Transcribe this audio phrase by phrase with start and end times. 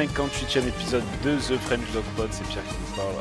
[0.00, 2.28] 58e épisode de The French Dog Pod.
[2.30, 3.12] C'est Pierre qui nous parle,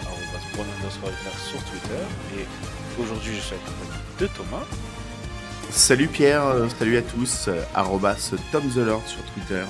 [0.57, 2.37] on va se faire sur Twitter.
[2.37, 4.63] Et aujourd'hui, je suis accompagné de Thomas.
[5.71, 9.65] Salut Pierre, euh, salut à tous, euh, arrobas Tom the Lord sur Twitter.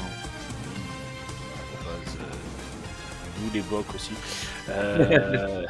[3.41, 4.14] Nous les bocs aussi.
[4.69, 5.66] Euh,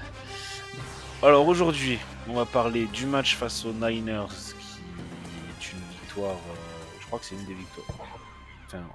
[1.24, 6.36] alors aujourd'hui, on va parler du match face aux Niners qui est une victoire,
[7.00, 8.19] je crois que c'est une des victoires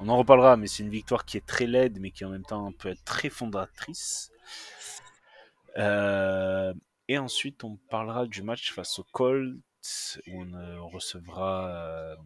[0.00, 2.44] on en reparlera, mais c'est une victoire qui est très laide, mais qui en même
[2.44, 4.30] temps peut être très fondatrice.
[5.76, 6.72] Euh,
[7.08, 9.58] et ensuite, on parlera du match face aux Colts,
[10.28, 12.16] où on, euh, recevra euh,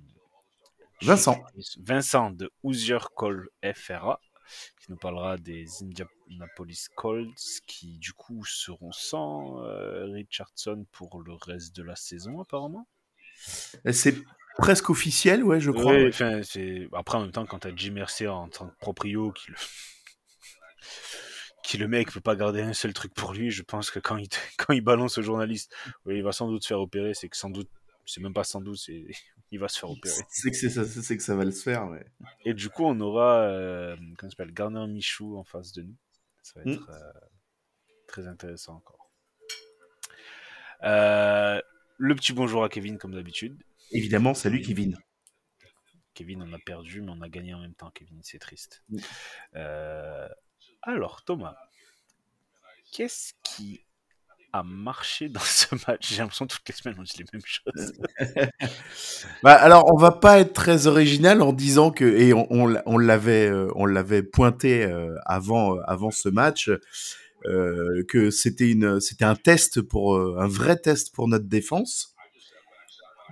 [1.03, 1.43] Vincent.
[1.79, 4.21] Vincent de Hoosier Call FRA,
[4.81, 9.63] qui nous parlera des Indianapolis Colts, qui du coup seront sans
[10.13, 12.87] Richardson pour le reste de la saison, apparemment.
[13.93, 14.17] C'est
[14.59, 15.95] presque officiel, ouais, je crois.
[16.93, 19.57] Après, en même temps, quand t'as Jim Mercer en tant que proprio qui le...
[21.63, 24.17] qui le mec veut pas garder un seul truc pour lui, je pense que quand
[24.17, 24.29] il,
[24.59, 25.75] quand il balance au journaliste,
[26.07, 27.71] il va sans doute se faire opérer, c'est que sans doute,
[28.05, 29.07] c'est même pas sans doute, c'est
[29.51, 30.15] il va se faire opérer.
[30.29, 32.05] C'est que, ça, c'est que ça va le faire, ouais.
[32.45, 35.97] Et du coup, on aura, euh, comment s'appelle, Garner Michou en face de nous.
[36.43, 36.75] Ça va hmm.
[36.75, 37.13] être euh,
[38.07, 39.11] très intéressant encore.
[40.85, 41.61] Euh,
[41.97, 43.57] le petit bonjour à Kevin, comme d'habitude.
[43.91, 44.97] Évidemment, salut Kevin.
[46.15, 48.83] Kevin, on a perdu, mais on a gagné en même temps, Kevin, c'est triste.
[49.55, 50.29] Euh,
[50.83, 51.57] alors, Thomas,
[52.93, 53.81] qu'est-ce qui
[54.53, 56.13] a marché dans ce match?
[56.13, 57.93] J'ai l'impression que toutes les semaines on dit les mêmes choses.
[59.43, 63.49] bah, alors, on va pas être très original en disant que, et on, on, l'avait,
[63.49, 66.71] euh, on l'avait pointé euh, avant, avant ce match,
[67.45, 72.17] que c'était une, c'était un test pour, un vrai test pour notre défense.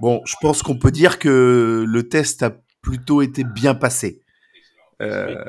[0.01, 4.23] Bon, je pense qu'on peut dire que le test a plutôt été bien passé.
[5.03, 5.45] Euh,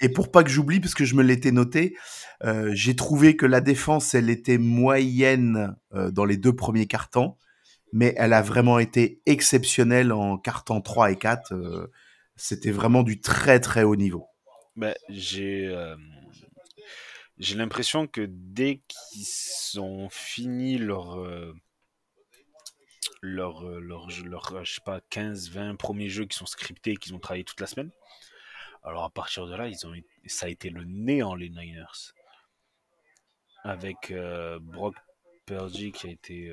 [0.00, 1.96] et pour pas que j'oublie, parce que je me l'étais noté,
[2.44, 7.36] euh, j'ai trouvé que la défense, elle était moyenne euh, dans les deux premiers cartons,
[7.92, 11.90] mais elle a vraiment été exceptionnelle en carton 3 et 4.
[12.36, 14.26] C'était vraiment du très très haut niveau.
[14.76, 15.74] Ben, j'ai
[17.38, 21.18] j'ai l'impression que dès qu'ils ont fini leur
[23.22, 26.92] leur, euh, leur, leur, euh, je sais pas, 15, 20 premiers jeux qui sont scriptés
[26.92, 27.90] et qu'ils ont travaillé toute la semaine.
[28.82, 29.92] Alors à partir de là, ils ont,
[30.26, 32.14] ça a été le néant les Niners.
[33.62, 34.94] Avec euh, Brock
[35.44, 36.50] Purdy qui a été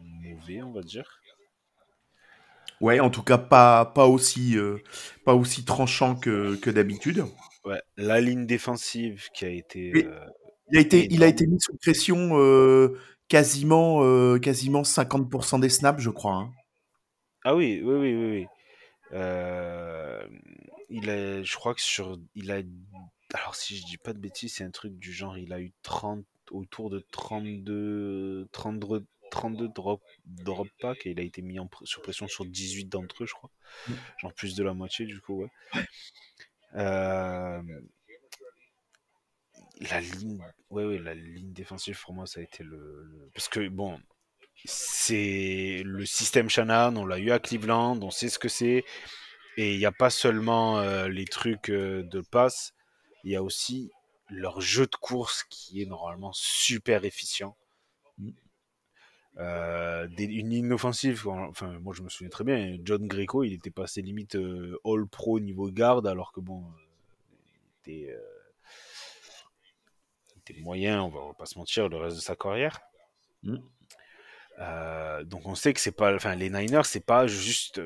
[0.00, 1.20] mauvais, on va dire.
[2.80, 4.56] Ouais, en tout cas pas, pas, aussi,
[5.24, 7.24] pas aussi tranchant que, que d'habitude.
[7.64, 10.08] Ouais, la ligne défensive qui a été...
[10.70, 12.38] il, a été il a été mis sous pression
[13.32, 16.34] quasiment, euh, quasiment 50% des snaps, je crois.
[16.34, 16.52] Hein.
[17.44, 18.30] Ah oui, oui, oui, oui.
[18.30, 18.46] oui.
[19.14, 20.22] Euh,
[20.90, 22.60] il a, je crois que sur, il a,
[23.32, 25.72] alors si je dis pas de bêtises, c'est un truc du genre, il a eu
[25.82, 31.70] 30, autour de 32, 32, 32 drop, drop pack et il a été mis en
[31.84, 33.50] sur pression sur 18 d'entre eux, je crois.
[33.88, 33.92] Mmh.
[34.20, 35.50] Genre plus de la moitié, du coup, ouais.
[36.74, 37.62] Euh,
[39.90, 43.68] la ligne, ouais, ouais, la ligne défensive pour moi ça a été le, parce que
[43.68, 43.98] bon,
[44.64, 48.84] c'est le système Shanahan, on l'a eu à Cleveland, on sait ce que c'est,
[49.56, 52.74] et il n'y a pas seulement euh, les trucs euh, de passe,
[53.24, 53.90] il y a aussi
[54.30, 57.56] leur jeu de course qui est normalement super efficient.
[58.18, 58.30] Mm.
[59.38, 63.70] Euh, une ligne offensive, enfin moi je me souviens très bien, John Greco il était
[63.70, 66.64] passé limite all pro niveau garde alors que bon,
[67.86, 68.16] il était
[70.46, 72.80] était moyen, on va, pas se mentir, le reste de sa carrière.
[73.42, 73.56] Mm.
[74.58, 77.80] Euh, donc on sait que c'est pas, enfin les Niners, c'est pas juste,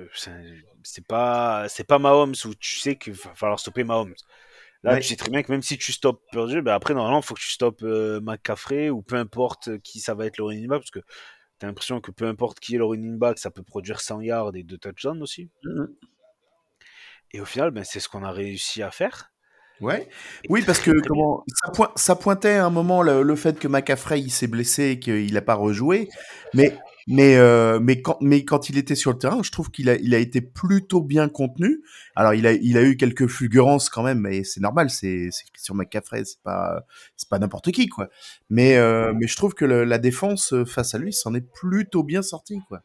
[0.83, 4.15] c'est pas, c'est pas Mahomes où tu sais qu'il va falloir stopper Mahomes.
[4.83, 7.25] Là, tu sais très bien que même si tu stoppes Purdue, ben après normalement il
[7.25, 10.69] faut que tu stoppes euh, McCaffrey ou peu importe qui ça va être le running
[10.69, 11.01] back parce que
[11.59, 14.21] tu as l'impression que peu importe qui est le running back, ça peut produire 100
[14.21, 15.51] yards et 2 touchdowns aussi.
[15.65, 15.87] Mm.
[17.33, 19.33] Et au final, ben, c'est ce qu'on a réussi à faire.
[19.81, 20.09] Ouais.
[20.49, 21.45] Oui, parce que comment
[21.97, 25.55] ça, pointait à un moment le, fait que McAfrey s'est blessé et qu'il n'a pas
[25.55, 26.09] rejoué,
[26.55, 26.77] mais
[27.09, 29.97] mais euh, mais quand mais quand il était sur le terrain, je trouve qu'il a
[29.97, 31.83] il a été plutôt bien contenu.
[32.17, 35.75] Alors il a il a eu quelques fulgurances quand même, mais c'est normal, c'est sur
[35.75, 36.83] McAfrey, c'est pas
[37.17, 38.09] c'est pas n'importe qui quoi.
[38.49, 42.23] Mais euh, mais je trouve que la défense face à lui s'en est plutôt bien
[42.23, 42.81] sorti quoi.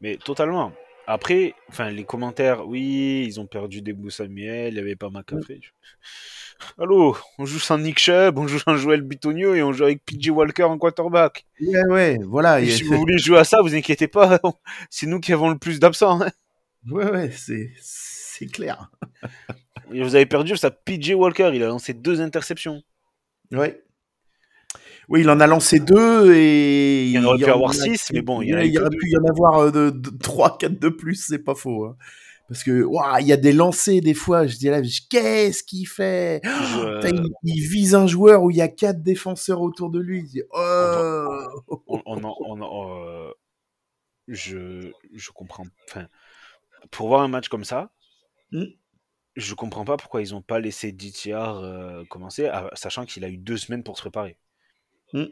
[0.00, 0.72] Mais totalement.
[1.12, 5.10] Après, enfin, les commentaires, oui, ils ont perdu des bouts Samuel, il n'y avait pas
[5.10, 5.60] McAfee.
[6.78, 10.04] Allô, on joue sans Nick Chubb, on joue sans Joel Bitonio et on joue avec
[10.04, 11.46] PJ Walker en quarterback.
[11.60, 12.64] Ouais, ouais, voilà.
[12.64, 14.38] si vous voulez jouer à ça, vous inquiétez pas,
[14.88, 16.22] c'est nous qui avons le plus d'absents.
[16.22, 16.30] Hein.
[16.88, 18.92] Ouais, ouais, c'est, c'est clair.
[19.92, 20.70] Et vous avez perdu ça.
[20.70, 22.84] PJ Walker, il a lancé deux interceptions.
[23.50, 23.82] Ouais.
[25.10, 27.74] Oui, il en a lancé deux et Il y en aurait pu en avoir a-
[27.74, 29.90] six, mais bon, il y en a il aurait pu y en avoir euh, de,
[29.90, 31.84] de, 3, 4 de plus, c'est pas faux.
[31.86, 31.96] hein.
[32.48, 32.84] Parce que,
[33.20, 34.80] il y a des lancers des fois, je dis là,
[35.10, 36.40] qu'est-ce qu'il fait?
[36.44, 40.00] Je- Putain, il, il vise un joueur où il y a quatre défenseurs autour de
[40.00, 40.28] lui.
[40.34, 41.42] Il oh
[41.86, 42.24] on, on
[42.62, 43.30] on euh,
[44.28, 45.66] je, je comprends.
[45.88, 46.06] Enfin,
[46.90, 47.90] pour voir un match comme ça,
[48.52, 48.64] Hmm.
[49.36, 53.28] je comprends pas pourquoi ils ont pas laissé DTR euh, commencer, à- sachant qu'il a
[53.28, 54.36] eu deux semaines pour se préparer.
[55.12, 55.26] Hmm.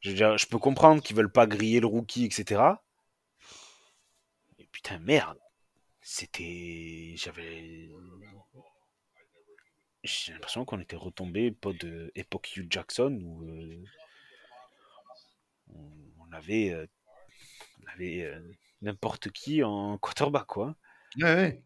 [0.00, 2.62] Je, veux dire, je peux comprendre qu'ils veulent pas griller le rookie, etc.
[4.58, 5.38] Mais putain, merde.
[6.02, 7.14] C'était.
[7.16, 7.90] J'avais.
[10.02, 13.84] J'ai l'impression qu'on était retombé pas de époque Hugh Jackson où euh,
[15.74, 15.90] on,
[16.20, 16.86] on avait, euh,
[17.82, 18.40] on avait euh,
[18.80, 20.74] n'importe qui en quarterback quoi.
[21.18, 21.62] Ouais, ouais.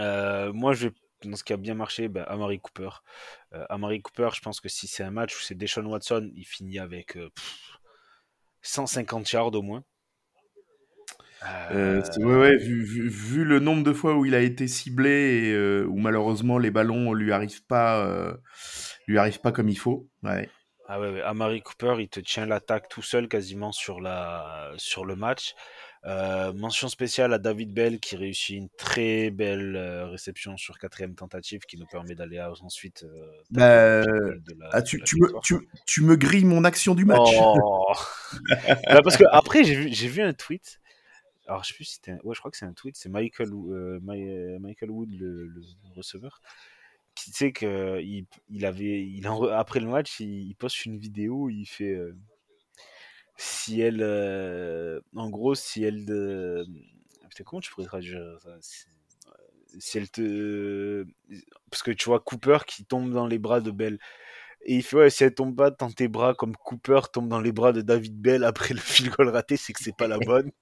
[0.00, 0.94] Euh, moi je vais
[1.28, 2.90] dans ce qui a bien marché, ben, Amari Cooper.
[3.54, 6.44] Euh, Amari Cooper, je pense que si c'est un match où c'est Deshaun Watson, il
[6.44, 7.78] finit avec euh, pff,
[8.62, 9.84] 150 yards au moins.
[11.72, 15.10] Euh, ouais, ouais, vu, vu, vu le nombre de fois où il a été ciblé
[15.10, 18.34] et euh, où malheureusement les ballons lui arrivent pas, euh,
[19.08, 20.08] lui arrivent pas comme il faut.
[20.22, 20.48] Ouais.
[20.88, 25.16] Ah ouais, Amari Cooper, il te tient l'attaque tout seul quasiment sur, la, sur le
[25.16, 25.54] match.
[26.04, 31.14] Euh, mention spéciale à David Bell qui réussit une très belle euh, réception sur quatrième
[31.14, 35.42] tentative qui nous permet d'aller à- ensuite euh, Bah, de la- Ah, tu, me, victoire.
[35.44, 35.54] tu,
[35.86, 37.30] tu me grilles mon action du match.
[37.40, 37.86] Oh.
[38.88, 40.80] Bah, parce que après j'ai vu, un tweet.
[41.46, 42.96] Alors je sais plus si c'était, un- ouais je crois que c'est un tweet.
[42.96, 45.62] C'est Michael, euh, My- Michael Wood le, le
[45.94, 46.40] receveur
[47.14, 49.24] qui sait que il, il avait, il
[49.54, 51.42] après le match il, il poste une vidéo.
[51.44, 51.96] où Il fait
[53.36, 56.66] si elle, euh, en gros si elle de,
[57.28, 58.56] putain, comment tu pourrais traduire ça?
[58.60, 58.86] Si,
[59.78, 61.04] si elle te,
[61.70, 63.98] parce que tu vois Cooper qui tombe dans les bras de Bell.
[64.66, 67.40] Et il fait ouais, si elle tombe pas dans tes bras comme Cooper tombe dans
[67.40, 70.20] les bras de David Bell après le field goal raté, c'est que c'est pas la
[70.20, 70.52] bonne.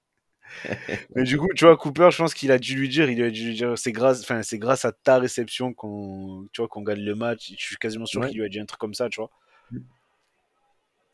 [1.15, 3.29] Mais du coup, tu vois, Cooper, je pense qu'il a dû lui dire, il a
[3.29, 6.81] dû lui dire, c'est grâce, enfin, c'est grâce à ta réception qu'on, tu vois, qu'on
[6.83, 7.51] gagne le match.
[7.57, 8.29] Je suis quasiment sûr Ouais.
[8.29, 9.29] qu'il lui a dit un truc comme ça, tu vois.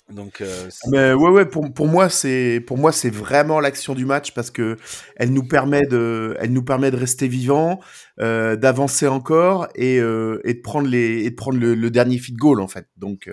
[0.09, 4.05] Donc, euh, Mais ouais, ouais, pour, pour moi, c'est pour moi, c'est vraiment l'action du
[4.05, 4.77] match parce que
[5.17, 7.81] elle nous permet de, elle nous permet de rester vivant,
[8.19, 12.17] euh, d'avancer encore et, euh, et de prendre les, et de prendre le, le dernier
[12.17, 12.87] feed goal en fait.
[12.95, 13.29] Donc,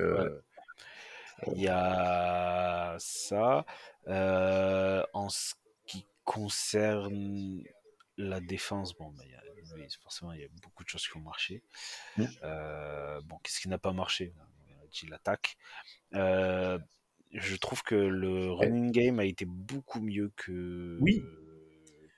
[1.54, 3.64] il y a ça.
[4.06, 5.54] En ce
[5.86, 7.62] qui concerne
[8.16, 9.40] la défense, bon, bah, il y a,
[9.74, 11.62] oui, forcément, il y a beaucoup de choses qui ont marché.
[12.16, 12.24] Mm.
[12.42, 14.32] Euh, bon, qu'est-ce qui n'a pas marché?
[14.38, 15.56] On a dit l'attaque.
[16.14, 16.78] Euh,
[17.32, 21.22] je trouve que le running game a été beaucoup mieux que, Oui.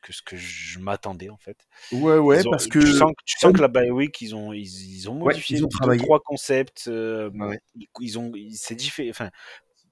[0.03, 1.67] que ce que je m'attendais en fait.
[1.93, 4.53] ouais, ouais, ont- parce que tu sens, tu sens que la bye week ils ont
[4.53, 6.01] ils, ils ont Ouais, modifié ils ont deux, travaillé.
[6.03, 6.85] trois concepts.
[6.89, 7.59] euh, Ouais.
[8.01, 9.09] ils, ont c'est différent.
[9.11, 9.31] Enfin,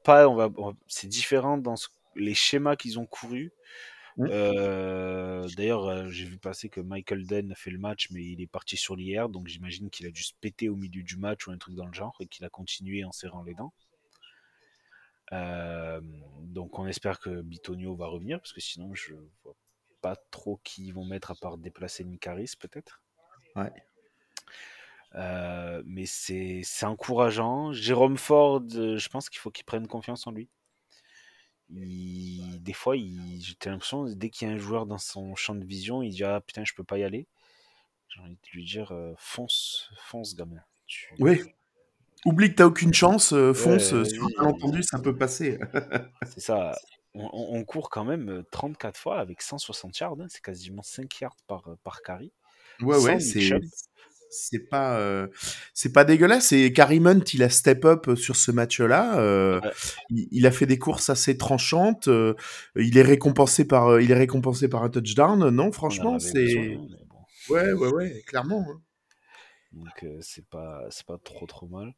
[0.05, 0.51] pas on va
[0.87, 3.51] c'est différent dans ce- les schémas qu'ils ont courus.
[4.17, 4.27] Mm.
[4.31, 8.41] Euh, D'ailleurs, euh, j'ai vu passer que Michael Den a fait le match, mais il
[8.41, 11.49] est parti sur l'IR, donc j'imagine qu'il a dû se péter au milieu du match
[11.49, 13.73] ou un truc dans le genre et qu'il a continué en serrant les dents.
[15.35, 16.01] Euh,
[16.43, 19.57] donc on espère que Bitonio va revenir parce que sinon je vois
[20.01, 23.03] pas trop qui ils vont mettre à part déplacer Mikaris peut-être.
[23.57, 23.73] Ouais.
[25.15, 27.73] Euh, mais c'est c'est encourageant.
[27.73, 30.49] Jérôme Ford, euh, je pense qu'il faut qu'il prenne confiance en lui.
[31.71, 35.65] Il- des fois, j'ai l'impression, dès qu'il y a un joueur dans son champ de
[35.65, 37.27] vision, il dit Ah putain, je peux pas y aller.
[38.09, 40.63] J'ai envie de lui dire euh, Fonce, fonce, gamin.
[40.87, 41.41] Tu- ouais.
[42.25, 43.93] Oublie que t'as aucune chance, euh, fonce.
[43.93, 45.59] Ouais, sur un malentendu, ça peut passer.
[46.35, 46.73] C'est ça.
[47.17, 50.17] On, court quand même euh, 34 fois avec 160 yards.
[50.21, 50.27] hein.
[50.29, 52.33] C'est quasiment 5 yards par, euh, par carry.
[52.83, 53.41] Ouais, ouais, c'est
[54.37, 55.29] c'est pas euh,
[55.75, 56.51] c'est pas dégueulasse.
[56.51, 59.21] Et Karim Hunt, il a step up sur ce match-là.
[59.21, 59.71] euh, Ouais.
[60.11, 62.09] il, il a fait des courses assez tranchantes.
[62.09, 62.35] euh,
[62.75, 65.49] il est récompensé par euh, il est récompensé par un touchdown.
[65.51, 66.79] Non, On en franchement, c'est hein,
[67.09, 67.55] bon.
[67.55, 68.67] ouais, ouais, ouais, clairement.
[68.69, 68.81] hein.
[69.75, 71.93] Donc euh, c'est pas c'est pas trop trop mal.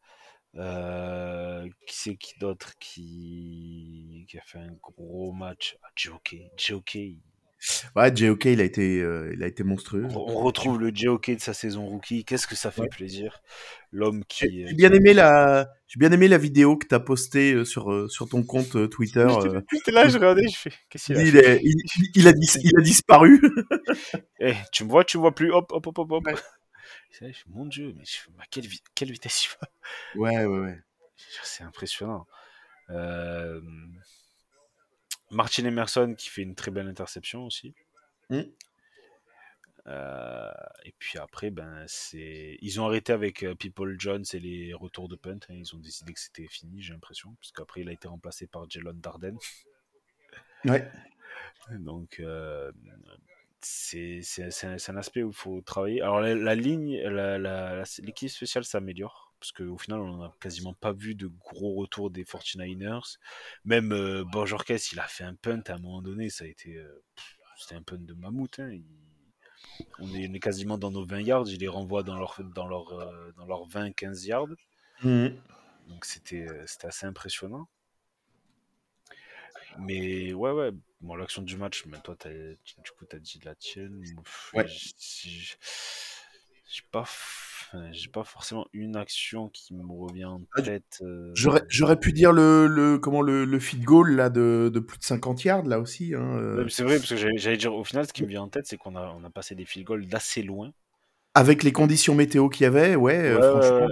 [0.57, 4.25] Euh, qui c'est qui d'autre qui...
[4.29, 5.77] qui a fait un gros match?
[5.83, 6.37] Ah, JOK.
[7.97, 10.07] Ouais, JOK, il a été euh, il a été monstrueux.
[10.11, 12.25] on retrouve le JOK de sa saison rookie.
[12.25, 12.89] Qu'est-ce que ça fait Ouais.
[12.89, 13.41] plaisir?
[13.91, 14.67] L'homme qui.
[14.67, 18.29] j'ai bien aimé la j'ai bien aimé la vidéo que t'as postée euh, sur sur
[18.29, 19.27] ton compte Twitter.
[19.73, 20.73] J'étais là, je regardais, je fais.
[20.91, 21.57] Qu'est-ce qu'il a il, fait?
[21.57, 23.41] est- il, il- il a dis- il a disparu.
[24.41, 25.51] Eh, tu me vois, tu me vois plus.
[25.53, 26.25] Hop, hop, hop, hop, hop.
[27.11, 29.69] Je Mon Dieu, mais je fais, à quelle, vi- quelle vitesse il va
[30.15, 30.83] Ouais, ouais, ouais.
[31.43, 32.27] C'est impressionnant.
[32.91, 33.61] Euh,
[35.31, 37.75] Martin Emerson qui fait une très belle interception aussi.
[38.31, 38.43] Hmm.
[39.89, 40.53] Euh,
[40.85, 42.59] et puis après, ben, c'est...
[42.61, 45.39] ils ont arrêté avec euh, People Jones et les retours de punt.
[45.49, 45.55] hein.
[45.55, 47.35] Ils ont décidé que c'était fini, j'ai l'impression.
[47.41, 49.37] Parce qu'après, il a été remplacé par Jalen Darden.
[50.65, 50.91] Ouais.
[51.71, 52.73] Donc, euh,
[53.67, 56.01] c'est, un, aspect où il faut travailler.
[56.01, 56.97] Alors, la, la ligne,
[58.03, 59.33] l'équipe spéciale s'améliore.
[59.39, 63.19] Parce qu'au final, on n'a quasiment pas vu de gros retours des 49ers.
[63.65, 66.31] Même euh, Bojorquez, il a fait un punt à un moment donné.
[66.31, 66.77] Ça a été.
[66.77, 67.05] euh,
[67.59, 68.59] c'était un punt de mammouth.
[68.59, 68.71] hein.
[68.73, 68.85] Il-
[69.99, 71.49] on, est, on est quasiment dans nos 20 yards.
[71.49, 74.49] Il les renvoie dans leur, dans leur, euh, dans leurs 20-15 yards.
[75.03, 75.35] Mhm.
[75.89, 77.69] Donc, euh, c'était assez impressionnant.
[79.81, 80.71] Mais ouais, ouais.
[81.01, 82.31] Bon, l'action du match, mais toi, t'as,
[82.65, 84.03] tu- du coup, t'as dit la tienne.
[84.25, 84.67] Pff, Ouais.
[86.69, 87.05] J'ai pas,
[87.93, 90.99] j'ai pas forcément une action qui me revient en Ah, tête.
[91.03, 94.81] euh, J'aurais, j'aurais pu dire le, le, comment, le, le feed goal là, de, de
[94.81, 96.15] plus de 50 yards, là aussi.
[96.15, 98.49] Hein, euh, C'est vrai, parce que j'allais dire, au final, ce qui me vient en
[98.49, 100.73] tête, c'est qu'on a, on a passé des field goals d'assez loin.
[101.35, 103.89] Avec les conditions météo qu'il y avait, ouais, euh, Ouais, franchement.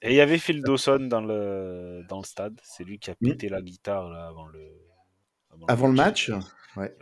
[0.00, 2.58] Et il y avait Phil Dawson dans le, dans le stade.
[2.64, 3.28] C'est lui qui a Mm.
[3.30, 4.60] pété la guitare là, avant le,
[5.66, 6.30] Avant le match,
[6.76, 6.94] ouais.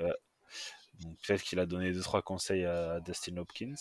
[1.00, 3.74] Donc peut-être qu'il a donné deux trois conseils à Dustin Hopkins.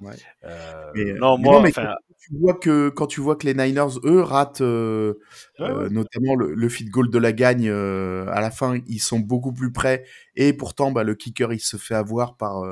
[0.00, 0.14] Ouais.
[0.44, 3.36] Euh, Mais, non, mais moi, non, mais enfin, quand tu vois que quand tu vois
[3.36, 5.14] que les Niners eux ratent euh,
[5.58, 5.90] Ouais, euh, ouais.
[5.90, 9.52] notamment le, le feed goal de la gagne euh, à la fin ils sont beaucoup
[9.52, 10.04] plus près
[10.36, 12.62] et pourtant bah, le kicker il se fait avoir par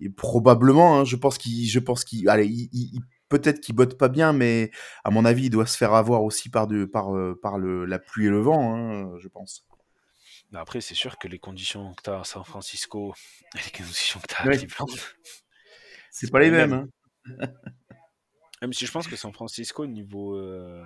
[0.00, 3.00] et probablement hein, je pense qu'il je pense qu'il allez il, il- il-
[3.30, 4.70] peut-être qu'il botte pas bien mais
[5.04, 7.98] à mon avis il doit se faire avoir aussi par de par par le la
[7.98, 9.64] pluie et le vent hein, je pense
[10.52, 13.14] mais après, c'est sûr que les conditions que tu as à San Francisco
[13.56, 14.56] et les conditions que tu as à Ouais.
[14.58, 14.86] Cleveland,
[16.10, 16.88] c'est pas les mêmes hein.
[18.60, 20.84] même si je pense que San Francisco, niveau, euh,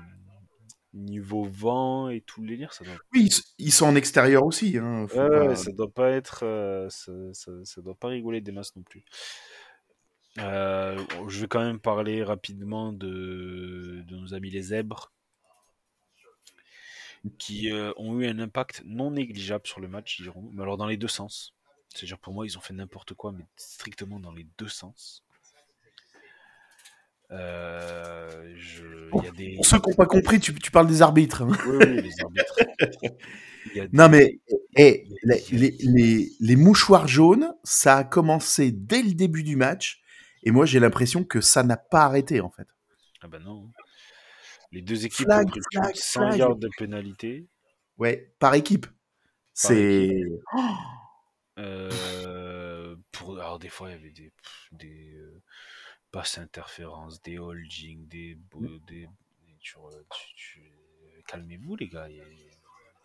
[0.95, 5.03] niveau vent et tout le délire, ça doit, oui ils, sont en extérieur aussi hein,
[5.07, 6.45] Ouais, pas- ouais, ça doit pas être.
[6.45, 9.05] euh, ça, ça- ça doit pas rigoler des masses non plus.
[10.39, 15.13] Euh, je vais quand même parler rapidement de, de nos amis les zèbres
[17.39, 20.23] qui euh, ont eu un impact non négligeable sur le match.
[20.53, 21.53] Mais alors dans les deux sens.
[21.95, 25.23] C'est-à-dire pour moi, ils ont fait n'importe quoi, mais strictement dans les deux sens.
[27.33, 29.55] Euh, je- y a des.
[29.57, 31.49] pour ceux qui n'ont pas compris tu, tu parles des arbitres hein.
[31.67, 32.57] Oui, oui, les arbitres.
[33.93, 34.39] Non, mais
[34.77, 39.13] eh, il y a- les, les, les- les mouchoirs jaunes, ça a commencé dès le
[39.13, 40.03] début du match.
[40.45, 42.69] Et moi, j'ai l'impression que ça n'a pas arrêté, en fait.
[43.23, 43.69] Ah ben non.
[44.73, 46.39] Les deux équipes Flag, ont pris plus flag, de 100 flag.
[46.39, 47.47] yards de pénalité.
[47.99, 48.87] Ouais, par équipe.
[49.55, 50.23] C'est.
[51.59, 54.33] Euh, pour, alors des fois, il y avait des,
[54.73, 55.43] des euh,
[56.11, 58.39] passes interférences, des holdings, des...
[58.87, 59.09] des-
[59.61, 60.73] tu re- tu- tu-
[61.27, 62.07] Calmez-vous les gars.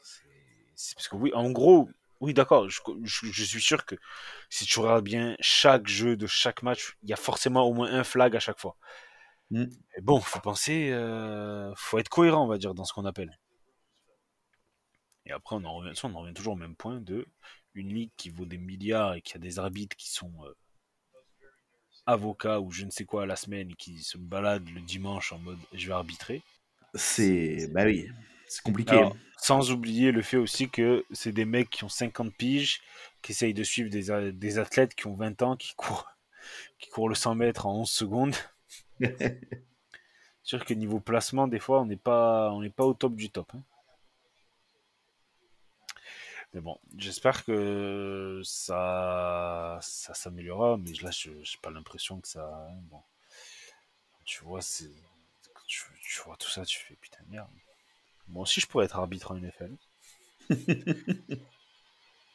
[0.01, 0.27] c'est-
[0.75, 1.89] c'est parce que oui, en gros,
[2.19, 3.95] oui d'accord, je, je- je suis sûr que
[4.49, 7.91] si tu regardes bien chaque jeu de chaque match, il y a forcément au moins
[7.91, 8.77] un flag à chaque fois.
[9.51, 9.65] Mm.
[9.65, 13.37] Mais bon, faut penser, euh, faut être cohérent, on va dire, dans ce qu'on appelle.
[15.25, 17.27] Et après, on en revient, ça, on en revient toujours au même point de
[17.73, 20.53] une ligue qui vaut des milliards et qui a des arbitres qui sont euh,
[22.05, 25.31] avocats ou je ne sais quoi à la semaine et qui se baladent le dimanche
[25.31, 26.41] en mode je vais arbitrer.
[26.95, 27.69] C'est.
[27.71, 28.09] Bah oui,
[28.47, 28.91] c'est compliqué.
[28.91, 32.81] Alors, sans oublier le fait aussi que c'est des mecs qui ont 50 piges,
[33.21, 36.07] qui essayent de suivre des, des athlètes qui ont 20 ans, qui courent,
[36.79, 38.35] qui courent le 100 mètres en 11 secondes.
[40.43, 43.51] Sûr que niveau placement, des fois, on n'est pas, on pas au top du top.
[43.55, 43.61] hein.
[46.53, 52.45] Mais bon, j'espère que ça, ça s'améliorera, mais là, je n'ai pas l'impression que ça.
[52.69, 53.01] hein, Bon.
[54.25, 54.61] Tu vois,
[55.67, 55.87] tu,
[56.25, 57.49] vois tout ça, tu fais putain de merde.
[58.27, 59.75] Moi aussi, je pourrais être arbitre en NFL.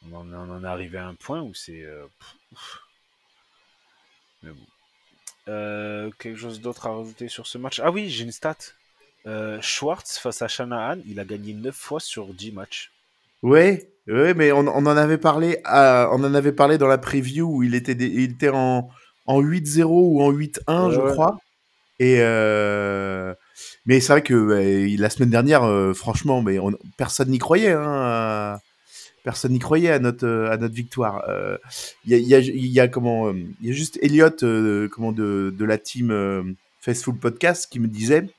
[0.03, 1.81] on, en, on en est arrivé à un point où c'est.
[1.83, 2.07] euh,
[4.43, 4.65] mais bon.
[5.47, 7.79] Euh, quelque chose d'autre à rajouter sur ce match?
[7.83, 8.57] Ah oui, j'ai une stat.
[9.25, 12.91] Euh, Schwartz face à Shanahan, il a gagné 9 fois sur 10 matchs.
[13.43, 16.97] Ouais, ouais, mais on, on en avait parlé, à- on en avait parlé dans la
[16.97, 18.89] preview où il était, des- il était en,
[19.25, 21.11] en 8-0 ou en 8-1, Ouais, je ouais.
[21.11, 21.37] crois.
[21.99, 23.33] Et euh,
[23.85, 24.33] mais c'est vrai que
[24.99, 27.71] la semaine dernière, euh, franchement, mais on- personne n'y croyait.
[27.73, 28.59] Hein, à-
[29.27, 31.25] personne n'y croyait à notre, euh, à notre victoire.
[31.27, 31.57] Euh,
[32.05, 33.99] Il y, a, il y, a, il y a comment, euh, il y a juste
[34.01, 36.43] Elliot, euh, comment de, de la team euh,
[36.79, 38.29] Fastful Podcast, qui me disait.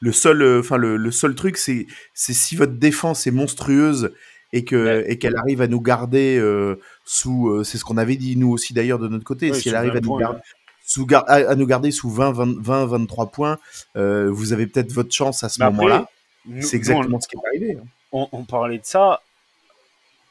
[0.00, 4.12] Le seul, euh, enfin le, le seul truc, c'est c'est si votre défense est monstrueuse
[4.52, 5.12] et que Ouais.
[5.12, 8.50] et qu'elle arrive à nous garder euh, sous, euh, c'est ce qu'on avait dit nous
[8.50, 10.40] aussi d'ailleurs de notre côté, Ouais, si elle arrive 20 à nous garder
[10.84, 13.58] sous gar- à, à nous garder sous 20, 20, 20 23 points,
[13.96, 16.06] euh, vous avez peut-être votre chance à ce moment-là.
[16.44, 17.76] C'est nous, exactement ce qui est arrivé.
[17.80, 17.84] hein.
[18.10, 19.20] on, on parlait de ça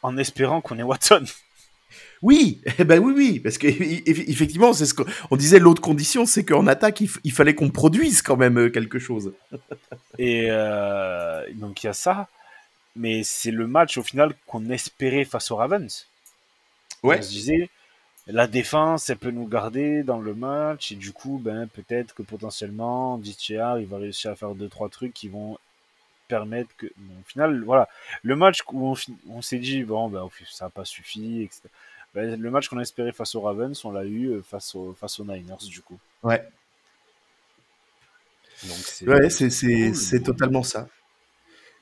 [0.01, 1.23] en espérant qu'on ait Watson.
[2.21, 5.59] Oui, eh ben oui, oui, parce que effectivement, c'est ce qu'on disait.
[5.59, 9.33] L'autre condition, c'est qu'en attaque, il, fallait qu'on produise quand même euh, quelque chose.
[10.19, 12.27] Et euh, donc il y a ça,
[12.95, 16.07] mais c'est le match au final qu'on espérait face aux Ravens.
[17.01, 17.17] Ouais.
[17.17, 17.69] On se disait,
[18.27, 22.21] la défense, elle peut nous garder dans le match, et du coup, ben peut-être que
[22.21, 25.57] potentiellement, DTR, il va réussir à faire deux trois trucs qui vont
[26.31, 27.89] permettre que, au final, voilà,
[28.23, 28.95] le match où
[29.29, 31.63] on, s'est dit bon, ben ça n'a pas suffi, etc.
[32.15, 34.93] Ben, le match qu'on a espéré face aux Ravens, on l'a eu euh, face, aux,
[34.93, 35.99] face aux Niners, du coup.
[36.23, 36.41] Ouais.
[39.07, 40.87] ouais, c'est totalement ça.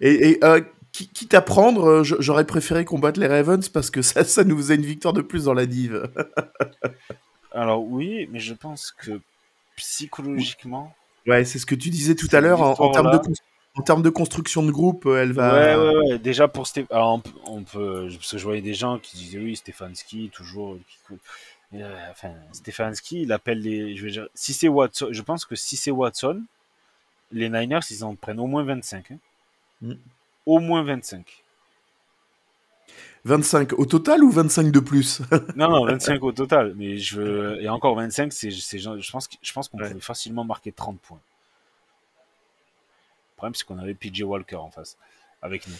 [0.01, 4.23] Et, et euh, quitte à prendre, euh, j'aurais préféré combattre les Ravens parce que ça,
[4.23, 6.09] ça nous faisait une victoire de plus dans la div.
[7.51, 9.19] Alors oui, mais je pense que
[9.75, 10.95] psychologiquement.
[11.27, 13.19] Ouais, c'est ce que tu disais tout à l'heure en, termes de
[13.75, 15.53] en termes de construction de groupe, euh, elle va.
[15.53, 16.19] Ouais, ouais, ouais.
[16.19, 17.21] Déjà pour Stéphane.
[17.45, 18.09] On, peut.
[18.11, 20.77] Parce que je voyais des gens qui disaient oui, Stefanski, toujours.
[21.73, 23.95] Euh, enfin, Stefanski, il appelle les.
[23.95, 25.09] Je veux dire, si c'est Watson.
[25.11, 26.43] Je pense que si c'est Watson,
[27.31, 29.11] les Niners, ils en prennent au moins 25.
[29.11, 29.17] Hein.
[29.81, 29.93] Mm.
[30.45, 31.25] Au moins 25.
[33.25, 35.21] 25 au total ou 25 de plus?
[35.55, 36.73] Non, non, 25 au total.
[36.75, 37.61] Mais je veux...
[37.61, 41.19] Et encore 25, c'est, je pense, je pense qu'on peut facilement marquer 30 points
[43.39, 44.97] problème, c'est qu'on avait PJ Walker en face
[45.41, 45.75] avec nous.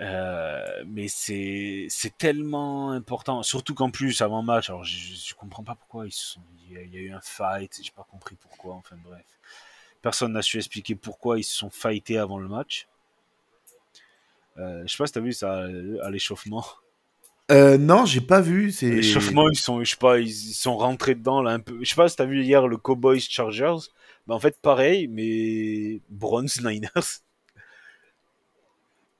[0.00, 5.62] Euh, mais c'est c'est tellement important, surtout qu'en plus avant match, alors je, je, comprends
[5.62, 8.74] pas pourquoi ils sont, il y, a, eu un fight, j'ai pas compris pourquoi.
[8.74, 9.24] Enfin bref,
[10.02, 12.88] personne n'a su expliquer pourquoi ils se sont fightés avant le match.
[14.56, 15.64] Euh, je sais pas si t'as vu ça
[16.02, 16.64] à l'échauffement.
[17.50, 18.72] Euh, non, j'ai pas vu.
[18.72, 21.78] C'est l'échauffement, ils sont, je sais pas, ils, sont rentrés dedans là un peu.
[21.82, 23.90] Je sais pas si t'as vu hier le Cowboys Chargers.
[24.26, 27.20] Bah, en fait, pareil, mais Bronze Niners.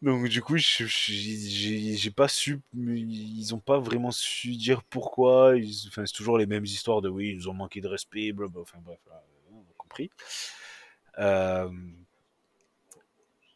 [0.02, 5.54] Donc du coup, j'ai pas su, ils ont pas vraiment su dire pourquoi.
[5.88, 8.60] Enfin, c'est toujours les mêmes histoires de oui, ils nous ont manqué de respect, blablabla.
[8.60, 8.98] Enfin bref,
[9.50, 10.10] on a compris.
[11.18, 11.68] Euh,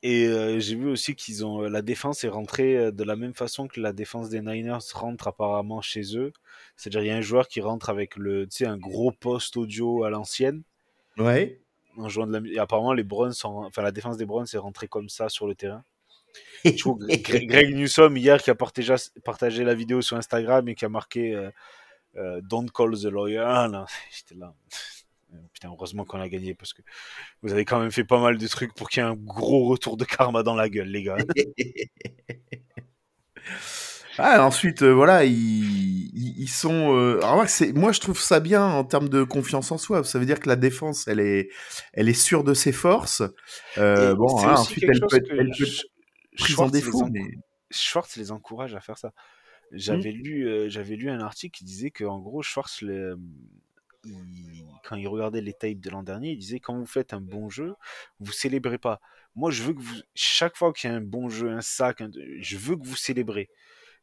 [0.02, 3.34] et euh, j'ai vu aussi qu'ils ont la défense est rentrée euh, de la même
[3.34, 6.32] façon que la défense des Niners rentre apparemment chez eux.
[6.76, 10.10] C'est-à-dire il y a un joueur qui rentre avec le, un gros poste audio à
[10.10, 10.62] l'ancienne.
[11.18, 11.60] Ouais.
[11.96, 12.50] En jouant de la...
[12.50, 13.64] Et apparemment les Browns, sont...
[13.64, 15.84] enfin la défense des Browns est rentrée comme ça sur le terrain.
[16.64, 21.50] Greg Newsom hier qui a partagé, partagé la vidéo sur Instagram et qui a marqué
[22.16, 23.44] euh, Don't call the lawyer.
[23.44, 24.54] Ah, j'étais là.
[25.52, 26.80] Putain, heureusement qu'on a gagné parce que
[27.42, 29.66] vous avez quand même fait pas mal de trucs pour qu'il y ait un gros
[29.66, 31.18] retour de karma dans la gueule, les gars.
[34.18, 36.96] ah, ensuite, euh, voilà, ils, ils, sont.
[36.96, 37.18] Euh...
[37.18, 40.02] Alors, moi, je trouve ça bien en termes de confiance en soi.
[40.04, 41.50] Ça veut dire que la défense, elle est,
[41.92, 43.22] elle est sûre de ses forces.
[43.78, 45.66] Euh, bon, hein, ensuite, elle peut, elle peut
[46.36, 47.06] prise en défaut.
[47.10, 47.38] Mais...
[47.70, 49.12] Schwartz les encourage à faire ça.
[49.72, 50.22] J'avais mmh.
[50.22, 52.82] lu, euh, j'avais lu un article qui disait que en gros, Schwartz
[54.84, 57.50] quand il regardait les tapes de l'an dernier, il disait quand vous faites un bon
[57.50, 57.74] jeu,
[58.20, 59.00] vous célébrez pas.
[59.34, 62.02] Moi, je veux que vous, chaque fois qu'il y a un bon jeu, un sac,
[62.40, 63.50] je veux que vous célébrez.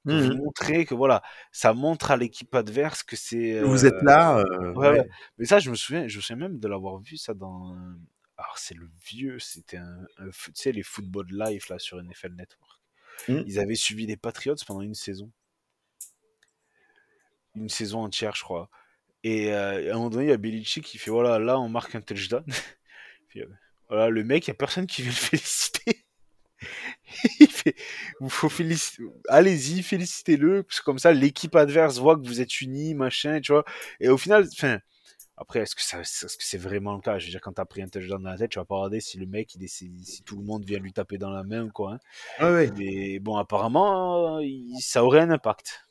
[0.05, 3.59] Vous mmh montrez que voilà, ça montre à l'équipe adverse que c'est.
[3.61, 4.37] Vous êtes là.
[4.37, 5.03] Euh, ouais,
[5.37, 7.75] Mais ça, je me souviens, je me souviens même de l'avoir vu ça dans.
[8.37, 12.81] Alors c'est le vieux, c'était un, tu sais les football live là sur NFL Network.
[13.29, 13.43] Mmh.
[13.47, 15.31] Ils avaient suivi les Patriots pendant une saison,
[17.55, 18.69] une saison entière, je crois.
[19.23, 21.69] Et euh, à un moment donné, il y a Belichick qui fait voilà, là on
[21.69, 22.45] marque un touchdown.
[23.29, 23.47] Puis, euh,
[23.89, 26.04] voilà, le mec, il n'y a personne qui vient le féliciter.
[27.39, 27.75] il fait
[28.27, 32.95] faut féliciter, allez-y, félicitez-le, parce que comme ça l'équipe adverse voit que vous êtes unis,
[32.95, 33.65] machin, tu vois.
[33.99, 34.79] Et au final, enfin,
[35.37, 37.19] après, est-ce que ça, est-ce que c'est vraiment le cas?
[37.19, 39.01] Je veux dire, quand t'as pris un touchdown dans la tête, tu vas pas regarder
[39.01, 39.91] si le mec, il est, si,
[40.25, 41.93] tout le monde vient lui taper dans la main ou quoi.
[41.93, 41.99] Hein.
[42.39, 42.71] Ah ouais.
[42.77, 44.39] Mais bon, apparemment,
[44.79, 45.85] ça aurait un impact.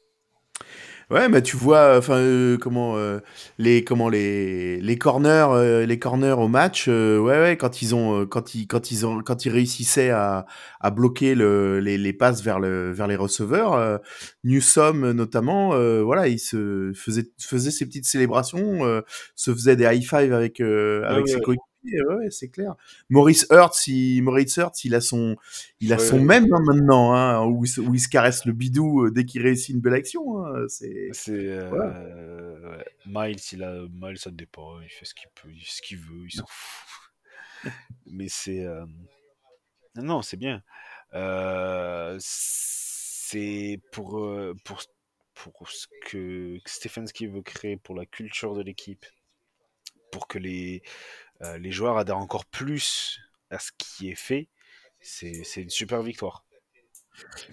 [1.10, 3.20] Ouais, mais tu vois, enfin, euh, comment euh,
[3.58, 8.26] les comment les les corners, euh, les corners au match, ouais, ouais, quand ils ont
[8.26, 10.46] quand ils quand ils ont quand ils réussissaient à,
[10.80, 14.00] à bloquer le, les, les passes vers le vers les receveurs,
[14.44, 15.70] Newsom notamment,
[16.02, 19.02] voilà, il se faisait faisait ses petites célébrations,
[19.34, 22.74] se faisait des high five avec avec ses coéquipiers ouais, c'est clair.
[23.08, 25.36] Maurice Hurts, il, Maurice Hurts, il a son,
[25.80, 29.24] il a son même hein, maintenant, hein, où, il se caresse le bidou euh, dès
[29.24, 30.44] qu'il réussit une belle action.
[30.44, 31.10] Hein, c'est.
[31.28, 34.80] Euh, Miles, il a Miles, ça dépend.
[34.80, 37.12] Il fait ce qu'il peut, ce qu'il veut, il s'en fout.
[38.06, 38.84] Mais c'est, euh,
[39.96, 40.62] non, c'est bien.
[42.18, 44.28] c'est pour
[44.64, 44.82] pour
[45.34, 49.04] pour ce que Stefanski veut créer pour la culture de l'équipe,
[50.10, 50.82] pour que les
[51.44, 54.48] euh, les joueurs adhèrent encore plus à ce qui est fait,
[55.00, 56.44] c'est une super victoire.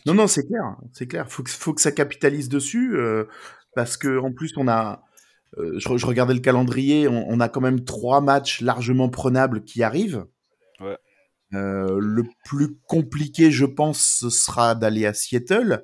[0.05, 1.29] Non, non, c'est clair, c'est clair.
[1.29, 3.25] Faut que, faut que ça capitalise dessus, euh,
[3.75, 5.03] parce que en plus on a,
[5.57, 9.63] euh, je, je regardais le calendrier, on, on a quand même trois matchs largement prenables
[9.63, 10.25] qui arrivent.
[10.79, 10.97] Ouais.
[11.53, 15.83] Euh, le plus compliqué, je pense, ce sera d'aller à Seattle.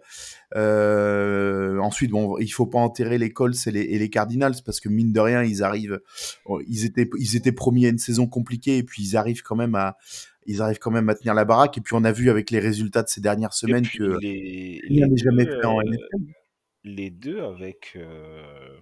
[0.56, 4.80] Euh, ensuite, bon, il faut pas enterrer les Colts et les, et les Cardinals parce
[4.80, 5.99] que mine de rien, ils arrivent,
[6.67, 9.75] ils étaient, ils étaient promis à une saison compliquée et puis ils arrivent quand même
[9.75, 9.97] à,
[10.47, 11.77] ils arrivent quand même à tenir la baraque.
[11.77, 14.82] Et puis on a vu avec les résultats de ces dernières semaines que les,
[15.15, 16.34] jamais fait en euh, NFL.
[16.86, 18.77] les deux avec, euh,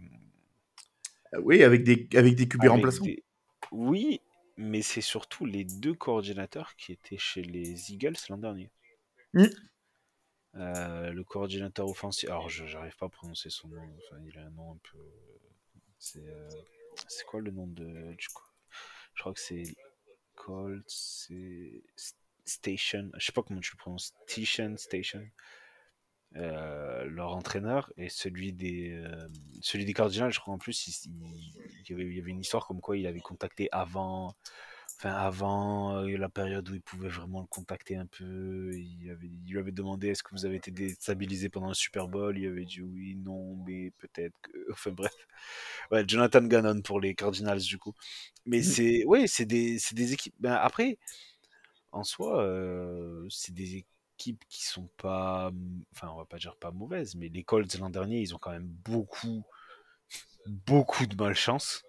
[1.42, 3.04] Oui, avec des, avec des QB remplaçants.
[3.04, 3.24] des...
[3.72, 4.22] Oui,
[4.58, 8.72] mais c'est surtout les deux coordinateurs qui étaient chez les Eagles l'an dernier.
[9.34, 9.46] Mm.
[10.56, 14.46] Euh, le coordinateur offensif, alors je j'arrive pas à prononcer son nom, enfin, il a
[14.46, 14.98] un nom un peu.
[16.00, 16.50] C'est euh,
[17.28, 18.14] quoi le nom de.
[18.14, 18.28] du
[19.14, 19.76] Je crois que c'est
[20.36, 21.84] Colt, c'est
[22.46, 25.28] Station, je sais pas comment tu le prononces, Station, Station.
[26.38, 29.28] Euh, leur entraîneur et celui des euh,
[29.62, 31.12] celui des Cardinals je crois en plus il,
[31.90, 34.36] y avait, il y avait une histoire comme quoi il avait contacté avant
[34.98, 38.70] enfin avant euh, la période où il pouvait vraiment le contacter un peu.
[38.74, 42.10] Il, avait, il lui avait demandé est-ce que vous avez été déstabilisé pendant le Super
[42.10, 42.38] Bowl?
[42.38, 45.14] Il avait dit oui non mais peut-être que enfin bref.
[45.92, 47.94] Ouais Jonathan Gannon pour les Cardinals du coup.
[48.46, 48.64] Mais Mm.
[48.64, 50.98] c'est ouais c'est des c'est des équipes ben, après
[51.92, 52.46] en soi,
[53.30, 53.88] c'est des équipes
[54.18, 55.52] qui sont pas,
[55.94, 58.52] enfin, on va pas dire pas mauvaises, mais les Colts l'an dernier, ils ont quand
[58.52, 59.44] même beaucoup,
[60.68, 61.84] beaucoup de malchance.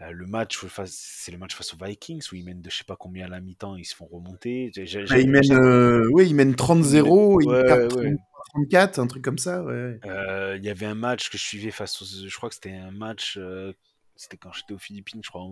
[0.00, 2.76] Euh, le match, face- c'est le match face aux Vikings où ils mènent de je
[2.78, 4.70] sais pas combien à la mi-temps, ils se font remonter.
[4.72, 7.92] J'ai- j'ai- Bah, ils mènent, euh, oui, ils mènent ils mènent- 30-0, ils ouais, perdent
[7.94, 8.14] ouais.
[8.54, 9.98] 34, un truc comme ça, ouais.
[10.06, 12.72] Euh, Il y avait un match que je suivais face aux, je crois que c'était
[12.74, 13.72] un match, euh,
[14.18, 15.46] c'était quand j'étais aux Philippines, je crois,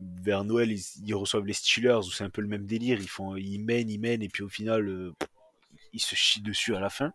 [0.00, 2.98] vers Noël, ils, ils reçoivent les Steelers où c'est un peu le même délire.
[2.98, 5.14] Ils font, ils mènent, ils mènent et puis au final, euh,
[5.92, 7.12] ils se chient dessus à la fin.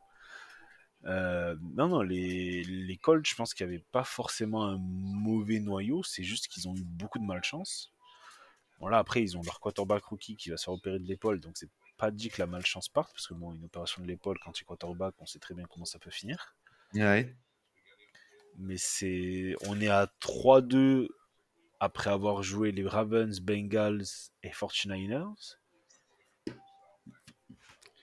[1.06, 5.60] Euh, non, non, les, les Colts, je pense qu'il n'y avait pas forcément un mauvais
[5.60, 7.92] noyau, c'est juste qu'ils ont eu beaucoup de malchance.
[8.80, 11.40] Bon, là, après, ils ont leur quarterback rookie qui va se faire opérer de l'épaule,
[11.40, 14.38] donc c'est pas dit que la malchance parte, parce que bon, une opération de l'épaule,
[14.46, 16.56] quand tu es quarterback, on sait très bien comment ça peut finir.
[16.94, 17.36] Ouais.
[18.58, 19.56] Mais c'est.
[19.68, 21.08] On est à 3-2
[21.80, 24.04] après avoir joué les Ravens, Bengals
[24.44, 25.58] et 49ers.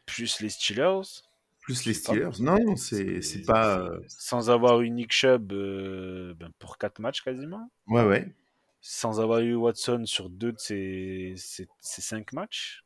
[0.07, 1.23] Plus les Steelers.
[1.63, 2.31] Plus les pas Steelers.
[2.43, 2.65] mal.
[2.65, 3.79] Non, c'est pas.
[3.81, 7.71] euh, Sans avoir eu Nick Chubb euh, ben, pour 4 matchs quasiment.
[7.87, 8.35] Ouais, ouais.
[8.81, 11.35] Sans avoir eu Watson sur 2 de ces
[11.81, 12.83] 5 matchs.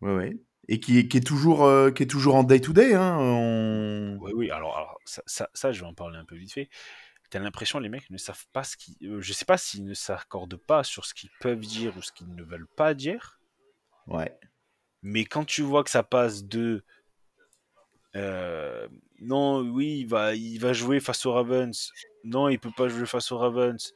[0.00, 0.36] Ouais, ouais.
[0.68, 2.94] Et qui, est- qui est toujours, euh, qui est toujours en day-to-day.
[2.94, 3.16] Hein.
[3.18, 4.18] On...
[4.20, 6.68] Oui, oui, alors, alors ça, ça, ça, je vais en parler un peu vite fait.
[7.30, 8.94] T'as l'impression les mecs ne savent pas ce qu'ils.
[9.08, 12.12] euh, je sais pas s'ils ne s'accordent pas sur ce qu'ils peuvent dire ou ce
[12.12, 13.40] qu'ils ne veulent pas dire.
[14.06, 14.38] Ouais.
[15.02, 16.84] Mais quand tu vois que ça passe de
[18.14, 18.86] euh,
[19.20, 21.90] non, oui, il va, il va jouer face aux Ravens.
[22.24, 23.94] Non, il peut pas jouer face aux Ravens.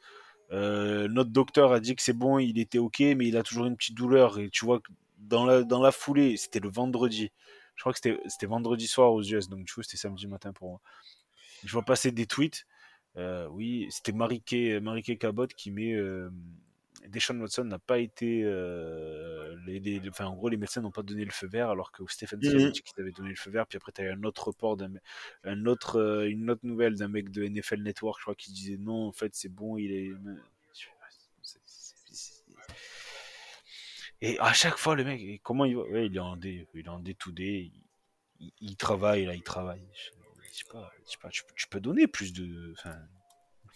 [0.51, 3.65] Euh, notre docteur a dit que c'est bon, il était ok, mais il a toujours
[3.67, 4.39] une petite douleur.
[4.39, 7.31] Et tu vois que dans la, dans la foulée, c'était le vendredi.
[7.75, 10.69] Je crois que c'était vendredi soir aux US, donc du coup c'était samedi matin pour
[10.69, 10.81] moi.
[11.63, 12.65] Je vois passer des tweets.
[13.17, 16.29] Euh, oui, c'était Mariké, Mariké Cabot qui met euh,
[17.07, 18.43] Deshaun Watson n'a pas été.
[18.43, 21.91] euh, les, les- enfin, en gros, les médecins n'ont pas donné le feu vert, alors
[21.91, 22.57] que Stefanski Mhm.
[22.57, 23.65] avait dit qu'il avait donné le feu vert.
[23.67, 24.93] Puis après, tu as eu un autre report, d'un
[25.43, 29.07] un autre, une autre nouvelle d'un mec de NFL Network, je crois, qui disait non,
[29.07, 30.11] en fait, c'est bon, il est.
[34.21, 36.85] Et à chaque fois, le mec, comment il va Ouais, il est en D, il
[36.85, 37.71] est en D2D, il,
[38.39, 39.87] il- il travaille, là, il travaille.
[39.93, 40.09] Je,
[40.51, 42.73] je sais pas, je sais pas tu, tu peux donner plus de.
[42.77, 42.95] Enfin,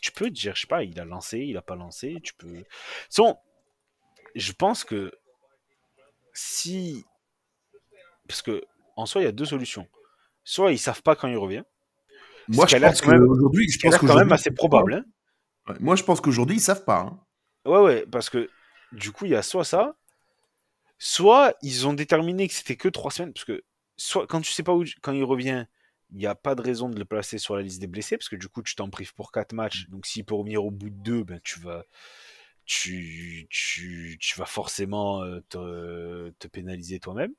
[0.01, 2.63] tu peux dire, je sais pas, il a lancé, il a pas lancé, tu peux.
[3.09, 3.37] Son,
[4.35, 5.11] je pense que
[6.33, 7.05] si.
[8.27, 8.63] Parce que,
[8.95, 9.87] en soi, il y a deux solutions.
[10.43, 11.63] Soit ils savent pas quand il revient.
[12.47, 14.93] Moi, je pense qu'aujourd'hui, je pense quand même assez probable.
[14.93, 15.05] Hein.
[15.67, 16.99] Ouais, Moi, je pense qu'aujourd'hui, ils savent pas.
[17.01, 17.19] hein.
[17.65, 18.49] Ouais, ouais, parce que
[18.91, 19.95] du coup, il y a soit ça,
[21.03, 23.63] soit ils ont déterminé que c'était que trois semaines, parce que
[23.97, 25.65] soit quand tu sais pas où, quand il revient,
[26.11, 28.29] il n'y a pas de raison de le placer sur la liste des blessés, parce
[28.29, 29.87] que du coup, tu t'en prives pour quatre matchs.
[29.89, 31.85] Donc, s'il peut revenir au bout de deux, ben, tu vas,
[32.65, 37.33] tu, tu, tu vas forcément euh, te, te pénaliser toi-même.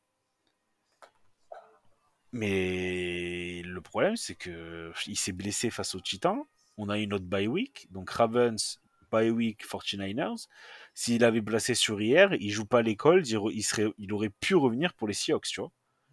[2.33, 6.43] Mais le problème, c'est que il s'est blessé face aux Titans.
[6.79, 8.81] On a une autre bye week, donc Ravens,
[9.13, 10.49] bye week 49ers.
[10.95, 14.31] S'il avait placé sur hier, il joue pas à l'école, il, il serait, il aurait
[14.31, 15.71] pu revenir pour les Seahawks, tu vois.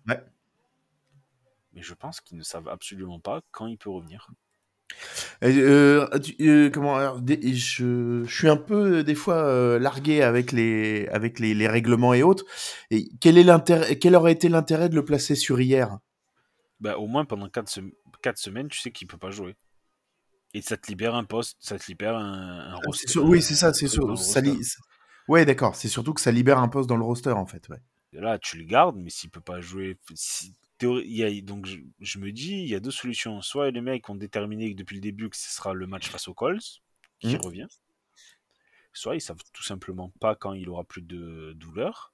[0.07, 0.21] Ouais.
[1.73, 4.29] Mais je pense qu'ils ne savent absolument pas quand il peut revenir.
[5.43, 6.07] Euh,
[6.41, 11.53] euh, comment je, je suis un peu des fois euh, largué avec les avec les,
[11.53, 12.43] les règlements et autres.
[12.91, 15.99] Et quel est l'intérêt Quel aurait été l'intérêt de le placer sur hier?
[16.79, 17.69] Bah, au moins pendant 4,
[18.35, 19.55] semaines, tu sais qu'il peut pas jouer.
[20.53, 23.07] Et ça te libère un poste, ça te libère un, un C'est roster.
[23.07, 23.71] sur- Oui, c'est ça.
[23.73, 24.59] C'est le ça li-
[25.27, 25.75] Ouais, d'accord.
[25.75, 27.69] C'est surtout que ça libère un poste dans le roster en fait.
[27.69, 27.77] Ouais.
[28.13, 31.77] Et Là, tu le gardes, mais s'il peut pas jouer, si, y a- donc je,
[31.99, 33.41] je me dis, il y a deux solutions.
[33.41, 36.33] Soit les mecs ont déterminé depuis le début que ce sera le match face aux
[36.33, 36.81] Colts
[37.19, 37.41] qui Mhm.
[37.41, 37.67] revient.
[38.93, 42.11] Soit ils savent tout simplement pas quand il aura plus de douleur.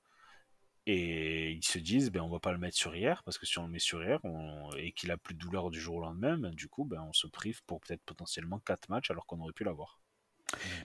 [0.88, 3.60] Et ils se disent, ben, on va pas le mettre sur hier, parce que si
[3.60, 6.02] on le met sur hier on- et qu'il a plus de douleur du jour au
[6.02, 9.40] lendemain, ben, du coup, ben, on se prive pour peut-être potentiellement 4 matchs alors qu'on
[9.42, 10.00] aurait pu l'avoir.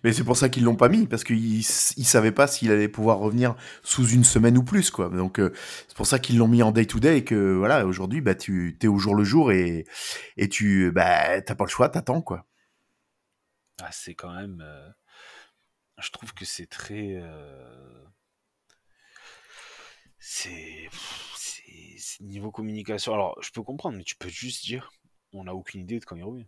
[0.05, 1.65] Mais c'est pour ça qu'ils l'ont pas mis parce qu'ils ils
[2.05, 5.09] savaient pas s'il allait pouvoir revenir sous une semaine ou plus quoi.
[5.09, 5.53] Donc euh,
[5.89, 8.35] c'est pour ça qu'ils l'ont mis en day to day et que voilà aujourd'hui bah
[8.35, 9.85] tu es au jour le jour et
[10.37, 12.47] et tu bah t'as pas le choix t'attends quoi.
[13.83, 14.61] Ah, c'est quand même.
[14.63, 14.91] euh,
[15.99, 17.15] je trouve que c'est très.
[17.15, 18.05] euh,
[20.31, 20.89] c'est.
[22.21, 23.15] niveau communication.
[23.15, 24.91] Alors, je peux comprendre, mais tu peux juste dire
[25.33, 26.47] on n'a aucune idée de quand il revient.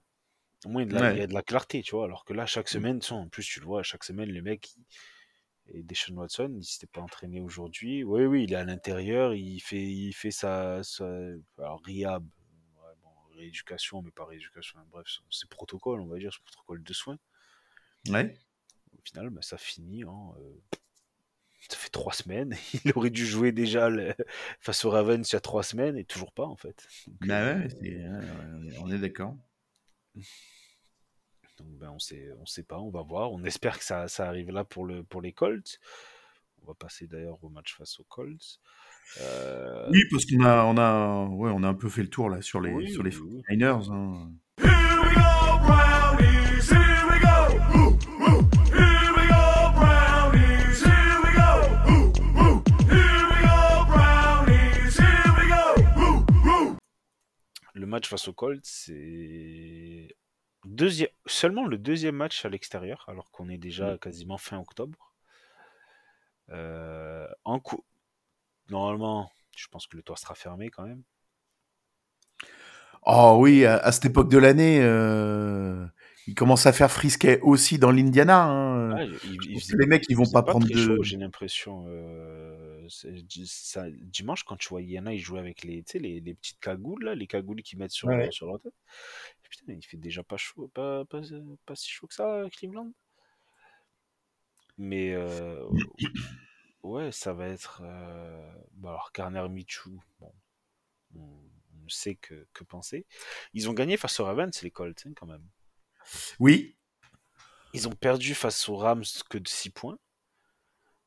[0.64, 1.22] Au moins, il y a de la, il y Ouais.
[1.22, 2.04] a de la clarté, tu vois.
[2.04, 4.42] Alors que là, chaque semaine, tu sais, en plus, tu le vois, chaque semaine, les
[4.42, 4.74] mecs.
[4.76, 4.84] ils-
[5.74, 8.04] Et Deshaun Watson, il s'était pas entraîné aujourd'hui.
[8.04, 11.04] Oui, oui, il est à l'intérieur, il fait, il fait sa, sa
[11.58, 12.24] alors, rehab,
[12.76, 16.82] ouais, bon, rééducation, mais pas rééducation, hein, bref, c'est protocole, on va dire, c'est protocole
[16.82, 17.18] de soins.
[18.08, 18.36] Ouais.
[18.98, 20.34] Au final, bah, ça finit en.
[20.38, 20.60] euh,
[21.68, 22.54] ça fait trois semaines.
[22.84, 24.14] Il aurait dû jouer déjà le-
[24.60, 26.86] face aux Ravens il y a trois semaines et toujours pas en fait.
[27.06, 27.68] Donc, Bah euh, ouais,
[28.80, 29.36] on est d'accord.
[31.58, 33.32] donc, ben, on sait, on sait pas, on va voir.
[33.32, 35.78] On espère que ça, ça arrive là pour, le, pour les Colts.
[36.62, 38.60] On va passer d'ailleurs au match face aux Colts.
[39.20, 42.30] Euh, Oui, parce qu'on a on a ouais, on a un peu fait le tour
[42.30, 43.42] là sur les oui, sur les oui, oui.
[43.48, 44.32] 49ers hein.
[57.82, 60.14] Le match face aux Colts, c'est
[60.64, 65.12] deuxième, seulement le deuxième match à l'extérieur, alors qu'on est déjà quasiment fin octobre.
[66.50, 67.84] Euh, en cou-
[68.70, 71.02] Normalement, je pense que le toit sera fermé quand même.
[73.04, 75.84] Oh oui, à, à cette époque de l'année euh,
[76.28, 78.94] il commence à faire frisquet aussi dans l'Indiana hein.
[78.96, 79.04] Ah,
[79.76, 81.84] les mecs ils vont pas prendre de j'ai l'impression.
[81.88, 87.04] euh, ça- dimanche, quand tu vois Yana, il jouait avec les, les, les petites cagoules,
[87.04, 88.30] là, les cagoules qu'ils mettent sur, Ouais.
[88.30, 88.74] sur leur tête.
[89.50, 91.20] Putain, il fait déjà pas chaud, pas, pas,
[91.66, 92.92] pas si chaud que ça, Cleveland.
[94.78, 95.62] Mais euh,
[96.82, 97.82] ouais, ça va être.
[97.84, 100.32] euh, bon, alors, Garner Michou, bon,
[101.16, 101.20] on,
[101.84, 103.06] on sait que, que penser.
[103.52, 105.46] Ils ont gagné face aux Ravens, les Colts, hein, quand même.
[106.40, 106.74] Oui,
[107.74, 109.98] Ils ont perdu face aux Rams que de 6 points.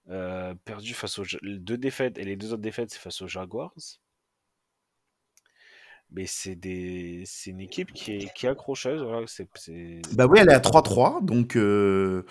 [0.09, 3.73] Euh, perdu face aux deux défaites et les deux autres défaites c'est face aux Jaguars.
[6.11, 9.01] Mais c'est des une équipe qui est, qui est accrocheuse.
[9.01, 9.25] Voilà,
[10.13, 12.23] bah oui, elle est à 3-3 donc euh,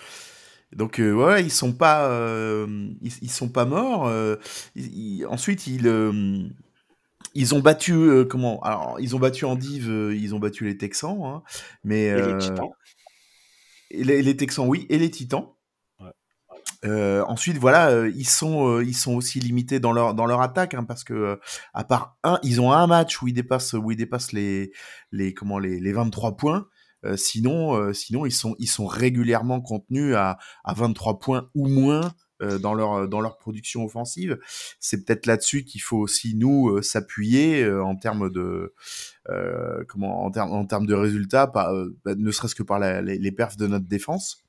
[0.71, 2.65] donc euh, ouais, ils sont pas euh,
[3.01, 4.37] ils, ils sont pas morts euh,
[4.75, 6.47] ils- ils- ensuite ils euh,
[7.33, 10.65] ils ont battu euh, comment alors ils ont battu en div euh, ils ont battu
[10.65, 11.43] les Texans hein,
[11.83, 12.69] mais Et les euh, Titans.
[13.91, 15.54] et les, les Texans oui et les Titans.
[16.85, 20.41] Euh, ensuite, voilà, euh, ils sont, euh, ils sont aussi limités dans leur dans leur
[20.41, 21.39] attaque, hein, parce que
[21.73, 24.71] à part un, ils ont un match où ils dépassent où ils dépassent les
[25.11, 26.67] les comment les, les 23 points.
[27.17, 32.73] Sinon, sinon ils sont ils sont régulièrement contenus à à 23 points ou moins dans
[32.73, 34.39] leur dans leur production offensive.
[34.79, 38.73] C'est peut-être là-dessus qu'il faut aussi nous s'appuyer en termes de
[39.29, 41.71] en en de résultats, bah,
[42.05, 44.44] ne serait-ce que par les, les perfs de notre défense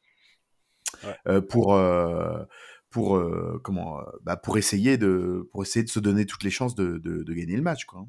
[1.06, 1.16] Ouais.
[1.28, 2.44] euh, pour euh,
[2.90, 6.74] pour euh, comment bah, pour essayer de pour essayer de se donner toutes les chances
[6.74, 8.06] de, de, de gagner le match quoi.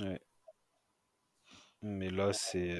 [0.00, 0.20] Ouais.
[1.82, 2.74] Mais là, c'est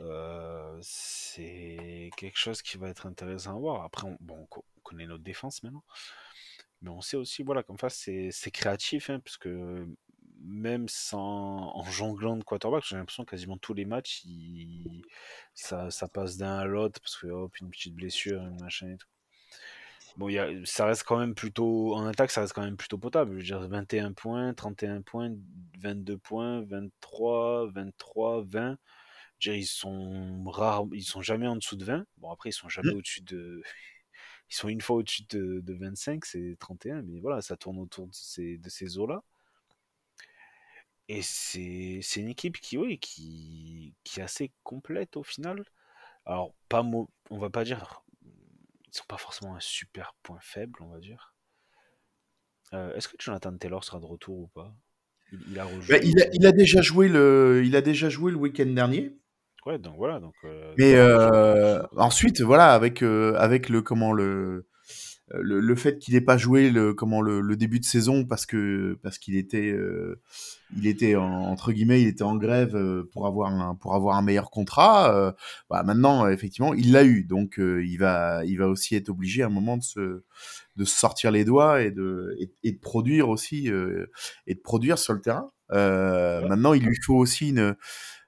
[0.00, 3.82] euh, c'est quelque chose qui va être intéressant à voir.
[3.84, 5.84] Après, on, bon, on co- on connaît notre défense maintenant,
[6.82, 9.86] mais on sait aussi, voilà, comme ça, c'est c'est créatif, hein, parce que
[10.44, 15.04] même sans en jonglant de quarterback, j'ai l'impression que quasiment tous les matchs, il-
[15.54, 19.08] ça, ça passe d'un à l'autre parce que hop, une petite blessure, machin et tout.
[20.16, 21.94] Bon, il y a, ça reste quand même plutôt.
[21.94, 23.32] En attaque, ça reste quand même plutôt potable.
[23.32, 25.30] Je veux dire, 21 points, 31 points,
[25.78, 28.76] 22 points, 23, 23, 20.
[29.38, 32.04] Je veux dire, ils sont rares, ils sont jamais en dessous de 20.
[32.18, 32.96] Bon, après, ils sont jamais Mm.
[32.96, 33.62] au-dessus de.
[34.50, 38.06] Ils sont une fois au-dessus de, de 25, c'est 31, mais voilà, ça tourne autour
[38.08, 39.22] de ces, de ces eaux-là.
[41.18, 45.64] Et c'est une équipe qui, oui, qui, qui est assez complète au final.
[46.24, 50.88] Alors, pas on va pas dire, ils sont pas forcément un super point faible, on
[50.88, 51.34] va dire.
[52.72, 54.74] Euh, Est-ce que Jonathan Taylor sera de retour ou pas?
[55.32, 58.32] Il, il a Bah, il, a, il a déjà joué le, il a déjà joué
[58.32, 59.18] le week-end dernier.
[59.66, 60.18] Ouais, donc voilà.
[60.18, 64.66] Donc, euh, Mais euh, ensuite, voilà, avec avec le comment le
[65.40, 68.46] le, le fait qu'il n'ait pas joué le comment le, le début de saison parce
[68.46, 70.20] que parce qu'il était euh,
[70.76, 74.16] il était en- entre guillemets il était en grève euh, pour avoir un pour avoir
[74.16, 75.14] un meilleur contrat.
[75.16, 75.32] euh,
[75.70, 79.42] bah, maintenant, effectivement, il l'a eu, donc euh, il va il va aussi être obligé
[79.42, 80.22] à un moment de se
[80.76, 83.68] de se sortir les doigts et de et, et de produire aussi
[84.46, 85.50] et de produire sur le terrain.
[86.42, 86.48] Ouais.
[86.48, 87.74] Maintenant, il lui faut aussi une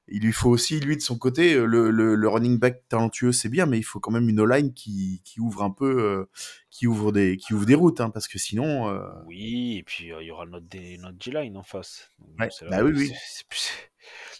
[0.08, 3.32] il lui faut aussi, lui, de son côté, euh, le, le, le running back talentueux,
[3.32, 6.24] c'est bien, mais il faut quand même une O-line qui, qui ouvre un peu, euh,
[6.70, 10.12] qui ouvre des, qui ouvre des routes, hein, parce que sinon, euh, Oui, et puis
[10.12, 10.66] euh, il y aura notre,
[11.00, 12.10] notre G-line en face.
[12.18, 13.12] Donc, Ouais, bah oui, oui.
[13.48, 13.72] plus-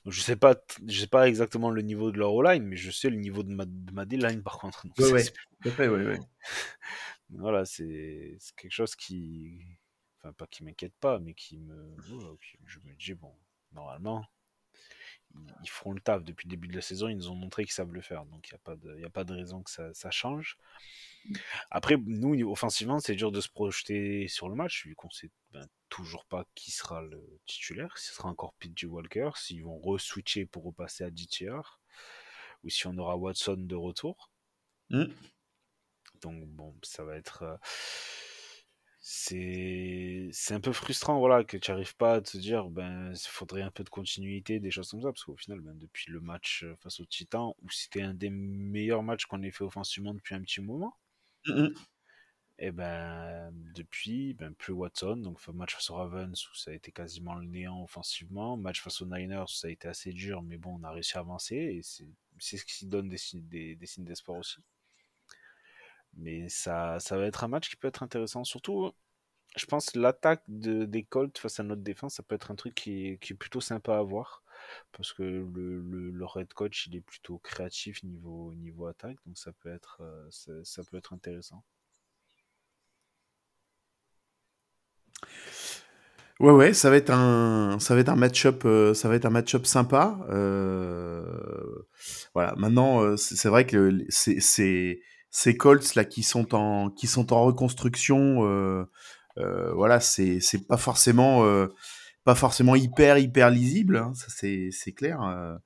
[0.05, 2.91] Donc, je sais pas, je sais pas exactement le niveau de leur O-line, mais je
[2.91, 4.87] sais le niveau de ma, de ma D-line par contre.
[4.87, 5.25] Donc, Ouais, ouais.
[5.25, 5.35] fait.
[7.31, 9.61] Voilà, c'est quelque chose qui,
[10.21, 11.95] enfin pas qui m'inquiète pas, mais qui me,
[12.67, 13.35] je me dis bon,
[13.73, 14.25] normalement,
[15.63, 17.09] ils, feront le taf depuis le début de la saison.
[17.09, 19.05] Ils nous ont montré qu'ils savent le faire, donc il y a pas de, y
[19.05, 20.59] a pas de raison que ça, ça change.
[21.71, 25.67] Après, nous, offensivement, c'est dur de se projeter sur le match, vu qu'on sait ben,
[25.89, 30.47] toujours pas qui sera le titulaire, si ce sera encore PJ Walker, s'ils vont re-switcher
[30.47, 31.81] pour repasser à DTR,
[32.63, 34.31] ou si on aura Watson de retour.
[34.91, 35.05] Mm.
[36.21, 37.43] Donc bon, ça va être...
[37.43, 37.57] euh,
[39.07, 43.29] c'est c'est un peu frustrant voilà que tu n'arrives pas à te dire ben il
[43.29, 46.21] faudrait un peu de continuité des choses comme ça parce qu'au final ben, depuis le
[46.21, 50.15] match euh, face aux Titans où c'était un des meilleurs matchs qu'on ait fait offensivement
[50.15, 50.97] depuis un petit moment
[51.47, 51.75] Mm, mm.
[52.59, 56.91] et ben depuis ben plus Watson donc match face aux Ravens où ça a été
[56.93, 60.79] quasiment le néant offensivement match face aux Niners ça a été assez dur mais bon
[60.81, 64.05] on a réussi à avancer et c'est ce qui donne des signes des, des signes
[64.05, 64.59] d'espoir aussi
[66.17, 68.45] mais ça, ça va être un match qui peut être intéressant.
[68.45, 68.93] Surtout,
[69.57, 72.75] je pense l'attaque de, des Colts face à notre défense, ça peut être un truc
[72.75, 74.43] qui est, plutôt sympa à voir.
[74.93, 78.53] Parce que le, le, coach, il est plutôt créatif niveau,
[78.89, 79.17] attaque.
[79.27, 81.63] Donc ça peut être, euh, ça, peut être intéressant.
[86.41, 87.79] Ouais, ouais, ça va être un,
[88.17, 90.19] match-up, sympa.
[90.31, 91.25] Euh,
[92.35, 92.55] voilà.
[92.57, 95.01] Maintenant, euh, c'est vrai que c'est,
[95.37, 98.85] ces Colts là qui sont en, qui sont en reconstruction, euh,
[99.39, 101.67] euh, voilà, c'est, c'est pas forcément, euh,
[102.25, 103.97] pas forcément hyper, hyper lisible.
[103.97, 105.21] hein, ça c'est, c'est clair.
[105.23, 105.57] euh,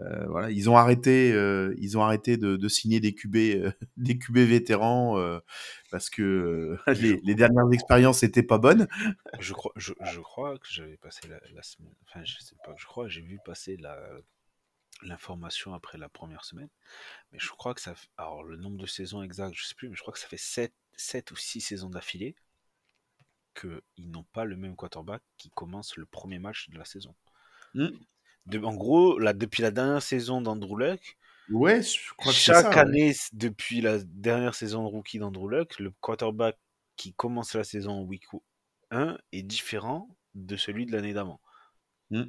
[0.00, 3.36] euh, voilà, ils ont arrêté, euh, ils ont arrêté de, de signer des QB,
[3.96, 5.16] des QB vétérans
[5.92, 8.88] parce que les, les dernières expériences étaient pas bonnes.
[9.38, 11.94] Je crois, je, je crois que j'avais passé la, la semaine.
[12.08, 13.96] Enfin, je sais pas, je crois j'ai vu passer la
[15.02, 16.68] l'information après la première semaine.
[17.32, 17.94] Mais je crois que ça.
[18.16, 20.36] Alors, le nombre de saisons exact, je sais plus, mais je crois que ça fait
[20.36, 22.34] 7, 7 ou 6 saisons d'affilée
[23.54, 27.14] qu'ils n'ont pas le même quarterback qui commence le premier match de la saison.
[27.74, 27.88] Mm.
[28.46, 31.18] De- en gros, là, depuis la dernière saison d'Andrew Luck,
[31.50, 32.80] Ouais, je crois que c'est chaque ça.
[32.80, 36.56] année depuis la dernière saison de rookie d'Andrew Luck, le quarterback
[36.96, 38.24] qui commence la saison en week
[38.90, 41.40] 1 est différent de celui de l'année d'avant.
[42.10, 42.22] Mm.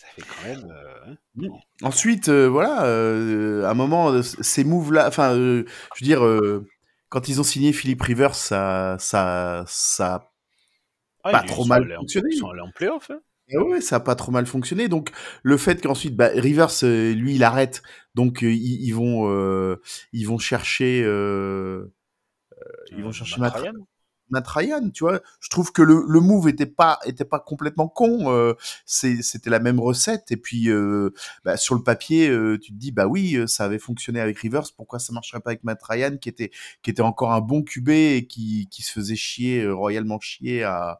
[0.00, 0.70] Ça fait quand même.
[0.70, 1.16] euh, hein.
[1.34, 1.48] Mm.
[1.82, 6.24] Ensuite, euh, voilà, euh, à un moment, euh, ces moves-là, enfin, euh, je veux dire,
[6.24, 6.66] euh,
[7.10, 10.32] quand ils ont signé Philippe Rivers, ça, ça, ça, a
[11.24, 12.28] Ah, Pas trop mal en- fonctionné.
[12.32, 13.10] Ils sont allés en playoff.
[13.10, 13.20] Hein.
[13.48, 14.88] Eh ouais, ça a pas trop mal fonctionné.
[14.88, 15.10] Donc,
[15.42, 17.82] le fait qu'ensuite, bah, Rivers, lui, il arrête,
[18.14, 19.76] donc ils, ils vont,
[20.12, 21.84] ils vont chercher, ils
[23.04, 23.86] vont chercher Matt Matt- Ryan.
[24.30, 25.20] Matt Ryan, tu vois.
[25.40, 28.30] Je trouve que le, move était pas était pas complètement con.
[28.32, 28.54] euh,
[28.86, 30.30] C'était la même recette.
[30.30, 31.10] Et puis euh,
[31.44, 34.72] bah, sur le papier, euh, tu te dis bah oui, ça avait fonctionné avec Rivers.
[34.76, 36.50] Pourquoi ça marcherait pas avec Matt Ryan, qui était
[36.82, 40.98] qui était encore un bon QB et qui se faisait chier royalement chier à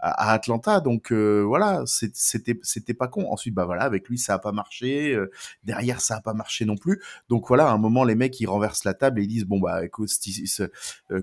[0.00, 0.80] Atlanta.
[0.80, 3.30] Donc voilà, c'était c'était pas con.
[3.30, 5.16] Ensuite bah voilà, avec lui ça a pas marché.
[5.64, 7.02] derrière ça a pas marché non plus.
[7.28, 9.60] Donc voilà, à un moment les mecs ils renversent la table et ils disent bon
[9.60, 10.10] bah écoute,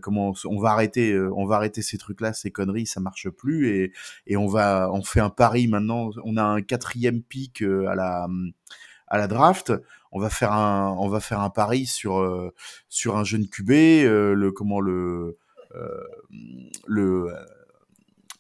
[0.02, 3.70] comment on va arrêter on va arrêter ces trucs là ces conneries ça marche plus
[3.70, 3.94] et
[4.26, 7.96] et on va on fait un pari maintenant on a un quatrième pic euh, à
[7.96, 8.28] la
[9.08, 9.74] à la draft
[10.12, 12.54] on va faire un on va faire un pari sur euh,
[12.90, 15.38] sur un jeune QB euh, le comment le
[16.88, 17.34] le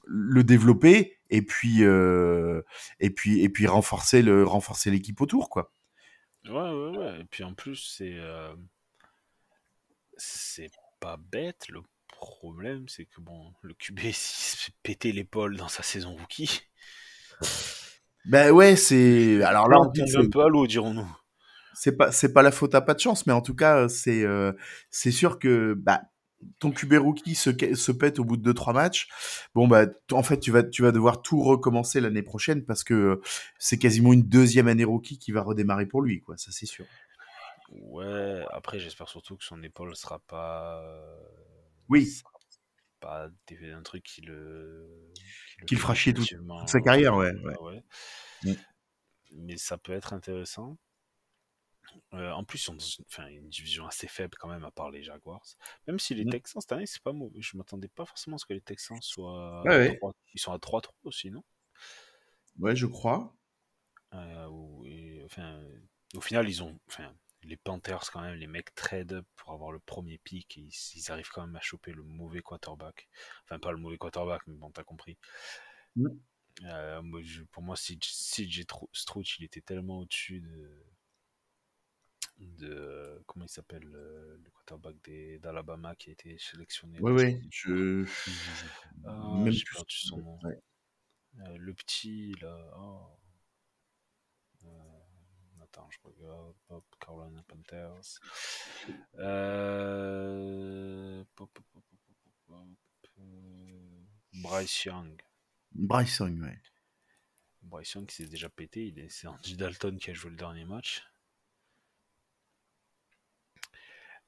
[0.05, 5.71] le développer et puis et puis et puis renforcer le renforcer l'équipe autour quoi
[6.45, 7.19] Ouais, ouais, ouais.
[7.19, 8.17] Et puis en plus, c'est.
[10.17, 11.67] C'est pas bête.
[11.69, 11.81] Le
[12.19, 16.61] problème, c'est que bon, le QB s'il se fait péter l'épaule dans sa saison rookie.
[18.25, 19.41] Ben ouais, c'est.
[19.43, 21.07] Alors là, on tombe un peu à l'eau, dirons-nous.
[21.73, 24.23] c'est pas c'est pas la faute à pas de chance, mais en tout cas, c'est
[24.23, 24.51] euh,
[24.89, 26.01] c'est sûr que bah
[26.59, 29.07] ton QB rookie se, se pète au bout de deux trois matchs.
[29.55, 32.93] Bon bah en fait tu vas tu vas devoir tout recommencer l'année prochaine parce que
[32.93, 33.21] euh,
[33.57, 36.85] c'est quasiment une deuxième année rookie qui va redémarrer pour lui quoi, ça c'est sûr.
[37.69, 40.81] Ouais, après, j'espère surtout que son épaule sera pas.
[41.89, 42.21] Oui.
[42.99, 45.11] Pas des- un truc qui le.
[45.67, 46.33] Qui le fait fera chier toute-
[46.67, 47.57] sa carrière, ouais, euh, ouais.
[47.59, 47.83] ouais.
[48.43, 48.55] Mm.
[49.33, 50.77] Mais ça peut être intéressant.
[52.13, 52.77] Euh, en plus, une,
[53.07, 55.45] enfin, une division assez faible quand même, à part les Jaguars.
[55.87, 56.29] Même si les Mm.
[56.31, 57.41] Texans, cette année, c'est pas mauvais.
[57.41, 59.61] Je m'attendais pas forcément à ce que les Texans soient.
[59.63, 59.97] Ouais, à ouais.
[59.97, 61.43] 3 Ils sont à 3-3 aussi, non?
[62.59, 63.35] Ouais, je crois.
[64.13, 64.47] Euh,
[64.85, 65.61] et, enfin,
[66.15, 67.13] au final, ils ont, enfin,
[67.43, 70.73] les Panthers quand même, les mecs trade up pour avoir le premier pick et ils,
[70.95, 73.07] ils arrivent quand même à choper le mauvais quarterback.
[73.43, 75.17] Enfin, pas le mauvais quarterback, mais bon, t'as compris.
[75.95, 76.07] Mm.
[76.63, 80.83] Euh, moi, je- pour moi, CJ CJ Tro- Stroud, il était tellement au-dessus de,
[82.39, 84.95] de, comment il s'appelle, le, le quarterback
[85.39, 86.99] d'Alabama qui a été sélectionné.
[86.99, 88.05] Ouais là, ouais, je
[89.05, 90.39] Ah, même j'ai plus- perdu son nom.
[90.43, 90.59] ouais.
[91.41, 92.71] Euh, le petit, là.
[92.77, 93.07] oh.
[95.77, 96.55] Attends, je regarde.
[96.69, 98.19] Hop, Carolina Panthers.
[99.19, 104.03] Euh, pop, pop, pop, pop, pop, pop, euh,
[104.33, 105.21] Bryce Young.
[106.41, 106.59] Ouais.
[107.61, 108.91] Bryce Young qui s'est déjà pété.
[109.09, 111.03] C'est Andy Dalton qui a joué le dernier match.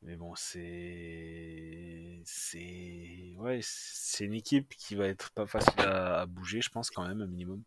[0.04, 2.22] Mais bon, c'est.
[2.26, 3.34] C'est.
[3.38, 7.08] Ouais, c'est une équipe qui va être pas facile à, à bouger, je pense, quand
[7.08, 7.64] même, un minimum.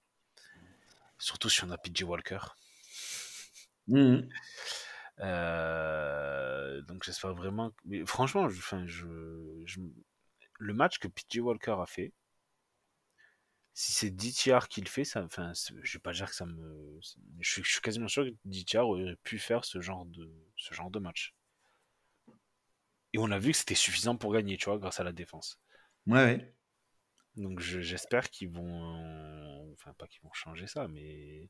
[1.19, 2.39] Surtout si on a PJ Walker.
[3.89, 4.29] Mhm.
[5.21, 7.73] Euh, donc j'espère vraiment.
[7.85, 9.07] Mais franchement, je, enfin, je,
[9.67, 9.81] je-
[10.61, 12.13] le match que PJ Walker a fait,
[13.75, 15.53] si c'est DTR qui le fait, ça, enfin,
[15.83, 16.99] je vais pas dire que ça me.
[17.41, 20.75] Je suis, je suis quasiment sûr que DTR aurait pu faire ce genre de, ce
[20.75, 21.35] genre de match.
[23.15, 25.59] Et on a vu que c'était suffisant pour gagner, tu vois, grâce à la défense.
[26.07, 26.55] Ouais ouais.
[27.37, 28.95] Donc je- j'espère qu'ils vont.
[29.75, 31.49] Enfin, pas qu'ils vont changer ça, mais.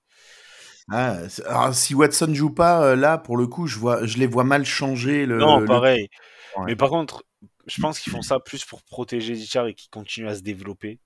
[0.90, 4.26] Ah, alors, si Watson joue pas euh, là pour le coup, je vois je les
[4.26, 6.08] vois mal changer le non, le- pareil.
[6.58, 6.68] Ouais.
[6.68, 7.24] Mais par contre,
[7.66, 11.00] je pense qu'ils font ça plus pour protéger Dichar et qu'il continue à se développer.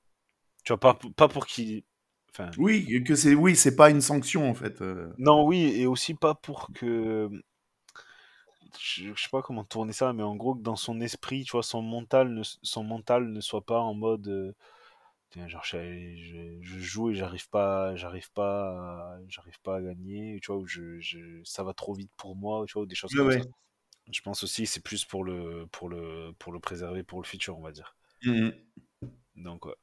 [0.64, 1.84] Tu vois, pas, pas pour qu'il.
[2.32, 4.80] Enfin, Oui, que c'est oui, c'est pas une sanction en fait.
[4.82, 5.12] euh.
[5.18, 7.28] non, oui, et aussi pas pour que.
[8.80, 11.52] Je, je sais pas comment tourner ça, mais en gros, que dans son esprit, tu
[11.52, 14.28] vois, son mental ne, son mental ne soit pas en mode.
[14.28, 14.54] euh,
[15.36, 20.40] Tiens, genre, je, je- joue et j'arrive pas, j'arrive pas, à- j'arrive pas à gagner,
[20.40, 22.94] tu vois, ou je, je- ça va trop vite pour moi, tu vois, ou des
[22.96, 23.42] choses Ouais, comme ouais.
[23.42, 23.44] ça.
[24.12, 27.26] Je pense aussi que c'est plus pour le, pour le, pour le préserver pour le
[27.28, 27.96] futur, on va dire.
[28.24, 28.66] Mhm.
[29.36, 29.74] Donc, ouais.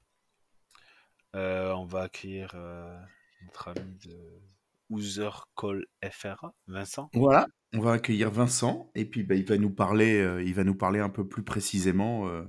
[1.35, 2.99] Euh, on va accueillir euh,
[3.43, 4.41] notre ami de
[4.89, 7.11] User Call FRA, Vincent.
[7.13, 10.63] Voilà, on va accueillir Vincent et puis bah, il va nous parler, euh, il va
[10.63, 12.43] nous parler un peu plus précisément euh,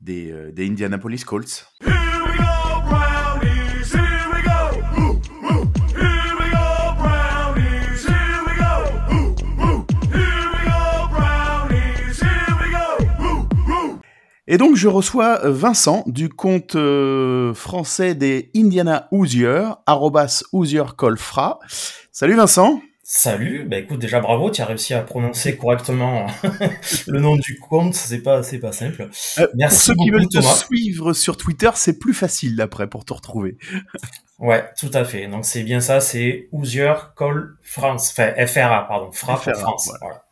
[0.00, 1.66] des, euh, des Indianapolis Colts.
[14.48, 20.84] Et donc je reçois euh, Vincent du compte euh, français des Indiana Hoosiers, arrobas Hoosier
[20.96, 21.58] Colfra.
[22.12, 22.80] Salut Vincent.
[23.08, 26.26] Salut, bah écoute déjà bravo, tu as réussi à prononcer correctement
[27.06, 29.08] le nom du compte, c'est pas c'est pas simple.
[29.38, 33.14] Euh, Merci ceux qui veulent te suivre sur Twitter, c'est plus facile après pour te
[33.14, 33.58] retrouver.
[34.40, 35.28] Ouais, tout à fait.
[35.28, 39.88] Donc c'est bien ça, c'est Hoosier Call France, enfin FRA pardon, FRA FRA, pour France.
[40.00, 40.24] Voilà.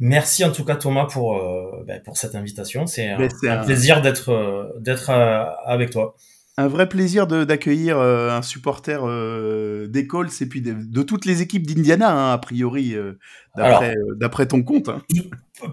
[0.00, 3.28] Merci en tout cas Thomas pour euh, bah, pour cette invitation, c'est un, un
[3.60, 6.16] un- plaisir d'être euh, d'être euh, avec toi.
[6.58, 11.26] Un vrai plaisir d'accueillir euh, un supporter euh, des Colts et puis de, de toutes
[11.26, 13.18] les équipes d'Indiana, hein, a priori, euh,
[13.56, 14.88] d'après euh, d'après ton compte.
[14.88, 15.02] hein.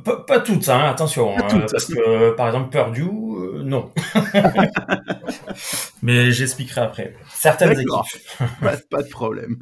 [0.03, 1.71] Pas, pas toutes, hein, attention, Pas toutes.
[1.71, 3.09] parce que par exemple Purdue,
[3.63, 3.91] non.
[6.01, 7.15] Mais j'expliquerai après.
[7.33, 7.87] Certaines équipes.
[8.61, 9.57] pas, pas de problème.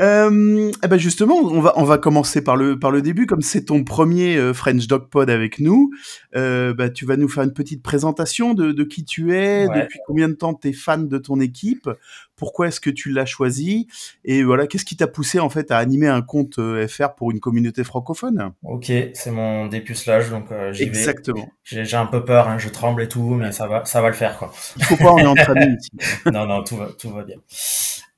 [0.00, 3.42] Euh, eh ben justement, on va on va commencer par le par le début, comme
[3.42, 5.90] c'est ton premier euh, French Dog Pod avec nous.
[6.36, 9.82] Euh, bah, tu vas nous faire une petite présentation de, de qui tu es, Ouais.
[9.82, 11.88] depuis combien de temps tu es fan de ton équipe,
[12.36, 13.86] pourquoi est-ce que tu l'as choisi,
[14.24, 17.30] et voilà, qu'est-ce qui t'a poussé en fait à animer un compte euh, FR pour
[17.30, 18.52] une communauté francophone?
[18.64, 20.88] Ok, c'est mon dépucelage, donc euh, j'y vais.
[20.88, 21.48] Exactement.
[21.62, 24.08] J'ai j'ai un peu peur, hein, je tremble et tout, mais ça va, ça va
[24.08, 24.52] le faire, quoi.
[24.76, 25.90] Il faut pas, on est entre amis ici.
[26.32, 27.36] non, non, tout va, tout va bien.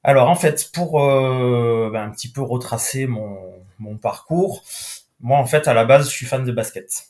[0.06, 3.38] Alors, en fait, pour euh, ben, un petit peu retracer mon,
[3.80, 4.62] mon parcours,
[5.20, 7.06] moi, en fait, à la base, je suis fan de basket.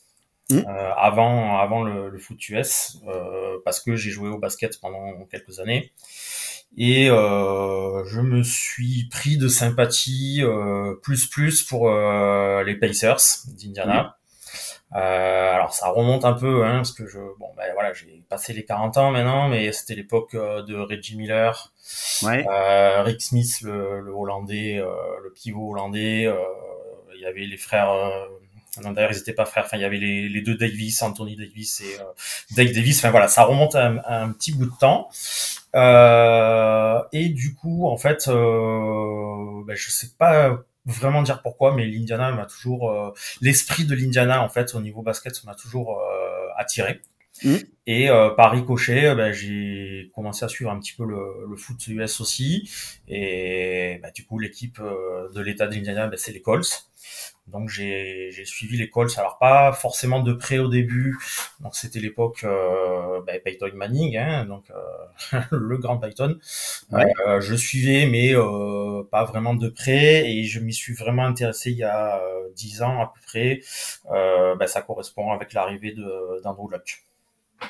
[0.49, 0.64] Mhm.
[0.66, 5.12] Euh, avant, avant le, le foot US, euh, parce que j'ai joué au basket pendant
[5.30, 5.92] quelques années.
[6.78, 13.20] Et euh, je me suis pris de sympathie euh, plus plus pour euh, les Pacers
[13.59, 14.16] d'Indiana.
[14.95, 18.53] Euh, alors ça remonte un peu, hein, parce que je, bon, ben voilà, j'ai passé
[18.53, 21.72] les 40 ans maintenant, mais c'était l'époque euh, de Reggie Miller,
[22.22, 22.47] Ouais.
[22.49, 24.87] euh, Rick Smith, le, le Hollandais, euh,
[25.24, 26.26] le pivot hollandais.
[26.26, 26.37] euh,
[27.14, 27.91] il y avait les frères.
[27.91, 28.26] Euh,
[28.84, 29.64] non, d'ailleurs, ils n'étaient pas frères.
[29.64, 31.97] Enfin, il y avait les, les deux Davis, Anthony Davis et
[32.55, 32.99] Dave Davis.
[32.99, 35.09] Enfin voilà, ça remonte à un, à un petit bout de temps.
[35.74, 41.87] Euh, et du coup, en fait, euh, ben, je sais pas vraiment dire pourquoi, mais
[41.87, 46.49] l'Indiana m'a toujours euh, l'esprit de l'Indiana en fait au niveau basket m'a toujours euh,
[46.57, 47.01] attiré.
[47.45, 47.59] Mhm.
[47.87, 51.57] Et euh, par ricochet, euh, ben, j'ai commencé à suivre un petit peu le, le
[51.57, 52.70] foot US aussi.
[53.09, 56.89] Et ben, du coup, l'équipe de l'État de l'Indiana, ben, c'est les Colts.
[57.46, 61.16] Donc j'ai j'ai suivi les Colts, alors pas forcément de près au début.
[61.61, 66.38] Donc c'était l'époque euh, Peyton Manning, hein, donc euh, le grand Peyton.
[66.90, 67.04] Ouais.
[67.26, 70.28] Euh, je suivais, mais euh, pas vraiment de près.
[70.28, 72.20] Et je m'y suis vraiment intéressé il y a
[72.57, 73.61] dix ans à peu près.
[74.59, 77.04] Ben, ça correspond avec l'arrivée de d'Andrew Luck.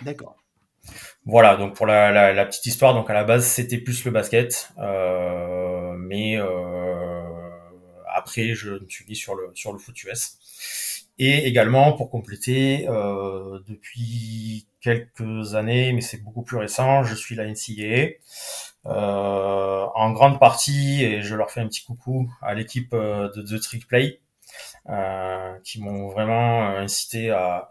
[0.02, 0.36] D'accord.
[1.24, 4.12] Voilà, donc pour la, la, la petite histoire, donc à la base c'était plus le
[4.12, 6.38] basket, mais
[8.16, 10.38] après je me suis mis sur le sur le foot US.
[11.18, 17.34] Et également pour compléter, euh, depuis quelques années, mais c'est beaucoup plus récent, je suis
[17.34, 18.18] la NCAA.
[18.86, 23.42] Euh, en grande partie, et je leur fais un petit coucou à l'équipe euh, de
[23.42, 24.20] The Trick Play,
[24.88, 27.70] euh, qui m'ont vraiment euh, incité à,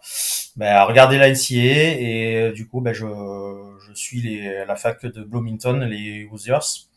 [0.58, 3.06] ben, à regarder la NCAA et euh, du coup ben, je,
[3.88, 6.88] je suis les, la fac de Bloomington, les Hoosiers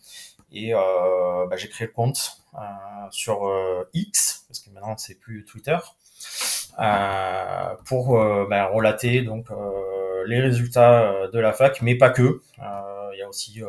[0.53, 2.59] et euh, ben, j'ai créé le compte euh,
[3.11, 5.77] sur euh, X parce que maintenant c'est plus Twitter
[7.85, 8.19] pour
[8.49, 9.49] ben, relater donc
[10.27, 12.41] les résultats de la fac mais pas que.
[12.59, 13.61] Il y a aussi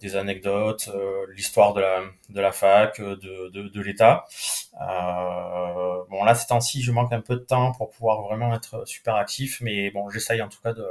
[0.00, 2.00] des anecdotes, euh, l'histoire de la,
[2.30, 4.24] de la fac, euh, de, de, de l'État.
[4.80, 8.86] Euh, bon, là, ces temps-ci, je manque un peu de temps pour pouvoir vraiment être
[8.86, 10.86] super actif, mais bon, j'essaye en tout cas de,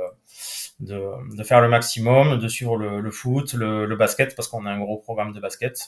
[0.79, 4.65] de, de faire le maximum, de suivre le, le foot, le, le basket, parce qu'on
[4.65, 5.79] a un gros programme de basket,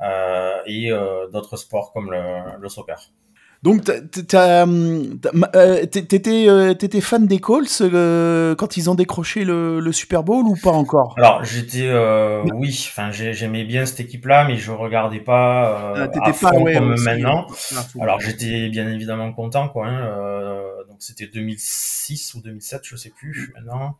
[0.00, 3.10] euh, et euh, d'autres sports comme le, le soccer.
[3.62, 3.88] Donc,
[4.34, 10.24] euh, t'étais euh, t'étais fan des Colts euh, quand ils ont décroché le, le Super
[10.24, 11.14] Bowl ou pas encore?
[11.16, 15.94] Alors, j'étais, euh, oui, enfin, j'ai- j'aimais bien cette équipe-là, mais je regardais pas euh,
[15.96, 17.46] Ah, à T'étais fond pas ouais, comme maintenant.
[17.72, 18.02] euh, à.
[18.02, 19.86] Alors j'étais bien évidemment content quoi.
[19.86, 23.96] Hein, euh, donc c'était 2006 ou 2007, je sais plus maintenant,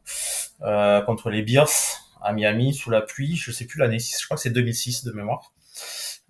[0.62, 1.68] euh, contre les Bears
[2.20, 3.36] à Miami sous la pluie.
[3.36, 3.98] Je sais plus l'année.
[3.98, 5.52] Je crois que c'est 2006 de mémoire.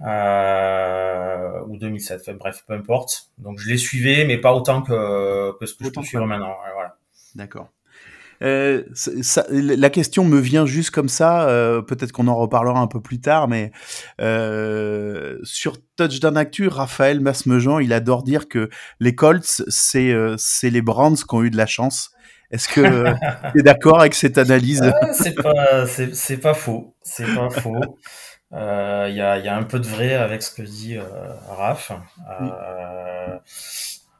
[0.00, 2.20] Euh, ou 2007.
[2.22, 3.30] Enfin, bref, peu importe.
[3.38, 6.54] Donc je les suivais, mais pas autant que, que ce que je peux suivre maintenant.
[6.74, 6.96] voilà.
[7.34, 7.68] D'accord.
[8.42, 11.48] Euh, ça- la question me vient juste comme ça.
[11.48, 13.70] euh, Peut-être qu'on en reparlera un peu plus tard, mais
[14.20, 18.68] euh, sur Touchdown Actu, Raphaël Masmejean, il adore dire que
[18.98, 22.10] les Colts, c'est c'est les Browns qui ont eu de la chance.
[22.50, 22.80] Est-ce que
[23.52, 24.82] tu es d'accord avec cette analyse?
[25.00, 26.96] Ah, c'est pas, c'est pas faux.
[27.02, 27.80] C'est pas faux.
[28.54, 31.02] Euh, Il y, a, y a un peu de vrai avec ce que dit euh,
[31.48, 31.92] Raph.
[32.40, 33.38] Euh,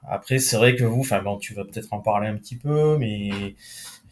[0.09, 2.97] après, c'est vrai que vous, enfin bon, tu vas peut-être en parler un petit peu,
[2.99, 3.55] mais il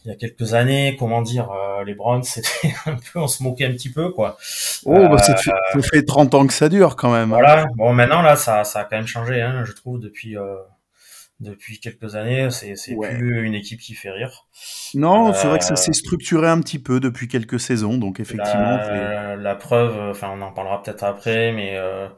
[0.04, 3.66] y a quelques années, comment dire, euh, les Browns, c'était un peu, on se moquait
[3.66, 4.36] un petit peu, quoi.
[4.84, 7.32] Oh, bah, ça, fait, ça fait 30 ans que ça dure quand même.
[7.32, 7.36] hein.
[7.36, 7.66] Voilà.
[7.76, 10.54] Bon, maintenant là, ça, ça a quand même changé, hein, je trouve, depuis euh,
[11.40, 12.50] depuis quelques années.
[12.50, 13.16] C'est c'est Ouais.
[13.16, 14.46] plus une équipe qui fait rire.
[14.94, 18.20] Non, c'est vrai que ça Euh, s'est structuré un petit peu depuis quelques saisons, donc
[18.20, 18.76] effectivement.
[18.76, 22.08] La, la preuve, enfin on en parlera peut-être après, mais euh,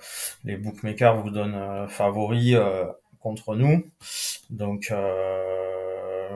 [0.45, 2.85] les bookmakers vous donnent euh, favoris euh,
[3.21, 3.85] contre nous.
[4.51, 4.93] Donc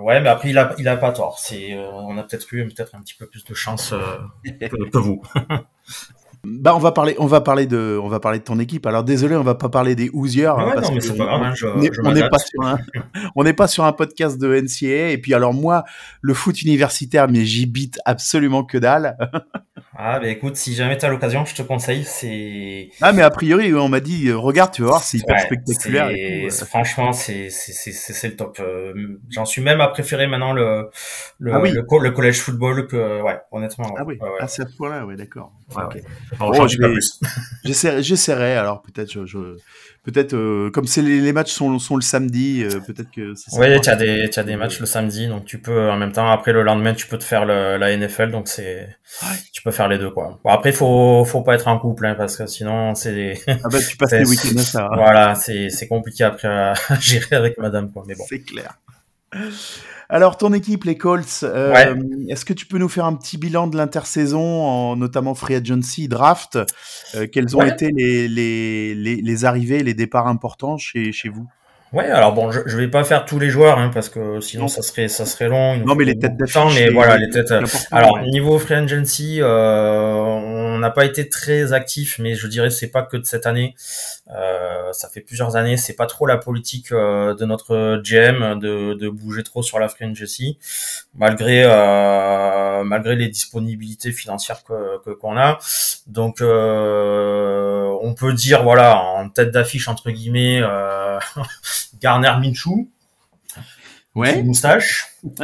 [0.01, 1.39] ouais, mais après il a il a pas tort.
[1.39, 3.93] C'est on a peut-être eu peut-être un petit peu plus de chance
[4.45, 5.23] que, que vous.
[6.49, 8.87] Bah, on va parler, on va parler de, on va parler de ton équipe.
[8.87, 10.47] Alors désolé, on va pas parler des Hoosiers.
[10.47, 12.63] hein, Ouais, parce non, mais que pas hein, je- on je on n'est pas sur
[12.63, 12.79] un,
[13.35, 15.11] on n'est pas sur un podcast de NCAA.
[15.11, 15.85] Et puis alors moi,
[16.21, 19.17] le foot universitaire, mais j'y bite absolument que dalle.
[19.99, 22.05] Ah bah écoute, si jamais t'as l'occasion, je te conseille.
[22.05, 25.37] C'est Ah mais a priori, on m'a dit, euh, regarde, tu vas voir, c'est hyper
[25.37, 26.09] Ouais, spectaculaire.
[26.09, 26.67] c'est- et tout, euh.
[26.67, 28.59] Franchement, c'est c'est le top.
[28.61, 28.93] Euh,
[29.31, 30.91] J'en suis même à préférer maintenant le
[31.39, 31.71] le, Ah oui.
[31.73, 33.87] le, co- le college football que ouais, honnêtement.
[33.97, 35.53] Ah oui, Ouais, à ce point-là, ouais, d'accord.
[36.39, 36.67] Bon, Oh.
[37.65, 38.57] J'essaierai.
[38.57, 39.57] Alors peut-être, je, je-
[40.05, 43.35] peut-être, euh, comme c'est les, les matchs sont, sont le samedi, euh, peut-être que.
[43.35, 45.91] ça sera Oui, tu as des tu as des matchs le samedi, donc tu peux
[45.91, 48.89] en même temps après le lendemain tu peux te faire le, la NFL, donc c'est
[49.53, 50.39] tu peux faire les deux quoi.
[50.45, 53.79] Bon après faut faut pas être en couple hein, parce que sinon c'est Ah bah
[53.89, 54.85] tu passes les week-ends à ça.
[54.85, 54.89] hein.
[54.97, 58.05] voilà c'est c'est compliqué après à gérer avec madame quoi.
[58.07, 58.25] Mais bon.
[58.29, 58.79] C'est clair.
[60.09, 61.95] Alors, ton équipe, les Colts, euh, Ouais.
[62.29, 66.07] est-ce que tu peux nous faire un petit bilan de l'intersaison, en notamment free agency,
[66.09, 66.59] draft
[67.15, 67.69] Euh, Quels ont Ouais.
[67.71, 71.47] été les, les, les, les arrivées, les départs importants chez, chez vous?
[71.93, 74.65] Ouais, alors bon, je, je vais pas faire tous les joueurs, hein, parce que sinon
[74.65, 74.69] Non.
[74.69, 75.77] ça serait ça serait long.
[75.79, 76.75] Non, mais les têtes d'affiche.
[76.75, 77.49] Mais voilà, les têtes.
[77.51, 80.36] l'important, Alors niveau free agency, euh,
[80.77, 83.75] on n'a pas été très actif, mais je dirais c'est pas que de cette année.
[84.31, 88.95] Euh, ça fait plusieurs années, c'est pas trop la politique euh, de notre GM de,
[88.95, 90.59] de bouger trop sur la free agency,
[91.15, 95.59] malgré euh, malgré les disponibilités financières que qu'on a.
[96.07, 101.19] Donc euh, on peut dire voilà en tête d'affiche entre guillemets euh,
[102.01, 102.91] Garner Minshew
[104.17, 104.43] Ouais.
[104.43, 105.13] moustache.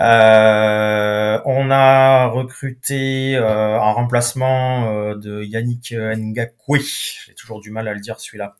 [0.00, 6.78] Euh, on a recruté euh, en remplacement euh, de Yannick Ngakwe.
[7.26, 8.54] J'ai toujours du mal à le dire celui-là.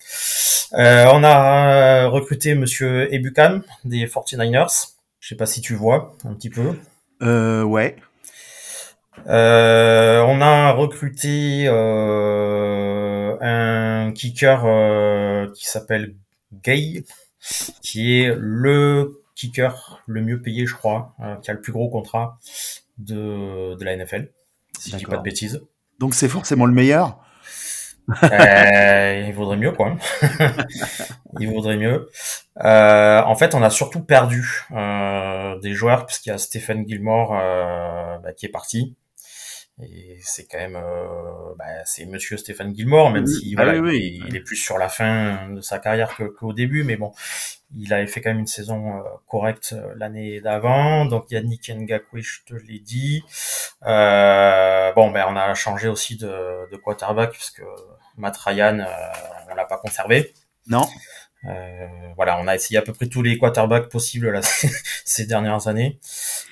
[0.73, 4.95] Euh, on a recruté Monsieur Ebukam des 49ers.
[5.21, 6.75] Je sais pas si tu vois un petit peu.
[7.23, 7.95] Euh, ouais.
[9.29, 16.15] Euh, on a recruté euh, un kicker euh, qui s'appelle
[16.65, 17.05] Gay,
[17.83, 21.89] qui est le kicker le mieux payé, je crois, euh, qui a le plus gros
[21.89, 22.39] contrat
[22.99, 24.33] de, de la NFL,
[24.79, 25.63] si je dis pas de bêtises.
[26.01, 27.21] Donc, c'est forcément le meilleur?
[28.23, 29.97] Euh, il vaudrait mieux, quoi.
[31.41, 32.09] il vaudrait mieux.
[32.65, 37.39] Euh, en fait, on a surtout perdu euh, des joueurs puisqu'il y a Stephen Gilmore
[37.39, 38.97] euh, bah, qui est parti.
[39.83, 43.91] Et c'est quand même, euh, bah, c'est Monsieur Stephen Gilmore, même si Ah voilà, oui,
[43.91, 43.99] oui.
[44.17, 46.97] Il, est, il est plus sur la fin de sa carrière que- qu'au début, mais
[46.97, 47.13] bon,
[47.77, 51.05] il avait fait quand même une saison euh, correcte euh, l'année d'avant.
[51.05, 53.23] Donc Yannick Ngakwe, je te l'ai dit.
[53.87, 57.63] Euh, bon, ben on a changé aussi de, de quarterback puisque
[58.17, 58.85] Matt Ryan, euh,
[59.51, 60.33] on l'a pas conservé.
[60.67, 60.87] Non
[61.45, 61.87] Euh,
[62.17, 64.41] voilà, on a essayé à peu près tous les quarterbacks possibles là,
[65.05, 66.01] ces dernières années.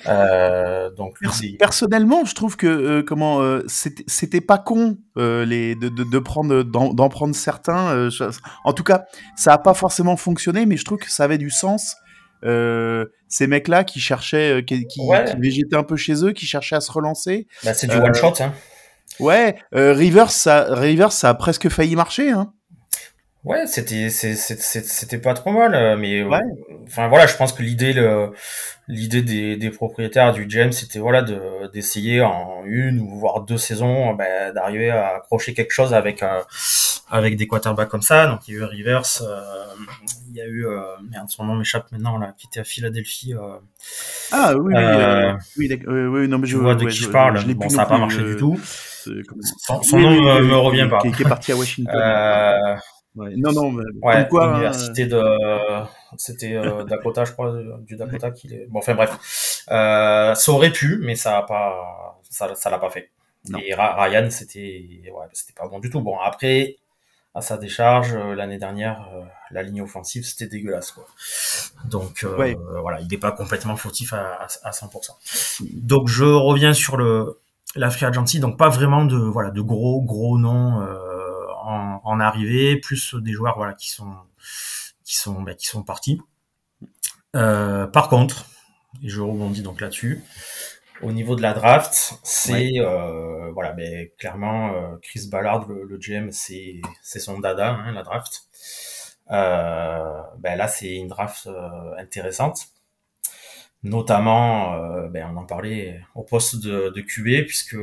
[0.07, 1.18] Euh, donc
[1.59, 6.18] Personnellement, je trouve que euh, comment euh, c'était pas con euh, les de, de, de
[6.20, 7.89] prendre d'en prendre certains.
[7.89, 8.24] euh, je-
[8.64, 9.07] en tout cas,
[9.37, 11.97] ça a pas forcément fonctionné, mais je trouve que ça avait du sens.
[12.45, 15.24] Euh, ces mecs-là qui cherchaient, qui, qui, Ouais.
[15.24, 17.49] qui végétaient un peu chez eux, qui cherchaient à se relancer.
[17.64, 18.34] bah, c'est du one shot.
[18.41, 18.53] Hein.
[19.18, 22.30] Ouais, euh, Rivers, ça, Rivers, ça a presque failli marcher.
[22.30, 22.53] Hein.
[23.47, 26.40] Ouais, c'était c'était pas trop mal, euh, mais euh, Ouais.
[26.86, 27.94] enfin voilà, je pense que l'idée
[28.88, 31.38] l'idée des, des propriétaires du GM, c'était voilà de
[31.72, 36.42] d'essayer en une ou voire deux saisons, ben, d'arriver à accrocher quelque chose avec euh,
[37.09, 38.26] avec des quarterbacks comme ça.
[38.26, 39.40] Donc il y a eu Rivers, euh,
[40.30, 40.80] il y a eu euh,
[41.11, 43.32] merde, son nom m'échappe maintenant là, qui était à Philadelphie.
[43.34, 43.59] euh,
[44.32, 44.82] Ah oui, oui,
[45.57, 47.38] oui, euh, oui, non mais je vois de ouais, qui je, je parle.
[47.38, 48.59] je bon, ça non a pas marché du tout.
[48.61, 51.16] Son, son Oui, nom me oui, revient qui- pas.
[51.16, 51.94] Qui est parti à Washington.
[53.16, 54.44] Ouais, Non, non, mais Ouais, quoi.
[54.44, 55.22] hein, l'université de,
[56.18, 58.66] c'était euh, Dakota, je crois, du Dakota qu'il est.
[58.68, 62.90] Bon, enfin bref, euh, ça aurait pu, mais ça a pas, ça, ça l'a pas
[62.90, 63.10] fait.
[63.48, 63.58] Non.
[63.64, 66.00] Et Ryan, c'était, ouais, c'était pas bon du tout.
[66.00, 66.76] Bon, après,
[67.34, 69.08] à sa décharge, euh, l'année dernière,
[69.50, 71.06] la ligne offensive, c'était dégueulasse, quoi.
[71.84, 72.56] Donc, Ouais.
[72.82, 75.16] voilà, il n'est pas complètement fautif à, à, à 100%.
[75.72, 77.38] Donc, je reviens sur le,
[77.76, 80.80] la free agency, donc pas vraiment de, voilà, de gros, gros noms,
[81.66, 84.12] en, en arrivée, plus des joueurs, voilà, qui sont,
[85.04, 86.20] qui sont, bah, qui sont partis.
[87.34, 88.46] Euh, par contre,
[89.02, 90.22] et je rebondis donc là-dessus,
[91.02, 92.72] au niveau de la draft, c'est Ouais.
[92.80, 97.92] euh, voilà, mais clairement euh, Chris Ballard, le, le GM, c'est c'est son dada, hein,
[97.92, 98.44] la draft.
[99.28, 101.48] Ben là, c'est une draft
[101.98, 102.68] intéressante,
[103.82, 107.76] notamment, euh, ben, on en parlait au poste de, de QB puisque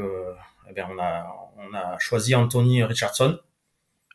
[0.75, 1.27] ben, on a
[1.57, 3.39] on a choisi Anthony Richardson.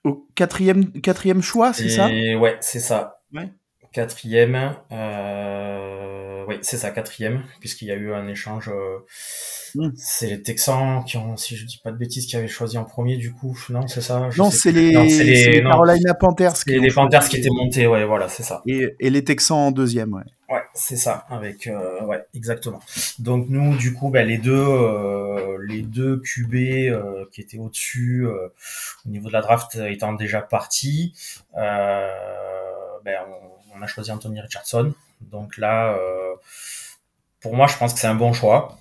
[0.05, 2.09] Au quatrième, quatrième choix, c'est ça?
[2.09, 3.21] Ouais, c'est ça.
[3.33, 3.53] Ouais.
[3.93, 8.69] Quatrième, euh, oui, c'est ça, quatrième, puisqu'il y a eu un échange.
[8.69, 8.99] euh,
[9.75, 9.91] Mm.
[9.97, 12.85] C'est les Texans qui ont, si je dis pas de bêtises, qui avaient choisi en
[12.85, 13.59] premier, du coup.
[13.71, 14.29] Non, c'est ça.
[14.31, 16.57] je Non, c'est les, Non, c'est les non, Carolina Panthers.
[16.57, 17.35] c'est les Panthers choisi.
[17.37, 18.63] qui étaient montés, ouais, voilà, c'est ça.
[18.67, 20.23] Et, et les Texans en deuxième, ouais.
[20.49, 22.81] Ouais, c'est ça, avec euh, ouais, exactement.
[23.19, 29.29] Donc nous, du coup, ben, les deux, les deux QB qui étaient au-dessus au niveau
[29.29, 31.13] de la draft étant déjà partis,
[31.55, 32.09] ben,
[33.29, 33.48] on,
[33.79, 34.93] on a choisi Anthony Richardson.
[35.21, 36.35] Donc là, euh,
[37.41, 38.79] pour moi, je pense que c'est un bon choix.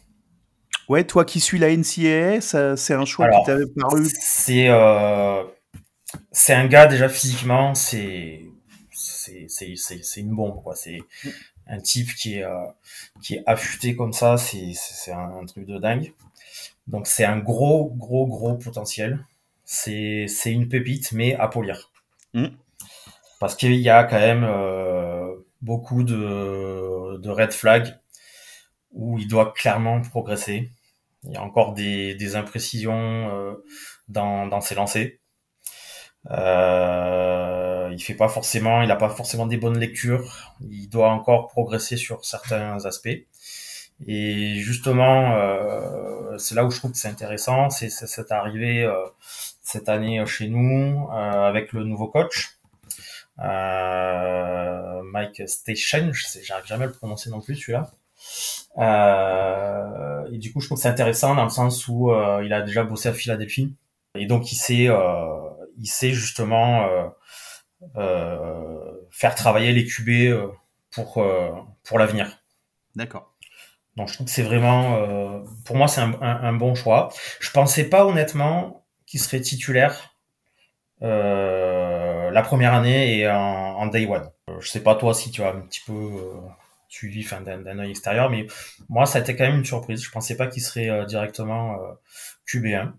[0.89, 4.07] Ouais, toi qui suis la NCAA, c'est un choix Alors, qui t'avait paru.
[4.19, 5.43] C'est euh,
[6.31, 8.45] c'est un gars déjà physiquement, c'est
[10.15, 10.75] une bombe quoi.
[10.75, 10.99] C'est
[11.67, 12.65] un type qui est euh,
[13.21, 16.13] qui est affûté comme ça, c'est c'est c'est un, un truc de dingue.
[16.87, 19.19] Donc c'est un gros gros gros potentiel.
[19.65, 21.91] C'est c'est une pépite mais à polir.
[22.33, 22.47] Mm.
[23.39, 27.99] Parce qu'il y a quand même euh, beaucoup de, de red flags
[28.91, 30.71] où il doit clairement progresser.
[31.23, 33.53] Il y a encore des, des imprécisions euh,
[34.09, 35.11] dans, dans ses lancers.
[36.31, 40.55] Euh, il fait pas forcément, il a pas forcément des bonnes lectures.
[40.69, 43.09] Il doit encore progresser sur certains aspects.
[44.05, 48.93] Et justement, euh, c'est là où je trouve que c'est intéressant, c'est cette arrivée euh,
[49.63, 52.56] cette année chez nous euh, avec le nouveau coach.
[53.39, 57.91] Euh, Mike Station, je sais, j'arrive jamais à le prononcer non plus celui-là.
[58.77, 62.53] Euh, et du coup, je trouve que c'est intéressant dans le sens où euh, il
[62.53, 63.75] a déjà bossé à Philadelphie
[64.15, 64.97] et donc il sait, euh,
[65.77, 66.87] il sait justement
[69.11, 70.33] faire travailler les QB
[70.91, 71.23] pour
[71.83, 72.39] pour l'avenir.
[72.95, 73.33] D'accord.
[73.95, 77.09] Donc je trouve que c'est vraiment, pour moi, c'est un, un- un bon choix.
[77.39, 80.15] Je pensais pas honnêtement qu'il serait titulaire
[81.03, 81.76] euh,
[82.37, 84.29] la première année et en, day one.
[84.49, 86.35] Euh, Je sais pas toi si tu as un petit peu euh,
[86.87, 88.45] suivi, d'un œil extérieur, mais
[88.89, 90.03] moi ça a été quand même une surprise.
[90.03, 91.93] Je pensais pas qu'il serait euh, directement euh,
[92.47, 92.91] QB1.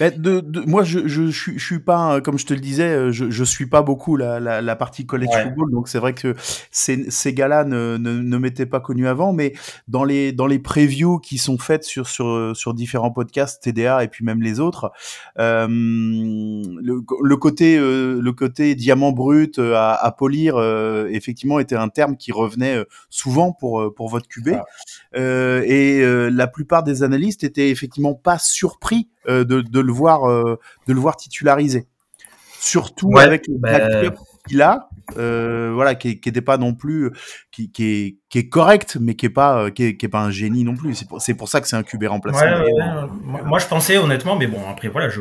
[0.00, 2.54] Mais de, de- moi, je, je, je, suis- je suis pas, euh, comme je te
[2.54, 5.42] le disais, euh, je, je suis pas beaucoup la, la, la partie college Ouais.
[5.44, 6.34] football, donc c'est vrai que
[6.70, 9.52] ces, ces gars-là ne, ne, ne m'étaient pas connus avant, mais
[9.88, 14.08] dans les, dans les previews qui sont faites sur, sur, sur différents podcasts, TDA et
[14.08, 14.92] puis même les autres,
[15.38, 21.58] euh, le, le côté, euh, le côté diamant brut euh, à, à polir, euh, effectivement,
[21.58, 24.50] était un terme qui revenait souvent pour, pour votre QB.
[24.54, 24.64] Ah.
[25.16, 29.92] Euh, et euh, la plupart des analystes étaient effectivement pas surpris euh, de, de le
[29.92, 31.86] voir euh, de le voir titularisé.
[32.58, 34.16] Surtout Ouais, avec le backup
[34.48, 37.10] qu'il a, euh, voilà, qui, qui était pas non plus,
[37.52, 40.22] qui, qui est qui est correct, mais qui est pas qui est, qui est pas
[40.22, 40.94] un génie non plus.
[40.94, 42.40] C'est pour, c'est pour ça que c'est un QB remplaçant.
[42.40, 43.04] Ouais, ouais, d'ailleurs.
[43.04, 43.10] ouais.
[43.22, 45.20] Moi, moi, je pensais honnêtement, mais bon, après voilà, je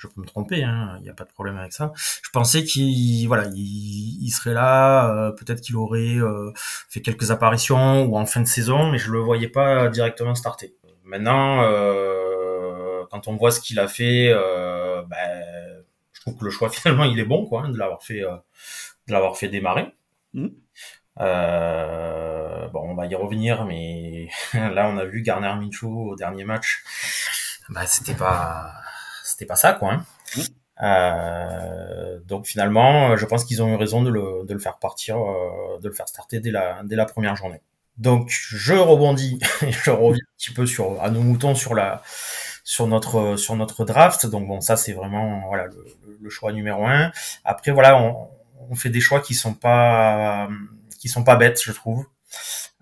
[0.00, 1.92] je peux me tromper, hein, il n'y a pas de problème avec ça.
[1.94, 6.52] Je pensais qu'il voilà, il, il serait là, euh, peut-être qu'il aurait euh,
[6.88, 10.74] fait quelques apparitions ou en fin de saison, mais je le voyais pas directement starter.
[11.04, 15.44] Maintenant, euh, quand on voit ce qu'il a fait, euh, ben,
[16.12, 18.36] je trouve que le choix finalement il est bon, quoi, hein, de l'avoir fait, euh,
[19.06, 19.92] de l'avoir fait démarrer.
[20.32, 20.54] Mhm.
[21.20, 26.44] Euh, bon, on va y revenir, mais là, on a vu Garner Minshew au dernier
[26.44, 26.82] match.
[27.68, 28.72] Bah, c'était pas,
[29.24, 29.92] c'était pas ça, quoi.
[29.94, 30.04] hein.
[30.36, 30.44] Mhm.
[30.82, 35.18] Euh, donc finalement, je pense qu'ils ont eu raison de le, de le faire partir,
[35.18, 37.60] euh, de le faire starter dès la, dès la première journée.
[37.98, 42.02] Donc je rebondis et je reviens un petit peu sur à nos moutons sur la
[42.64, 44.26] sur notre sur notre draft.
[44.26, 45.86] Donc bon, ça c'est vraiment voilà le,
[46.20, 47.12] le choix numéro un.
[47.44, 48.28] Après voilà, on,
[48.70, 50.48] on fait des choix qui sont pas
[50.98, 52.06] qui sont pas bêtes, je trouve.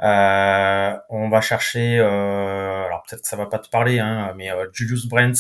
[0.01, 4.51] Euh, on va chercher, euh, alors peut-être que ça va pas te parler, hein, mais
[4.51, 5.33] euh, Julius Brents,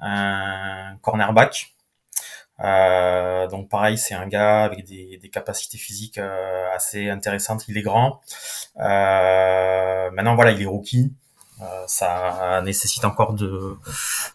[0.00, 1.74] un cornerback.
[2.62, 7.66] Euh, donc pareil, c'est un gars avec des, des capacités physiques euh, assez intéressantes.
[7.68, 8.20] Il est grand.
[8.78, 11.12] Euh, maintenant voilà, il est rookie.
[11.62, 13.76] Euh, ça nécessite encore de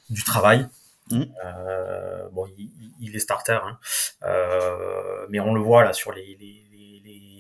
[0.10, 0.68] du travail.
[1.12, 3.78] Euh, bon, il, il est starter, hein.
[4.24, 6.66] Euh, mais on le voit là sur les, les,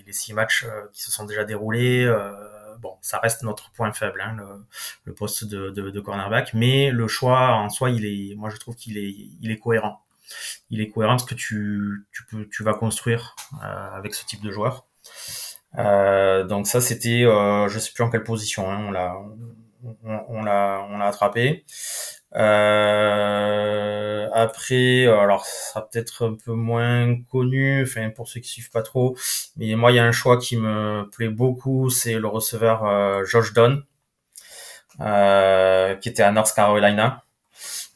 [0.06, 2.03] les, six matchs euh, qui se sont déjà déroulés.
[2.06, 2.32] euh,
[2.80, 4.36] bon, ça reste notre point faible, hein,
[5.06, 8.97] le, poste de, cornerback, mais le choix en soi, il est, moi je trouve qu'il
[8.97, 10.01] est, cohérent.
[10.70, 12.06] Il est cohérent parce que tu,
[12.62, 14.86] vas construire euh, avec ce type de joueur.
[15.76, 18.86] Donc ça, c'était, euh, je sais plus en quelle position, hein,
[20.03, 21.66] on l'a attrapé.
[22.36, 28.83] Euh, après, alors ça peut-être un peu moins connu, enfin pour ceux qui suivent pas
[28.83, 29.17] trop,
[29.57, 33.23] mais moi il y a un choix qui me plaît beaucoup, c'est le receveur euh,
[33.25, 33.83] Josh Dunn,
[35.01, 37.23] euh, qui était à North Carolina.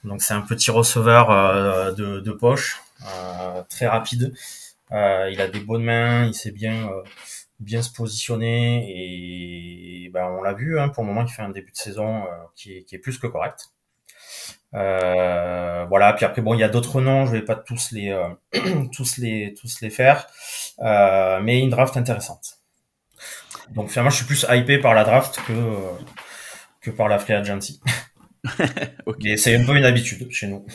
[0.03, 4.33] Donc c'est un petit receveur euh, de, poche, euh, très rapide.
[4.91, 6.89] Il a des bonnes mains, il sait bien
[7.59, 8.85] bien se positionner
[10.05, 10.79] et ben on l'a vu.
[10.79, 12.25] Hein, pour le moment, il fait un début de saison
[12.55, 13.69] qui est plus que correct.
[14.75, 16.13] Euh, voilà.
[16.13, 17.25] Puis après, bon, il y a d'autres noms.
[17.25, 18.29] Je vais pas tous les euh,
[18.95, 20.27] tous les tous les faire,
[20.79, 22.59] euh, mais une draft intéressante.
[23.71, 25.91] Donc finalement, je suis plus hypé par la draft que euh,
[26.81, 27.81] que par la free agency.
[29.05, 29.25] Ok.
[29.25, 30.65] Et c'est un peu une habitude chez nous.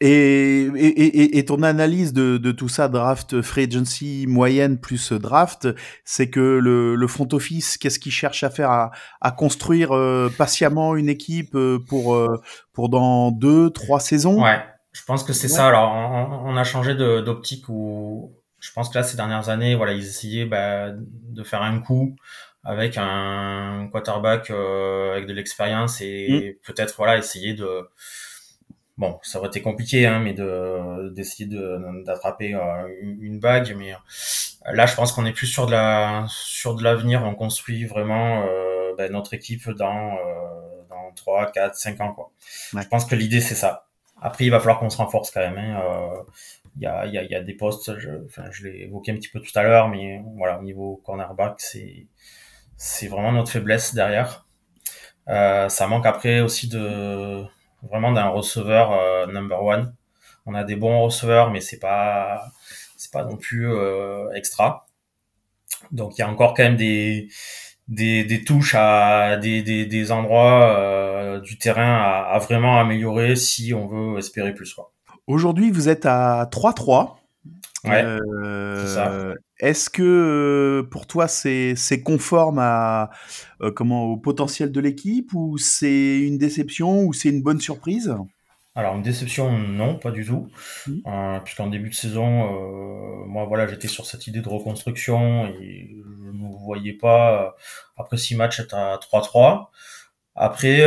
[0.00, 5.12] Et, et, et, et ton analyse de, de tout ça, draft, free agency, moyenne plus
[5.12, 5.68] draft,
[6.04, 8.90] c'est que le, le front office, qu'est-ce qu'il cherche à faire à,
[9.20, 12.36] à construire euh, patiemment une équipe euh, pour, euh,
[12.72, 14.42] pour dans deux, trois saisons?
[14.42, 15.54] Ouais, je pense que c'est Ouais.
[15.54, 15.68] ça.
[15.68, 19.92] Alors, on, on a changé d'optique où je pense que là, ces dernières années, voilà,
[19.92, 22.16] ils essayaient bah, de faire un coup
[22.64, 27.68] avec un quarterback euh, avec de l'expérience et peut-être voilà essayer de
[28.98, 33.94] bon, ça aurait été compliqué, hein, mais de d'essayer de d'attraper euh, une, bague, mais
[34.72, 37.22] Là, je pense qu'on est plus sur de la sur de l'avenir.
[37.24, 42.12] On construit vraiment euh, ben, notre équipe dans euh, dans 3, 4, 5 ans.
[42.14, 42.30] Quoi.
[42.72, 42.82] Ouais.
[42.82, 43.86] Je pense que l'idée, c'est ça.
[44.22, 45.58] Après, il va falloir qu'on se renforce quand même.
[45.58, 45.80] hein.
[45.82, 46.22] Euh,
[46.76, 48.82] Il y, a, il y, a, il y a des postes, je, enfin, je l'ai
[48.84, 52.06] évoqué un petit peu tout à l'heure, mais voilà, au niveau cornerback, c'est
[52.76, 54.46] c'est vraiment notre faiblesse derrière.
[55.28, 57.44] Euh, ça manque après aussi de
[57.88, 59.94] vraiment d'un receveur euh, number one.
[60.46, 62.44] On a des bons receveurs, mais c'est pas
[62.96, 64.86] c'est pas non plus euh, extra.
[65.90, 67.28] Donc il y a encore quand même des
[67.88, 73.36] des, des touches à des, des, des endroits euh, du terrain à, à vraiment améliorer
[73.36, 74.92] si on veut espérer plus quoi.
[75.26, 77.16] Aujourd'hui, vous êtes à 3-3.
[77.84, 78.02] Ouais.
[78.04, 79.34] Euh.
[79.60, 83.10] Est-ce que euh, pour toi c'est conforme à
[83.60, 88.14] euh, comment au potentiel de l'équipe ou c'est une déception ou c'est une bonne surprise?
[88.74, 90.48] Alors une déception, non, pas du tout.
[91.06, 92.50] Euh, Puisqu'en début de saison,
[93.28, 97.54] moi voilà, j'étais sur cette idée de reconstruction et je ne voyais pas,
[97.96, 99.66] après six matchs, être à 3-3.
[100.34, 100.78] Après,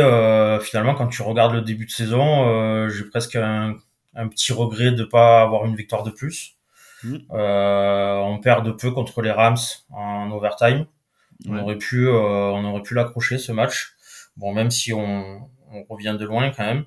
[0.60, 3.76] finalement, quand tu regardes le début de saison, j'ai presque un,
[4.14, 6.57] un petit regret de pas avoir une victoire de plus.
[7.04, 7.22] Mhm.
[7.32, 9.56] Euh, on perd de peu contre les Rams
[9.90, 10.86] en overtime.
[11.48, 11.60] On Ouais.
[11.62, 13.92] aurait pu, euh, on aurait pu l'accrocher ce match.
[14.36, 16.84] Bon, même si on, on revient de loin quand même.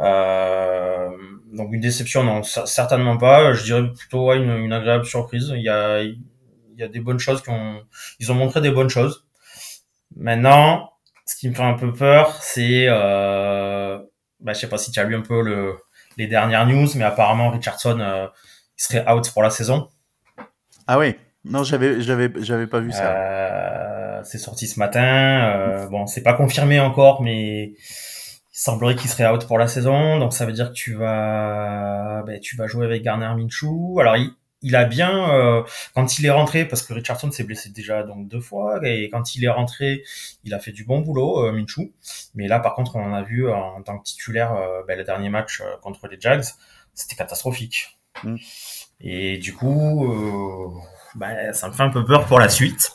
[0.00, 1.10] Euh,
[1.52, 3.52] donc une déception, non, cer- certainement pas.
[3.54, 5.52] Je dirais plutôt ouais, une, une agréable surprise.
[5.54, 6.18] Il y a, il
[6.76, 7.82] y a des bonnes choses qui ont,
[8.20, 9.24] ils ont montré des bonnes choses.
[10.16, 10.92] Maintenant,
[11.26, 13.98] ce qui me fait un peu peur, c'est, euh,
[14.40, 15.76] bah, je sais pas si tu as lu un peu le,
[16.16, 18.26] les dernières news, mais apparemment Richardson, euh,
[18.78, 19.88] il serait out pour la saison.
[20.86, 21.14] Ah oui,
[21.44, 23.12] non j'avais j'avais j'avais pas vu ça.
[23.12, 25.52] Euh, c'est sorti ce matin.
[25.54, 27.76] Euh, bon, c'est pas confirmé encore, mais il
[28.52, 30.18] semblerait qu'il serait out pour la saison.
[30.18, 34.00] Donc ça veut dire que tu vas, ben, tu vas jouer avec Garner Minshew.
[34.00, 34.30] Alors il,
[34.62, 35.62] il a bien euh,
[35.94, 39.34] quand il est rentré parce que Richardson s'est blessé déjà donc deux fois et quand
[39.36, 40.02] il est rentré,
[40.44, 41.92] il a fait du bon boulot euh, Minshew.
[42.34, 44.98] Mais là par contre on en a vu en, en tant que titulaire euh, ben,
[44.98, 46.44] le dernier match euh, contre les Jags,
[46.94, 47.98] c'était catastrophique.
[48.24, 48.36] Mm.
[49.00, 50.70] Et du coup, euh,
[51.14, 52.92] ben, ça me fait un peu peur pour la suite.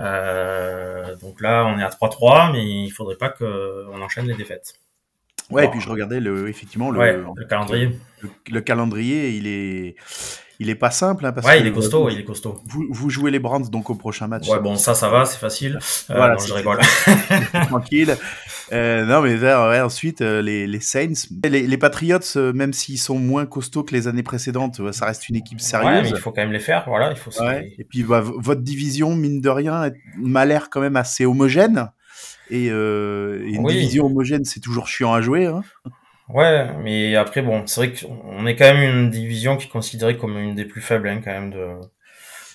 [0.00, 4.74] Euh, donc là, on est à 3-3, mais il faudrait pas qu'on enchaîne les défaites.
[5.50, 5.68] Ouais, bon.
[5.68, 7.98] et puis je regardais le effectivement le ouais, le calendrier.
[8.20, 9.96] le, le calendrier, il est
[10.60, 12.60] il est pas simple hein, parce Ouais, que il est costaud, il est costaud.
[12.66, 14.48] Vous, vous jouez les Browns donc au prochain match.
[14.48, 15.78] Ouais, bon, ça, ça va, c'est facile.
[16.10, 16.78] Euh, Voilà, non, je rigole.
[17.68, 18.16] tranquille.
[18.72, 21.12] Euh, non, mais là, ouais, ensuite, euh, les, les Saints,
[21.44, 25.28] les, les Patriots, euh, même s'ils sont moins costauds que les années précédentes, ça reste
[25.28, 26.02] une équipe Ouais, sérieuse.
[26.02, 26.84] mais il faut quand même les faire.
[26.88, 27.30] Voilà, il faut.
[27.40, 27.72] Ouais.
[27.78, 31.88] Et puis, bah, votre division, mine de rien, m'a l'air quand même assez homogène.
[32.50, 33.74] Et, euh, et une Oui.
[33.74, 35.46] division homogène, c'est toujours chiant à jouer.
[35.46, 35.62] Hein.
[36.28, 40.16] Ouais, mais après, bon, c'est vrai qu'on est quand même une division qui est considérée
[40.16, 41.56] comme une des plus faibles, hein, quand même, de.
[41.56, 41.74] de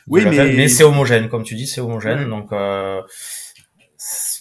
[0.08, 2.30] Oui, mais- mais c'est homogène, comme tu dis, c'est homogène, Ouais.
[2.30, 3.02] donc euh,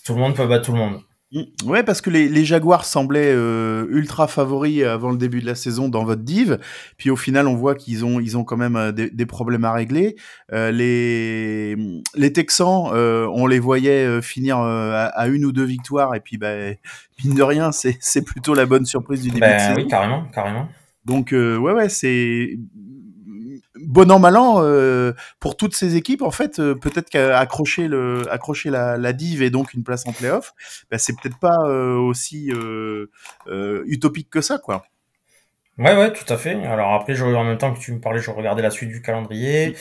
[0.05, 1.01] tout le monde peut battre tout le monde.
[1.33, 1.43] Mm.
[1.65, 5.55] Ouais, parce que les, les Jaguars semblaient euh, ultra favoris avant le début de la
[5.55, 6.59] saison dans votre div.
[6.99, 9.65] Puis au final, on voit qu'ils ont, ils ont quand même euh, des, des problèmes
[9.65, 10.17] à régler.
[10.53, 11.77] Euh, les,
[12.15, 16.15] les Texans, euh, on les voyait finir à, à une ou deux victoires.
[16.15, 16.55] Et puis, bah,
[17.25, 19.75] mine de rien, c'est plutôt la bonne surprise du début de Ben saison.
[19.77, 20.69] oui, carrément, carrément.
[21.05, 22.59] Donc, ouais, ouais, c'est
[23.93, 26.23] bon an mal an euh, pour toutes ces équipes.
[26.23, 30.13] En fait, euh, peut-être qu'accrocher le, accrocher la, la div et donc une place en
[30.13, 30.55] playoff,
[30.91, 32.51] bah, c'est peut-être pas euh, aussi
[33.87, 34.85] utopique que ça, quoi.
[35.79, 36.63] Ouais, ouais, tout à fait.
[36.67, 39.01] Alors après, je, en même temps que tu me parlais, je regardais la suite du
[39.01, 39.75] calendrier.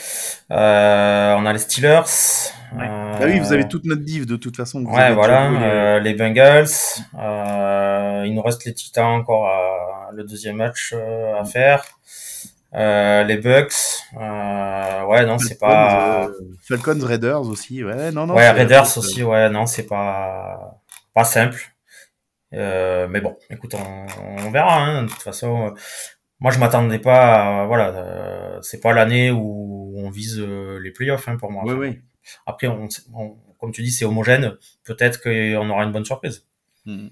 [0.50, 2.00] Euh, on a les Steelers.
[2.74, 2.86] Ouais.
[2.88, 4.82] Euh, Bah oui, vous avez toute notre div de toute façon.
[4.82, 5.50] vous Ouais, avez voilà.
[5.50, 6.66] euh, les Bengals.
[8.24, 10.94] Il nous reste les Titans encore à, le deuxième match
[11.38, 11.84] à faire.
[12.74, 13.74] Euh, les Bucks.
[14.18, 16.26] Euh, ouais, non, c'est pas.
[16.28, 16.32] euh,
[16.66, 17.84] Falcons, Raiders aussi.
[17.84, 18.34] Ouais, non, non.
[18.34, 19.22] ouais, Raiders aussi.
[19.22, 20.80] Ouais, non, c'est pas
[21.14, 21.60] pas simple.
[22.54, 24.06] Euh, mais bon, écoute, on,
[24.46, 24.78] on verra.
[24.80, 25.70] Hein, de toute façon, euh,
[26.40, 27.62] moi je m'attendais pas.
[27.62, 31.62] à- voilà, euh, c'est pas l'année où on vise euh, les playoffs hein, pour moi.
[31.64, 32.00] Enfin, ouais.
[32.46, 34.56] Après, on, on- comme tu dis, c'est homogène.
[34.84, 36.46] Peut-être qu'on aura une bonne surprise.
[36.86, 37.10] Mhm.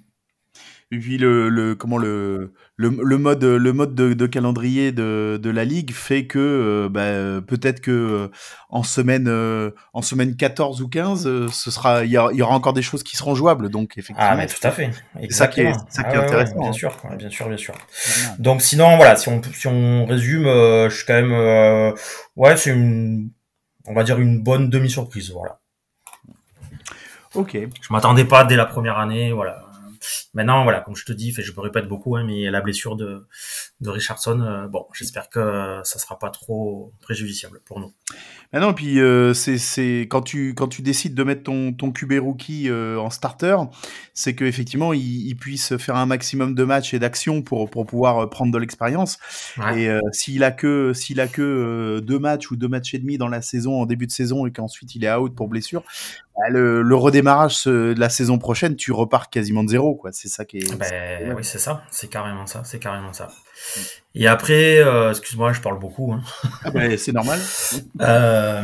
[0.93, 5.38] Et puis le, le comment le, le, le mode le mode de, de calendrier de,
[5.41, 8.28] de la ligue fait que euh, bah, peut-être que euh,
[8.70, 12.38] en semaine euh, en semaine 14 ou 15 euh, ce sera il y, aura- il
[12.38, 14.91] y aura encore des choses qui seront jouables donc effectivement Ah, mais tout à fait.
[15.22, 16.72] C'est ça qui est- ça qui est Ah ouais, ouais, intéressant, bien hein.
[16.72, 17.74] sûr, ouais, bien sûr, bien sûr.
[18.41, 21.93] Donc sinon, voilà, si on si on résume, euh, je suis quand même, euh,
[22.34, 23.30] ouais, c'est une,
[23.86, 25.61] on va dire une bonne demi surprise, voilà.
[27.34, 29.62] ok Je m'attendais pas dès la première année, voilà,
[30.34, 33.26] maintenant, voilà, comme je te dis, je me répète beaucoup, hein, mais la blessure de,
[33.80, 37.94] de Richardson, euh, bon, j'espère que ça sera pas trop préjudiciable pour nous.
[38.53, 41.92] Ah non, puis euh, c'est c'est quand tu quand tu décides de mettre ton ton
[41.92, 43.55] QB rookie euh, en starter,
[44.12, 47.86] c'est que effectivement il, il puisse faire un maximum de matchs et d'actions pour pour
[47.86, 49.18] pouvoir euh, prendre de l'expérience.
[49.57, 49.82] Ouais.
[49.82, 52.98] Et euh, s'il a que s'il a que euh, deux matchs ou deux matchs et
[52.98, 55.84] demi dans la saison en début de saison et qu'ensuite il est out pour blessure,
[56.36, 60.11] bah, le, le redémarrage ce- de la saison prochaine, tu repars quasiment de zéro quoi.
[60.12, 60.76] C'est ça qui est.
[60.76, 63.28] Ben, oui, c'est ça, c'est carrément ça, c'est carrément ça.
[64.14, 66.12] Et après, euh, excuse-moi, je parle beaucoup.
[66.12, 66.22] Hein.
[66.64, 67.38] Ah bah, c'est normal.
[68.00, 68.62] Euh,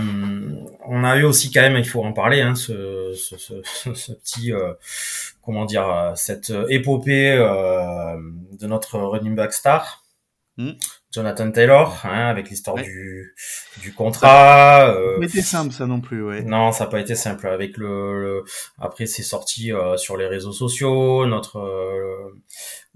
[0.88, 3.94] on a eu aussi quand même, il faut en parler, hein, ce, ce, ce, ce-
[3.94, 4.72] ce petit, euh,
[5.42, 10.02] comment dire, cette épopée de notre running back star,
[10.58, 10.70] Mm.
[11.12, 12.82] Jonathan Taylor, hein, avec l'histoire Ouais.
[12.84, 13.34] du,
[13.82, 14.88] du contrat.
[14.88, 16.40] euh, Mais c'était simple ça non plus, ouais.
[16.44, 17.46] non, ça n'a pas été simple.
[17.46, 18.44] Avec le, le-
[18.80, 21.26] après, c'est sorti sur les réseaux sociaux.
[21.26, 21.58] Notre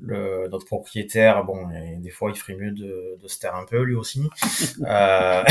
[0.02, 3.82] le, notre propriétaire, bon, des fois, il ferait mieux de, de se taire un peu
[3.82, 4.28] lui aussi.
[4.86, 5.44] Euh,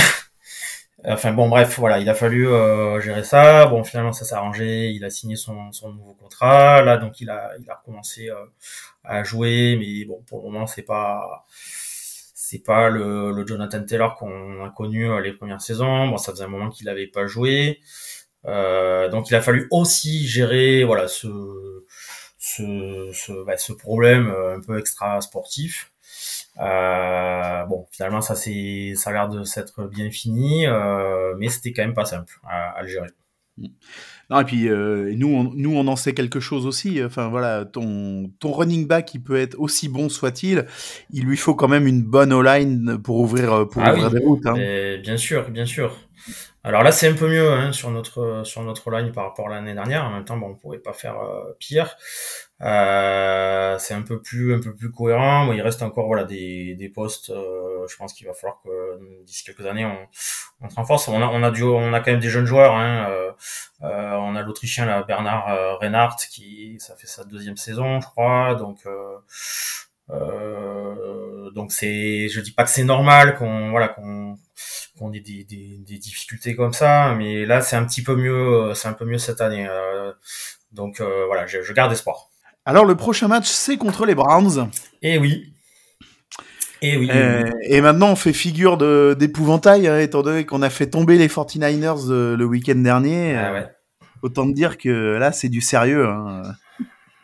[1.05, 3.65] enfin bon, bref, voilà, il a fallu euh, gérer ça.
[3.67, 4.89] Bon, finalement, ça s'est arrangé.
[4.89, 6.81] Il a signé son, son nouveau contrat.
[6.81, 8.35] Là, donc, il a il a recommencé euh,
[9.03, 11.45] à jouer, mais bon, pour le moment, c'est pas
[12.33, 16.07] c'est pas le, le Jonathan Taylor qu'on a connu euh, les premières saisons.
[16.07, 17.79] Bon, ça faisait un moment qu'il n'avait pas joué.
[18.45, 21.27] Euh, donc il a fallu aussi gérer voilà ce
[22.55, 25.91] ce ce, bah, ce problème euh, un peu extra sportif.
[26.59, 31.71] Euh, bon, finalement ça c'est ça a l'air de s'être bien fini, euh, mais c'était
[31.73, 33.09] quand même pas simple à, à le gérer.
[34.29, 37.03] Non, et puis euh, nous, on, nous, on en sait quelque chose aussi.
[37.03, 40.65] Enfin voilà, ton, ton running back, il peut être aussi bon soit-il,
[41.11, 44.13] il lui faut quand même une bonne O-line pour ouvrir, pour Ah ouvrir oui.
[44.13, 44.45] des routes.
[44.45, 44.99] Hein.
[45.01, 45.97] Bien sûr, bien sûr.
[46.63, 49.51] Alors là, c'est un peu mieux hein, sur notre sur notre line par rapport à
[49.51, 50.03] l'année dernière.
[50.03, 51.95] En même temps, bon, on pouvait pas faire euh, pire.
[52.61, 55.45] Euh, c'est un peu plus un peu plus cohérent.
[55.45, 57.29] Bon, il reste encore voilà des des postes.
[57.29, 59.97] euh, je pense qu'il va falloir que d'ici quelques années on
[60.61, 61.07] on renforce.
[61.07, 62.75] On a on a du on a quand même des jeunes joueurs.
[62.75, 63.07] Hein,
[63.81, 68.55] on a l'Autrichien là Bernard Reinhardt qui ça fait sa deuxième saison, je crois.
[68.55, 68.85] Donc
[70.11, 74.37] euh, donc c'est, je dis pas que c'est normal qu'on voilà qu'on
[74.99, 78.33] qu'on ait des, des, des difficultés comme ça, mais là c'est un petit peu mieux,
[78.69, 79.65] euh, c'est un peu mieux cette année.
[79.67, 80.11] euh,
[80.73, 82.29] donc euh, voilà, je, je garde espoir.
[82.65, 84.69] Alors le prochain match, c'est contre les Browns.
[85.01, 85.53] Et oui,
[86.81, 87.09] et oui.
[87.11, 91.17] Euh, et maintenant, on fait figure de- d'épouvantail, hein, étant donné qu'on a fait tomber
[91.17, 93.35] les 49ers euh, le week-end dernier.
[93.35, 93.63] ah Euh,
[94.21, 96.05] Autant te dire que là, c'est du sérieux.
[96.05, 96.43] Hein.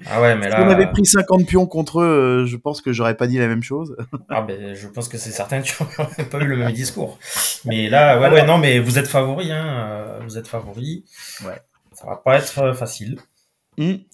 [0.06, 2.82] Ah ouais, mais Si là, on avait pris 50 pions contre eux, euh, je pense
[2.82, 3.96] que j'aurais pas dit la même chose.
[4.30, 7.18] ah ben, je pense que c'est certain que tu n'aurais pas eu le même discours.
[7.64, 11.06] Mais là, ouais, ouais, non, mais vous êtes favori, hein, euh, vous êtes favori.
[11.46, 11.60] Ouais.
[11.94, 13.20] Ça va pas être euh, facile.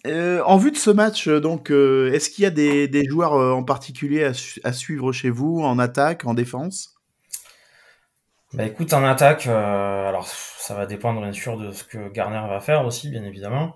[0.07, 3.05] Euh, en vue de ce match, euh, donc, euh, est-ce qu'il y a des, des
[3.05, 6.90] joueurs euh, en particulier à, su- à suivre chez vous, en attaque, en défense?
[8.53, 12.41] Bah écoute, en attaque, euh, alors ça va dépendre bien sûr de ce que Garner
[12.49, 13.75] va faire aussi, bien évidemment.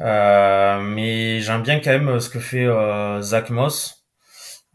[0.00, 4.04] Euh, mais j'aime bien quand même ce que fait euh, Zach Moss,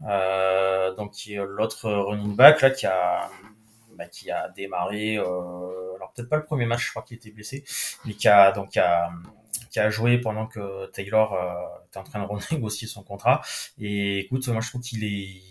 [0.08, 3.30] euh, donc qui est l'autre running back là qui a
[3.96, 5.16] bah, qui a démarré.
[5.18, 5.24] Euh,
[5.96, 7.64] alors peut-être pas le premier match, je crois qu'il était blessé,
[8.06, 9.10] mais qui a donc qui a
[9.70, 13.40] qui a joué pendant que Taylor euh, était en train de renégocier son contrat.
[13.78, 15.42] Et écoute, moi je trouve qu'il est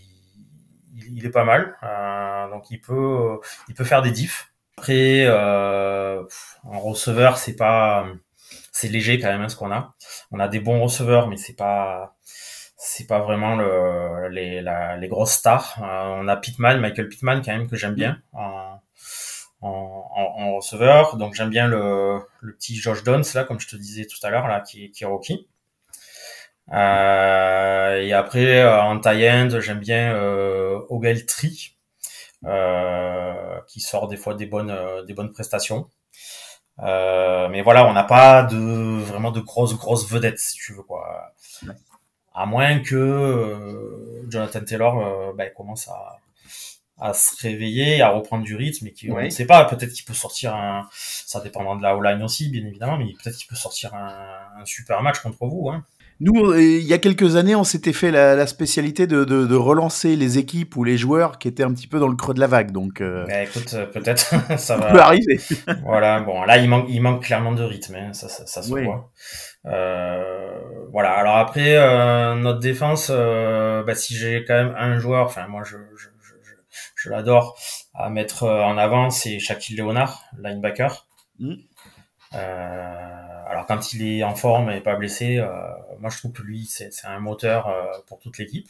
[1.08, 4.52] il, il est pas mal, euh, donc il peut il peut faire des diffs.
[4.78, 6.24] Après, euh,
[6.64, 8.08] en receveur, c'est pas
[8.72, 9.94] c'est léger quand même hein, ce qu'on a.
[10.32, 12.16] On a des bons receveurs, mais c'est pas
[12.78, 15.76] c'est pas vraiment le, les, la, les grosses stars.
[15.82, 18.80] Euh, on a Pittman, Michael Pittman quand même que j'aime bien en,
[19.62, 19.70] en,
[20.16, 21.18] en, en receveur.
[21.18, 24.30] Donc j'aime bien le, le petit Josh Downs là, comme je te disais tout à
[24.30, 25.48] l'heure là, qui, qui est rookie.
[26.72, 31.76] Euh, et après euh, en tie end, j'aime bien euh, Ogletree,
[32.46, 35.90] euh, qui sort des fois des bonnes euh, des bonnes prestations.
[36.84, 40.84] Euh, mais voilà, on n'a pas de vraiment de grosses grosses vedettes si tu veux
[40.84, 41.34] quoi.
[42.34, 46.18] À moins que euh, Jonathan Taylor bah, commence à
[47.02, 50.04] à se réveiller, à reprendre du rythme, et qui on ne sait pas, peut-être qu'il
[50.04, 53.56] peut sortir un, ça dépendra de la O-line aussi, bien évidemment, mais peut-être qu'il peut
[53.56, 55.86] sortir un, un super match contre vous, hein.
[56.22, 59.46] Nous, euh, il y a quelques années, on s'était fait la, la spécialité de, de,
[59.46, 62.34] de relancer les équipes ou les joueurs qui étaient un petit peu dans le creux
[62.34, 62.72] de la vague.
[62.72, 65.06] Donc, euh, Bah, écoute, euh, peut-être, ça ça peut va.
[65.06, 65.40] arriver.
[65.86, 68.74] Voilà, bon, là, il manque, il manque clairement de rythme, hein, ça, ça, ça se
[68.74, 68.84] Oui.
[68.84, 69.12] voit.
[69.66, 70.60] Euh,
[70.92, 75.48] voilà, alors après, euh, notre défense, euh, bah, si j'ai quand même un joueur, enfin,
[75.48, 76.34] moi, je, je, je,
[76.96, 77.58] je, l'adore,
[77.94, 81.08] à mettre en avant, c'est Shaquille Leonard, linebacker.
[81.40, 81.54] Mm.
[82.36, 85.48] Euh, alors quand il est en forme et pas blessé, euh,
[86.00, 88.70] moi je trouve que lui c'est un moteur euh, pour toute l'équipe.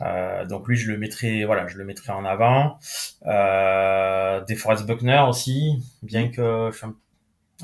[0.00, 2.78] Euh, donc lui je le mettrai voilà je le mettrai en avant.
[3.26, 6.86] Euh, DeForest Buckner aussi, bien que je suis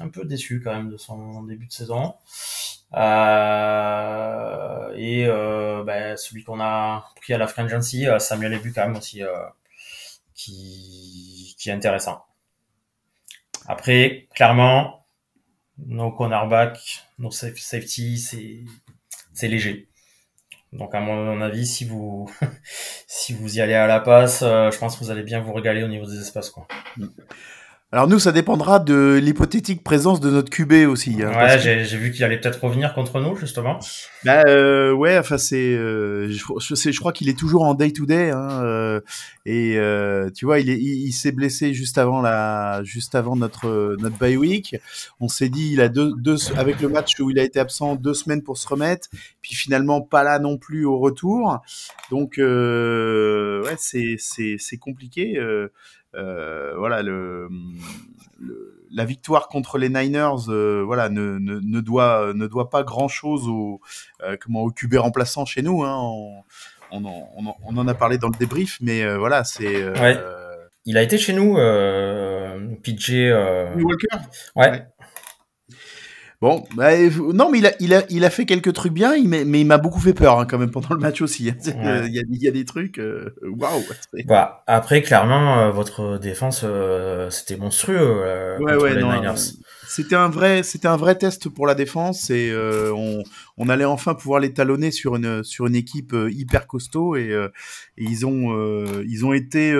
[0.01, 2.15] un, peu déçu quand même de son début de saison.
[2.95, 8.97] Euh, et euh, ben, celui qu'on a pris à la Agency, Samuel Ebu quand même
[8.97, 9.23] aussi,
[10.35, 12.25] qui, qui est intéressant.
[13.67, 14.98] Après, clairement,
[15.87, 18.19] nos cornerbacks, nos safe- safety,
[19.33, 19.89] c'est léger.
[20.73, 22.31] Donc à mon avis, si vous
[23.09, 25.53] si vous y allez à la passe, euh, je pense que vous allez bien vous
[25.55, 26.67] régaler au niveau des espaces quoi.
[27.91, 31.23] Alors nous, ça dépendra de l'hypothétique présence de notre QB aussi.
[31.23, 33.79] hein, Ouais, que- j'ai vu qu'il allait peut-être revenir contre nous justement.
[34.27, 37.73] Bah, euh, ouais, enfin c'est, euh, je, je sais, je crois qu'il est toujours en
[37.73, 39.01] day to day, hein, euh,
[39.47, 43.37] et euh, tu vois, il est, il, il s'est blessé juste avant la, juste avant
[43.37, 44.77] notre notre bye week.
[45.19, 47.95] On s'est dit, il a deux, deux, avec le match où il a été absent
[47.95, 49.09] deux semaines pour se remettre,
[49.41, 51.61] puis finalement pas là non plus au retour.
[52.11, 55.39] Donc euh, ouais, c'est c'est c'est compliqué.
[55.39, 55.73] Euh,
[56.15, 57.49] voilà le,
[58.39, 62.83] le- la victoire contre les Niners, euh, voilà, ne, ne, ne doit ne doit pas
[62.85, 63.81] grand chose au
[64.23, 65.85] euh, comment au QB remplaçant chez nous.
[65.85, 66.43] Hein, on,
[66.91, 69.83] on, en, on, en, on en a parlé dans le débrief, mais euh, voilà, c'est
[69.83, 70.17] euh, Ouais.
[70.87, 73.11] Il a été chez nous, euh, PJ.
[73.15, 74.07] euh, Walker?
[74.57, 74.71] ouais.
[74.71, 74.87] Ouais.
[76.41, 76.91] Bon, bah,
[77.35, 79.67] non, mais il a, il a, il a fait quelques trucs bien, il mais il
[79.67, 81.51] m'a beaucoup fait peur hein, quand même pendant le match aussi.
[81.51, 81.57] hein.
[81.67, 81.75] Ouais.
[81.87, 83.83] euh, Il y, a, il y a des trucs, euh, waouh.
[84.27, 89.13] Bah, après, clairement, euh, votre défense, euh, c'était monstrueux euh, Ouais, contre ouais, les non,
[89.15, 89.35] Niners.
[89.89, 93.23] C'était un vrai, c'était un vrai test pour la défense et euh, on,
[93.57, 97.31] on allait enfin pouvoir les talonner sur une sur une équipe euh, hyper costaud et,
[97.31, 97.49] euh,
[97.97, 99.73] et ils ont euh, ils ont été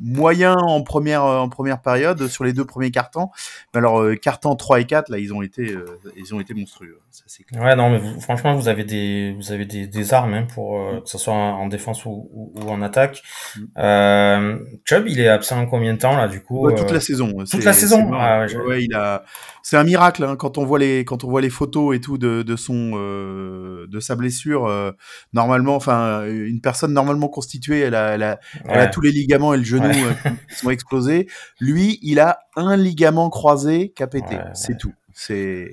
[0.00, 3.28] moyens en première en première période sur les deux premiers cartons.
[3.72, 5.74] Mais alors euh, carton 3 et 4 là ils ont été
[6.16, 6.98] ils ont été monstrueux.
[7.10, 7.62] Ça clair.
[7.62, 10.78] Ouais, non, mais vous- franchement, vous avez des, vous avez des, des armes hein, pour
[11.04, 13.22] que ce soit en, en défense ou, ou, ou en attaque.
[13.56, 13.62] Mm.
[13.78, 17.32] Euh, Chubb, il est absent combien de temps là, du coup Ouais, toute la saison.
[17.46, 18.10] c'est- la saison.
[18.14, 19.13] Ah Ouais, il a.
[19.62, 22.18] C'est un miracle hein, quand on voit les quand on voit les photos et tout
[22.18, 24.66] de, de son euh, de sa blessure.
[24.66, 24.92] euh,
[25.32, 28.90] normalement, enfin, une personne normalement constituée, elle a, elle a, elle a ouais.
[28.90, 30.14] tous les ligaments et le genou Ouais.
[30.26, 31.28] euh, qui sont explosés.
[31.60, 34.34] Lui, il a un ligament croisé qui a pété.
[34.36, 34.92] Ouais, c'est tout.
[35.12, 35.70] C'est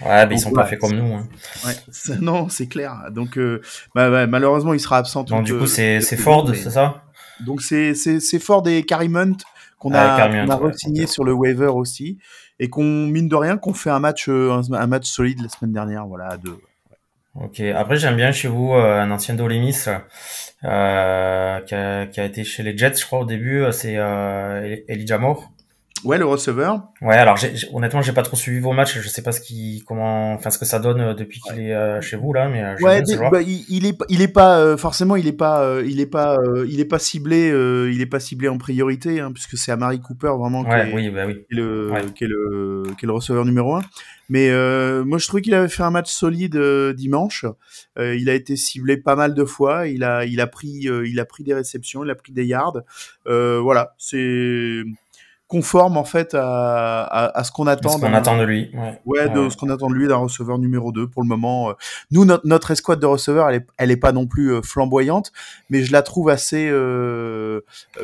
[0.00, 1.12] Ouais, mais ils sont pas faits comme nous.
[1.12, 1.26] Hein.
[1.66, 1.74] ouais,
[2.20, 3.06] non, c'est clair.
[3.10, 3.60] Donc, euh,
[3.96, 5.24] bah, ouais, malheureusement, il sera absent.
[5.24, 7.02] Donc du coup, c'est Ford, c'est ça?
[7.44, 7.94] Donc c'est
[8.40, 9.36] Ford et Carrie Munt
[9.78, 12.18] qu'on Ah, a, qu'on a Hunt, ouais, re-signé sur le waiver aussi
[12.60, 15.72] et qu'on mine de rien qu'on fait un match euh, un, match solide la semaine
[15.72, 16.58] dernière voilà à deux.
[17.34, 17.60] Ok.
[17.60, 19.84] Après, j'aime bien chez vous euh, un ancien d'Olemis
[20.64, 23.62] euh, qui, a, qui a été chez les Jets, je crois au début.
[23.62, 25.48] euh, C'est euh, Elijah Moore.
[26.04, 26.82] Ouais le receveur.
[27.02, 28.98] Ouais, alors j'ai, j'ai- honnêtement, j'ai pas trop suivi vos matchs.
[29.00, 31.74] Je sais pas ce qui, comment, enfin ce que ça donne euh, depuis qu'il est
[31.74, 34.28] euh, chez vous là, mais euh, Ouais, mais, bah, il, il est pas- il est
[34.28, 36.36] pas euh, forcément il est pas il est pas
[36.68, 37.48] il est pas ciblé
[37.92, 40.94] il est pas ciblé en priorité hein, puisque c'est Amari Cooper vraiment qui Ouais, est,
[40.94, 41.34] oui, bah oui.
[41.48, 42.04] qui est le Ouais.
[42.14, 43.82] qui est le qui est le receveur numéro un.
[44.28, 44.50] Mais
[45.04, 46.56] moi je trouvais qu'il avait fait un match solide
[46.94, 47.44] dimanche.
[47.98, 49.86] Il a été ciblé pas mal de fois.
[49.88, 52.76] Il a il a pris il a pris des réceptions, il a pris des yards.
[53.26, 54.82] Voilà, c'est
[55.48, 57.88] conforme en fait à, à, à ce qu'on attend.
[57.88, 58.70] Ce qu'on attend de lui.
[58.74, 59.00] Ouais.
[59.06, 61.70] Ouais, de ce qu'on attend de lui d'un receveur numéro 2 pour le moment.
[61.70, 61.72] euh,
[62.10, 65.32] Nous, notre, notre escouade de receveurs, elle est, elle est pas non plus euh, flamboyante,
[65.70, 67.60] mais je la trouve assez, euh,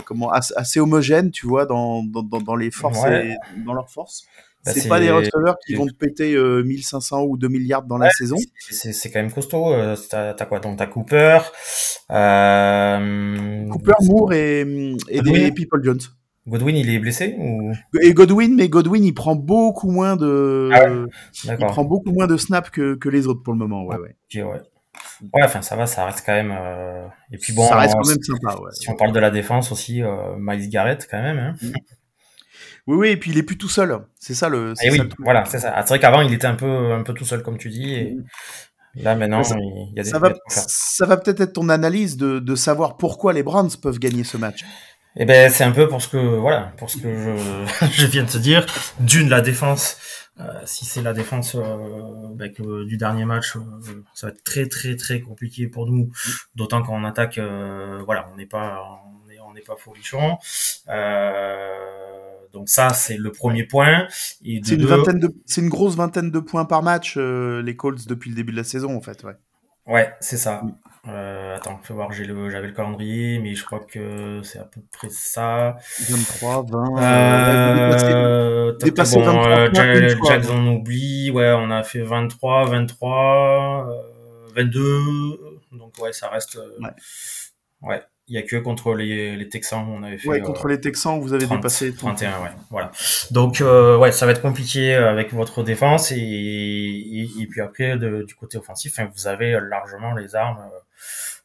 [0.07, 3.29] comment, assez, assez homogène, tu vois, dans, dans, dans, les forces Ouais.
[3.29, 4.25] et dans leurs forces.
[4.65, 7.99] Bah, c'est pas des receveurs qui vont te péter euh, 1500 ou 2 milliards dans
[7.99, 8.37] la saison.
[8.71, 9.71] C'est, quand même costaud.
[9.75, 11.41] euh, T'as, quoi Donc t'as Cooper,
[13.71, 14.61] Cooper, Moore et,
[15.11, 15.51] et des Oui.
[15.53, 16.01] People Jones.
[16.47, 17.73] Godwin, il est blessé ou?
[18.03, 20.87] Et Godwin, mais Godwin, il prend beaucoup moins de, Ah
[21.45, 23.85] il prend beaucoup moins de snaps que, que les autres pour le moment.
[23.87, 24.17] Ouais, ouais.
[24.35, 24.61] Ok, ouais.
[25.33, 26.55] Ouais, enfin ça va, ça reste quand même.
[26.57, 28.61] euh, Et puis bon, ça reste quand même sympa.
[28.61, 28.71] Ouais.
[28.73, 31.39] si on parle de la défense aussi, euh, Miles Garrett quand même.
[31.39, 31.55] Hein.
[32.87, 33.99] Oui, oui, et puis il est plus tout seul.
[34.21, 34.73] C'est ça le.
[34.83, 35.73] Et ça oui, le voilà, c'est ça.
[35.75, 37.95] Ah, c'est vrai qu'avant il était un peu, un peu tout seul comme tu dis.
[37.95, 38.17] Et
[38.97, 40.11] là maintenant, ça- il y a des.
[40.11, 44.23] Va, ça va peut-être être ton analyse de, de savoir pourquoi les Browns peuvent gagner
[44.25, 44.65] ce match.
[45.17, 48.25] Eh ben, c'est un peu pour ce que, voilà, pour ce que je, je viens
[48.25, 48.67] de te dire.
[49.01, 49.97] D'une, la défense.
[50.41, 53.61] Euh, si c'est la défense euh, avec le- du dernier match, euh,
[54.15, 56.11] ça va être très très très compliqué pour nous.
[56.57, 58.83] D'autant qu'en attaque, euh, voilà, on n'est pas,
[59.27, 60.37] on est, on n'est pas folichon.
[60.89, 61.77] Euh,
[62.53, 64.09] donc ça, c'est le premier point.
[64.45, 67.63] Et C'est une deux- vingtaine de, c'est une grosse vingtaine de points par match euh,
[67.63, 69.23] les Colts depuis le début de la saison en fait.
[69.23, 69.35] Ouais.
[69.87, 70.63] Ouais, c'est ça.
[71.07, 74.65] Euh, attends, fais voir, j'ai le, j'avais le calendrier, mais je crois que c'est à
[74.65, 75.77] peu près ça.
[76.09, 76.99] 23, 20.
[77.03, 80.19] euh, dépasser- Euh, dépasser bon, 23 euh, Jack.
[80.27, 81.31] Jack, on oublie.
[81.31, 84.99] Ouais, on a fait 23, 23, euh, 22.
[85.73, 86.57] Donc ouais, ça reste.
[86.57, 86.91] euh, Ouais.
[87.83, 88.03] ouais.
[88.27, 90.27] Il y a que contre les, les Texans, on avait fait.
[90.29, 92.91] Ouais, euh, contre les Texans, vous avez 30, dépassé 31, ouais, voilà.
[93.31, 97.99] Donc euh, ouais, ça va être compliqué avec votre défense et, et, et puis après
[97.99, 100.79] de- du côté offensif, hein, vous avez largement les armes euh,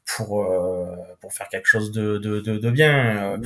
[0.06, 3.34] pour euh, pour faire quelque chose de de, de, de bien.
[3.34, 3.38] Euh,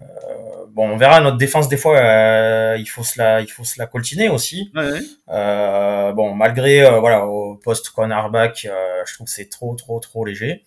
[0.00, 3.64] euh, bon, on verra notre défense des fois, euh, il faut se la il faut
[3.64, 4.70] se la coltiner aussi.
[4.74, 5.00] Ouais, ouais.
[5.28, 10.00] Euh, bon, malgré euh, voilà au poste cornerback, euh, je trouve que c'est trop trop
[10.00, 10.62] trop léger.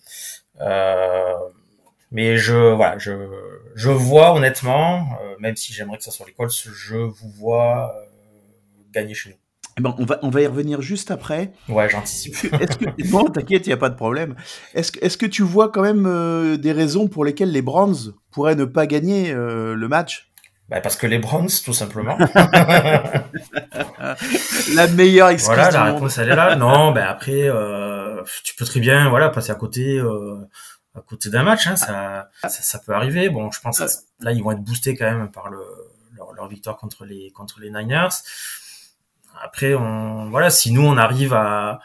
[0.60, 1.34] Euh,
[2.10, 3.12] mais je voilà, je
[3.74, 7.94] je vois honnêtement, euh, même si j'aimerais que ça soit les Colts, je vous vois
[7.96, 8.04] euh,
[8.92, 9.38] gagner chez
[9.78, 11.52] Eh ben, on, va, on va y revenir juste après.
[11.68, 12.34] Ouais, j'anticipe.
[12.34, 14.34] Que, non, t'inquiète, il n'y a pas de problème.
[14.74, 18.64] Est-ce que, tu vois quand même euh, des raisons pour lesquelles les Browns pourraient ne
[18.64, 20.32] pas gagner euh, le match?
[20.68, 22.18] Bah, parce que les Browns, tout simplement.
[24.74, 25.94] La meilleure excuse voilà, du la monde.
[25.94, 26.56] réponse elle est là.
[26.56, 31.44] Non, ben après, euh, tu peux très bien, voilà, passer à côté, à côté d'un
[31.44, 33.30] match, hein, ça, ça, ça peut arriver.
[33.30, 33.84] Bon, je pense que
[34.24, 35.60] là ils vont être boostés quand même par le
[36.16, 38.08] leur, leur victoire contre les contre les Niners.
[39.42, 41.80] Après, voilà, si nous on arrive à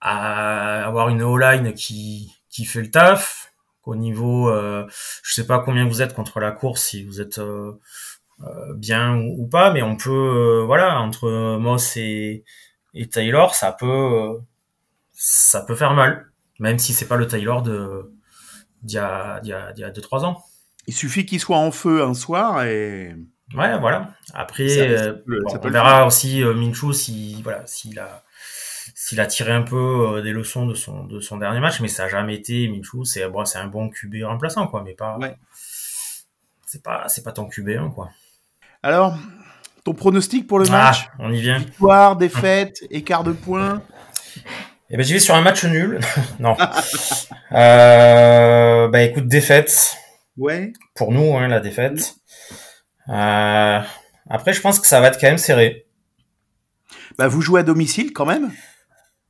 [0.00, 3.52] avoir une O-line qui qui fait le taf,
[3.82, 4.86] qu'au niveau, euh,
[5.22, 7.72] je sais pas combien vous êtes contre la course, si vous êtes euh,
[8.42, 12.44] euh, bien ou, pas, mais on peut, euh, voilà, entre Moss et,
[13.10, 14.38] Taylor, ça peut,
[15.12, 16.30] ça peut faire mal,
[16.60, 18.12] même si c'est pas le Taylor de
[18.82, 20.44] d'il y a d'il y a d'il y a deux trois ans.
[20.86, 23.16] Il suffit qu'il soit en feu un soir et
[23.54, 24.10] Ouais, voilà.
[24.32, 26.54] Après, Ça- euh, bon, on verra aussi euh,
[26.92, 28.24] si voilà s'il a
[28.94, 29.76] s'il a tiré un peu
[30.16, 33.04] euh, des leçons de son de son dernier match, mais ça a jamais été Minshew.
[33.04, 35.16] C'est bon, c'est un bon QB remplaçant quoi, mais pas.
[35.18, 35.36] Ouais.
[36.66, 38.10] C'est pas c'est pas ton QB1 quoi.
[38.82, 39.16] Alors,
[39.84, 41.08] ton pronostic pour le Ah, match?
[41.18, 41.58] on y vient.
[41.58, 43.82] Victoire, défaite, écart de points
[44.90, 46.00] Eh ben, j'y vais sur un match nul.
[46.40, 46.56] non.
[47.52, 49.96] euh, bah, écoute, défaite.
[50.36, 50.72] Ouais.
[50.94, 52.16] Pour nous, hein, la défaite.
[53.08, 53.80] Euh,
[54.30, 55.86] après, je pense que ça va être quand même serré.
[57.18, 58.50] Bah, vous jouez à domicile quand même?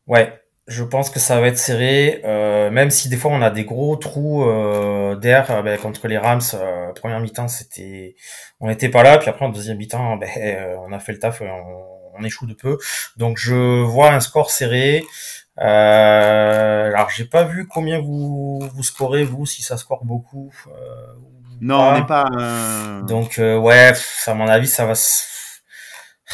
[0.07, 0.41] Ouais.
[0.67, 3.67] Je pense que ça va être serré, euh, même si des fois on a des
[3.67, 6.41] gros trous euh, d'air euh, ben, contre les Rams.
[6.55, 8.17] Euh, première mi-temps, c'était,
[8.61, 11.43] on n'était pas là, puis après en deuxième mi-temps, ben, on a fait le taf,
[11.43, 12.79] et on, on échoue de peu.
[13.19, 15.05] Donc je vois un score serré.
[15.59, 20.51] Euh, alors j'ai pas vu combien vous vous scorez vous, si ça score beaucoup.
[20.69, 21.91] euh, ou Non, pas.
[21.91, 23.07] on n'est pas.
[23.07, 23.93] Donc euh, ouais,
[24.27, 25.23] à mon avis, ça va se...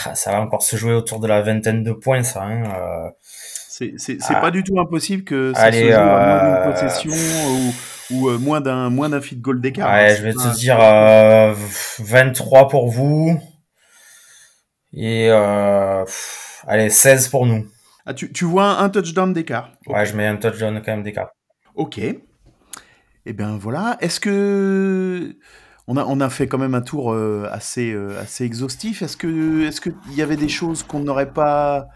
[0.05, 2.43] Ah, ça va encore se jouer autour de la vingtaine de points, ça.
[2.43, 2.63] Hein.
[2.65, 3.11] euh.
[3.23, 4.41] C'est c'est- c'est Ah.
[4.41, 7.75] pas du tout impossible que ça Allez, se joue à moins euh, d'une possession ou,
[8.15, 9.91] ou euh, moins d'un moins d'un feed goal d'écart.
[9.91, 10.17] Ouais, hein.
[10.19, 11.55] je vais te pas- dire euh,
[11.99, 13.41] 23 pour vous.
[14.93, 16.05] Et euh,
[16.67, 17.67] allez, 16 pour nous.
[18.07, 19.71] Ah, tu, tu vois un touchdown d'écart.
[19.87, 21.31] Ouais, je mets un touchdown quand même d'écart.
[21.75, 22.01] Ok.
[23.27, 23.97] Eh bien voilà.
[24.01, 25.37] Est-ce que
[25.87, 29.03] on a, fait quand même un tour euh, assez, euh, assez exhaustif.
[29.03, 31.89] Est-ce qu'il y avait des choses qu'on n'aurait pas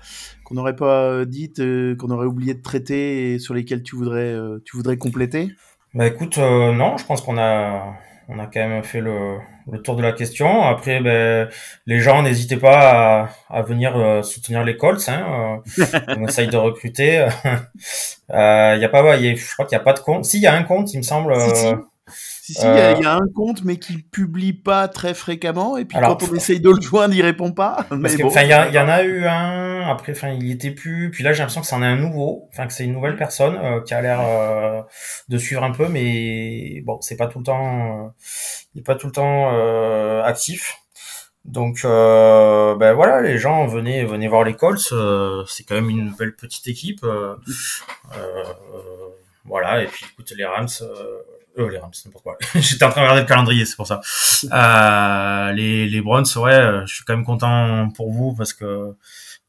[0.77, 4.59] pas dites, euh, qu'on aurait oublié de traiter et sur lesquelles tu voudrais euh,
[4.99, 5.51] compléter?
[5.95, 7.95] Bah écoute, euh, non, je pense qu'on a
[8.29, 9.39] on a quand même fait le,
[9.71, 10.63] le tour de la question.
[10.63, 11.49] Après, ben,
[11.87, 13.29] les gens, n'hésitez pas à,
[13.59, 15.09] à venir euh, soutenir les Colts.
[15.09, 15.85] Hein, euh,
[16.17, 17.27] on essaye de recruter.
[18.31, 20.25] Euh, y a pas, y a- je crois qu'il n'y a pas de compte.
[20.25, 21.39] Si, il y a un compte, il me semble.
[21.39, 21.67] Si, si.
[22.47, 25.15] Si, si, il y a- Euh, y, a un compte, mais qui publie pas très
[25.15, 27.87] fréquemment, et puis Alors, quand on essaye de le joindre, il répond pas.
[27.91, 28.31] Mais bon.
[28.31, 31.33] il y, y en a eu un, après, enfin, il y était plus, puis là,
[31.33, 33.95] j'ai l'impression que c'en est un nouveau, enfin, que c'est une nouvelle personne, euh, qui
[33.95, 34.83] a l'air, euh,
[35.31, 38.09] de suivre un peu, mais bon, c'est pas tout le temps, euh,
[38.75, 40.77] il est pas tout le temps, euh, actif.
[41.47, 45.89] Donc, euh, ben voilà, les gens, venez, venez voir les Colts, euh, c'est quand même
[45.89, 47.37] une belle petite équipe, euh,
[48.19, 48.45] euh,
[49.47, 50.69] voilà, et puis, écoute, les Rams,
[51.59, 52.37] euh, les Rams, n'importe quoi.
[52.55, 54.01] J'étais en train de regarder le calendrier, c'est pour ça.
[54.53, 58.95] Euh, les, les Browns, ouais, euh, je suis quand même content pour vous parce que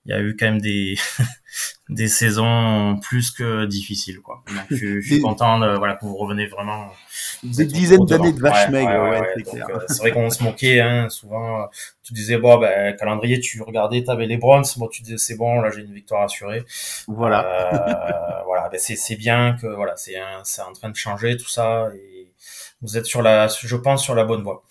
[0.05, 0.95] il y a eu quand même des
[1.89, 4.43] des saisons plus que difficiles, quoi.
[4.47, 6.89] Donc, je, suis- je suis Des- content de, voilà, que vous revenez vraiment.
[7.43, 10.79] vous Des êtes dizaines d'années de vaches Ouais, c'est euh, c'est vrai qu'on se moquait,
[10.79, 11.61] hein, souvent.
[11.63, 11.65] euh,
[12.03, 15.61] Tu disais, bon, ben, calendrier, tu regardais, t'avais les Browns, bon, tu disais, c'est bon,
[15.61, 16.65] là, j'ai une victoire assurée.
[17.07, 17.45] Voilà.
[18.41, 21.47] Euh, voilà, ben c'est c'est bien que voilà, c'est c'est en train de changer tout
[21.49, 22.31] ça et
[22.81, 24.63] vous êtes sur la, je pense, sur la bonne voie.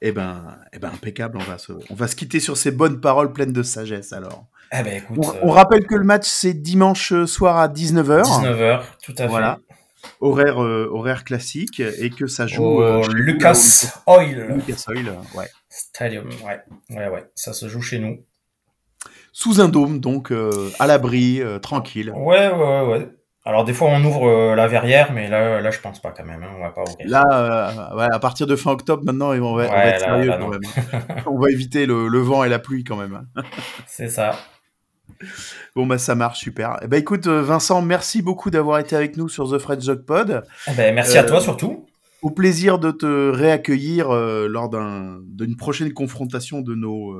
[0.00, 1.38] Eh ben, eh ben, impeccable.
[1.38, 4.46] On va se, on va se quitter sur ces bonnes paroles pleines de sagesse, alors.
[4.72, 8.22] Eh ben écoute, On, euh, on rappelle que le match c'est dimanche soir à 19h,
[8.24, 9.58] 19h, tout à Voilà.
[10.20, 12.54] horaire euh, horaire classique, et que ça fait.
[12.56, 13.58] joue Au euh, Lucas
[14.06, 15.48] au- Oil Lucas Oil, ouais.
[15.70, 16.28] Stadium.
[16.44, 16.60] Ouais,
[16.90, 17.24] ouais, ouais.
[17.34, 18.18] Ça se joue chez nous.
[19.32, 22.12] Sous un dôme, donc euh, à l'abri, tranquille.
[22.14, 23.08] Ouais, ouais, ouais, ouais.
[23.48, 26.24] Alors des fois on ouvre euh, la verrière, mais là, là je pense pas quand
[26.24, 26.42] même.
[26.42, 27.08] hein, on va pas ouvrir.
[27.08, 30.00] Là, euh, ouais, à partir de fin octobre, maintenant, on va, on va Ouais, être
[30.02, 30.60] là, sérieux là, quand même.
[31.26, 33.26] on va éviter le, le vent et la pluie quand même.
[33.36, 33.42] hein.
[33.86, 34.32] C'est ça.
[35.74, 36.76] Bon, bah ça marche, super.
[36.82, 40.04] Eh ben, écoute, euh, Vincent, merci beaucoup d'avoir été avec nous sur The Fred Jog
[40.04, 40.42] Pod.
[40.70, 41.86] Eh ben, merci à toi surtout.
[42.20, 47.14] Au plaisir de te réaccueillir euh, lors d'un- d'une prochaine confrontation de nos,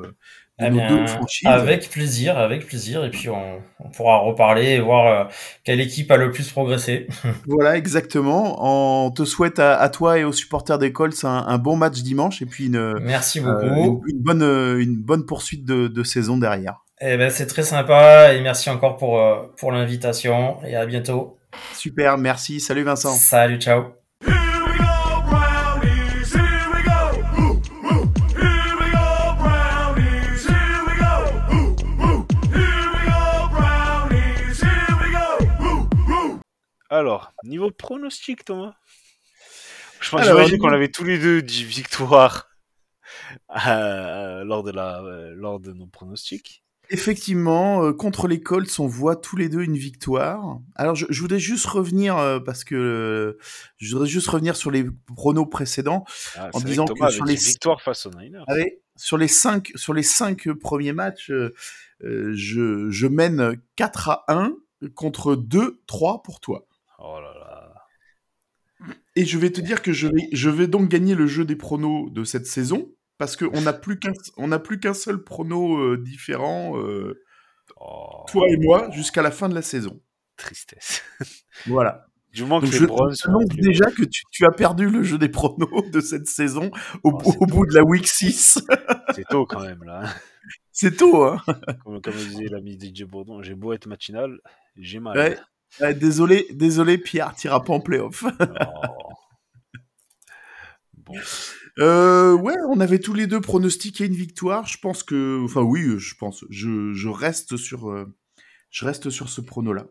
[0.58, 1.46] de Eh nos bien, deux franchises.
[1.46, 3.04] avec plaisir, avec plaisir.
[3.04, 5.24] Et puis on, on pourra reparler et voir euh,
[5.64, 7.06] quelle équipe a le plus progressé.
[7.46, 8.56] Voilà, exactement.
[9.06, 12.02] On te souhaite à, à toi et aux supporters des Colts un, un bon match
[12.02, 14.02] dimanche et puis une, Merci euh, beaucoup.
[14.06, 16.84] une, une bonne, euh, une bonne poursuite de, de saison derrière.
[17.00, 19.20] Eh ben, c'est très sympa et merci encore pour,
[19.56, 21.38] pour l'invitation et à bientôt.
[21.72, 22.58] Super, merci.
[22.60, 23.12] Salut Vincent.
[23.14, 24.07] Salut, ciao.
[36.98, 38.74] Alors, niveau pronostic, Thomas?
[40.00, 42.48] Je pense Alors, qu'on avait tous les deux dit victoire
[43.66, 46.64] euh, lors, de la, euh, lors de nos pronostics.
[46.90, 50.58] Effectivement, euh, contre les Colts, on voit tous les deux une victoire.
[50.74, 53.38] Alors, je, je voudrais juste revenir euh, parce que euh,
[53.76, 56.04] je voudrais juste revenir sur les pronos précédents.
[56.36, 58.42] Ah, En disant que sur les- dit victoire face aux Niners.
[58.48, 61.30] Allez, sur les cinq, sur les cinq premiers matchs,
[62.00, 64.54] je, je mène 4 à 1
[64.94, 66.66] contre 2, 3 pour toi.
[66.98, 67.74] Oh là là.
[69.16, 71.56] Et je vais te dire que je vais, je vais donc gagner le jeu des
[71.56, 75.76] pronos de cette saison parce qu'on n'a plus qu'un, on n'a plus qu'un seul prono
[75.78, 77.20] euh, différent, euh,
[77.80, 80.00] Oh, toi et moi, jusqu'à la fin de la saison.
[80.36, 81.02] Tristesse.
[81.66, 82.06] Voilà.
[82.32, 85.90] Du moment que je annonce déjà que tu, tu as perdu le jeu des pronos
[85.90, 86.70] de cette saison
[87.02, 88.60] au, Oh, au bout de la week 6.
[89.14, 90.04] C'est tôt quand même là.
[90.70, 91.38] C'est tôt, hein
[91.84, 94.38] Comme, comme disait l'ami DJ Bourdon, j'ai beau être matinal,
[94.76, 95.16] j'ai mal.
[95.18, 95.38] Ouais.
[95.80, 98.24] Ouais, désolé, désolé, Pierre, t'iras pas en playoff.
[98.24, 99.14] Oh.
[100.92, 101.14] Bon,
[101.78, 104.66] Euh, ouais, on avait tous les deux pronostiqué une victoire.
[104.66, 108.12] Je pense que, enfin oui, je pense, je, je reste sur, euh,
[108.70, 109.86] je reste sur ce prono-là.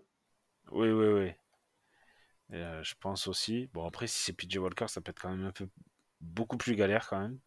[0.71, 1.31] oui, oui, oui.
[2.53, 3.69] Euh, je pense aussi.
[3.73, 5.67] Bon, après, si c'est PJ Walker, ça peut être quand même un peu
[6.21, 7.39] beaucoup plus galère quand même.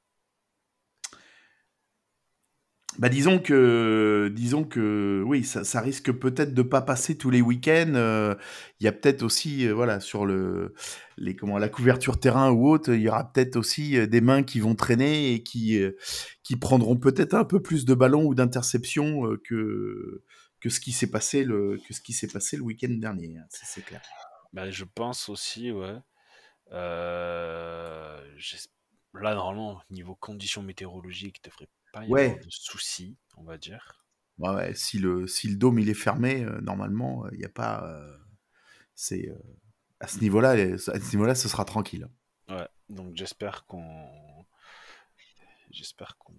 [3.01, 7.95] Bah disons que, disons que, oui, ça, risque peut-être de pas passer tous les week-ends.
[7.95, 8.35] euh,
[8.79, 10.75] Il y a peut-être aussi, euh, voilà, sur le,
[11.17, 14.43] les, comment, la couverture terrain ou autre, il y aura peut-être aussi euh, des mains
[14.43, 15.83] qui vont traîner et qui,
[16.43, 20.23] qui prendront peut-être un peu plus de ballons ou d'interceptions que,
[20.61, 23.39] que ce qui s'est passé le, que ce qui s'est passé le week-end dernier.
[23.39, 24.03] hein, c'est clair.
[24.53, 25.97] Bah, je pense aussi, ouais.
[29.15, 32.23] Là, normalement, niveau conditions météorologiques, il devrait pas y Ouais.
[32.23, 34.05] avoir de soucis, on va dire.
[34.39, 37.49] Ouais, ouais, si le, si le dôme il est fermé, euh, normalement, il n'y a
[37.51, 38.17] pas, euh,
[38.95, 39.39] c'est euh,
[40.01, 42.09] à ce niveau-là, à ce niveau-là, ce sera tranquille.
[42.49, 44.07] Ouais, donc j'espère qu'on.
[45.71, 46.35] J'espère qu'on.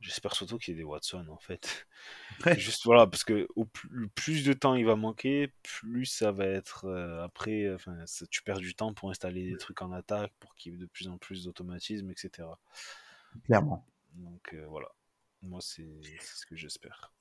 [0.00, 1.86] J'espère surtout qu'il y ait des Watson en fait.
[2.46, 2.58] Ouais.
[2.58, 6.46] Juste voilà, parce que au plus, plus de temps il va manquer, plus ça va
[6.46, 7.64] être euh, après.
[7.64, 7.96] euh, Enfin,
[8.30, 10.86] tu perds du temps pour installer des trucs en attaque, pour qu'il y ait de
[10.86, 12.58] plus en plus d'automatisme, etc.
[13.44, 13.86] Clairement.
[14.14, 14.88] Donc euh, voilà,
[15.42, 15.86] moi c'est
[16.20, 17.12] ce que j'espère.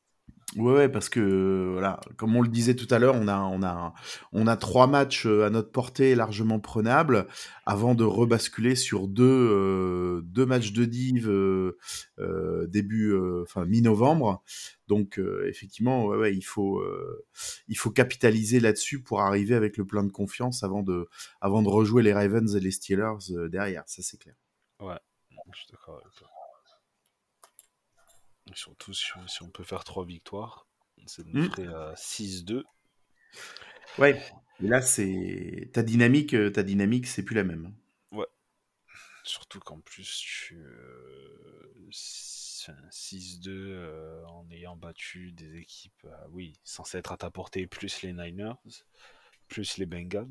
[0.57, 3.63] Ouais, ouais, parce que voilà, comme on le disait tout à l'heure, on a, on
[3.63, 3.93] a,
[4.33, 7.27] on a trois matchs euh, à notre portée largement prenables
[7.65, 11.77] avant de rebasculer sur deux, euh, deux matchs de div euh,
[12.19, 14.43] euh, début, enfin mi-novembre.
[14.89, 16.83] Donc effectivement, ouais, ouais, il faut,
[17.69, 21.07] il faut capitaliser là-dessus pour arriver avec le plein de confiance avant de,
[21.39, 23.83] avant de rejouer les Ravens et les Steelers derrière.
[23.87, 24.35] Ça c'est clair.
[24.81, 24.99] Ouais,
[25.53, 26.27] je suis d'accord avec toi.
[28.55, 30.67] Surtout si on, si on peut faire trois victoires,
[31.05, 32.65] ça nous ferait euh, 6-2.
[33.97, 34.21] Ouais.
[34.63, 37.73] Et là, c'est ta dynamique, euh, ta dynamique, c'est plus la même.
[39.23, 40.55] Surtout qu'en plus, tu.
[40.57, 47.17] euh, s- enfin, 6-2 euh, en ayant battu des équipes, euh, oui, censées être à
[47.17, 48.53] ta portée, plus les Niners,
[49.47, 50.27] plus les Bengals.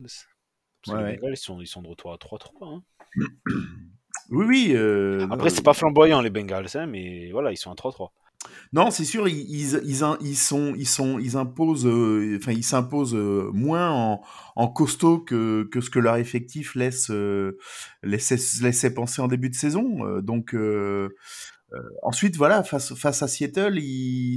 [0.83, 1.17] Parce que Ouais, les ouais.
[1.17, 2.69] Bengals, ils sont, ils sont de retour à 3-3.
[2.69, 2.85] hein.
[4.31, 4.73] Oui, oui.
[4.75, 8.11] euh, Après, c'est pas flamboyant, les Bengals, hein, mais voilà, ils sont à 3-3.
[8.73, 13.15] Non, c'est sûr, ils, ils, ils, sont, ils sont, ils imposent, euh, enfin, ils s'imposent
[13.15, 14.23] euh, moins en,
[14.57, 17.59] en costaud que, que ce que leur effectif laisse, euh,
[18.03, 20.07] laissait, laissait penser en début de saison.
[20.07, 20.55] Euh, donc,
[22.03, 23.79] ensuite, voilà, face, face à Seattle,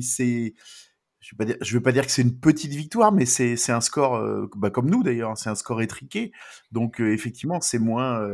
[0.01, 0.53] c'est,
[1.21, 3.81] je vais dire, je vais pas dire que c'est une petite victoire, mais c'est un
[3.81, 4.21] score,
[4.57, 6.31] bah, comme nous d'ailleurs, c'est un score étriqué.
[6.71, 8.27] Donc effectivement, c'est moins,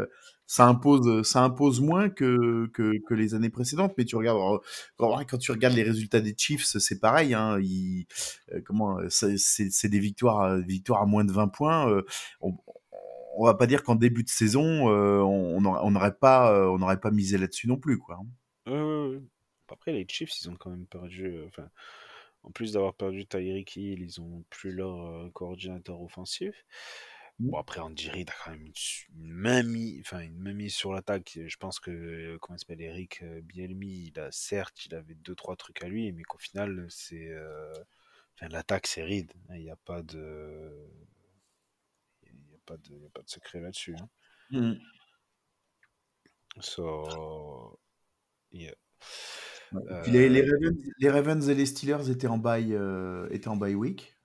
[0.49, 3.93] ça impose, ça impose moins que, que les années précédentes.
[3.99, 4.57] Mais tu regardes, euh,
[4.97, 7.35] quand, tu regardes les résultats des Chiefs, c'est pareil.
[7.35, 11.87] Hein, euh, comment, euh, c'est des victoires, euh, victoires à moins de 20 points.
[11.91, 12.01] euh,
[12.41, 12.55] on,
[13.37, 15.61] on va pas dire qu'en début de saison, euh, on
[15.91, 18.19] n'aurait pas, euh, on n'aurait pas misé là-dessus non plus, quoi.
[18.65, 19.19] hein.
[19.71, 21.27] Après, les Chiefs, ils ont quand même perdu.
[21.27, 21.47] euh,
[22.41, 26.65] en plus d'avoir perdu Tyreek Hill, ils ont plus leur euh, coordinateur offensif.
[27.39, 28.73] Bon, après, Andy Reid a quand même une,
[29.23, 31.39] une main mise, enfin, une main mise sur l'attaque.
[31.47, 35.15] Je pense que, euh, comment il s'appelle, Eric euh, Bielmi, il a, certes, il avait
[35.15, 37.29] deux, trois trucs à lui, mais qu'au final, c'est.
[37.29, 37.73] euh,
[38.35, 39.31] Enfin, l'attaque, c'est Reid.
[39.49, 40.71] hein, Il n'y a pas de.
[42.23, 43.95] Il n'y a, pas de- il y a pas de secret là-dessus.
[43.97, 44.09] hein.
[44.51, 44.73] Mm.
[46.61, 47.79] So.
[48.51, 48.73] Yeah.
[49.71, 49.81] Ouais.
[50.07, 53.75] Les, les, Ravens, les Ravens et les Steelers étaient en bye, euh, étaient en bye
[53.75, 54.15] week.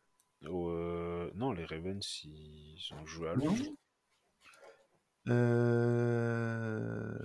[0.46, 3.64] Euh, non, les Ravens, ils ont joué à Londres.
[5.28, 7.18] Euh,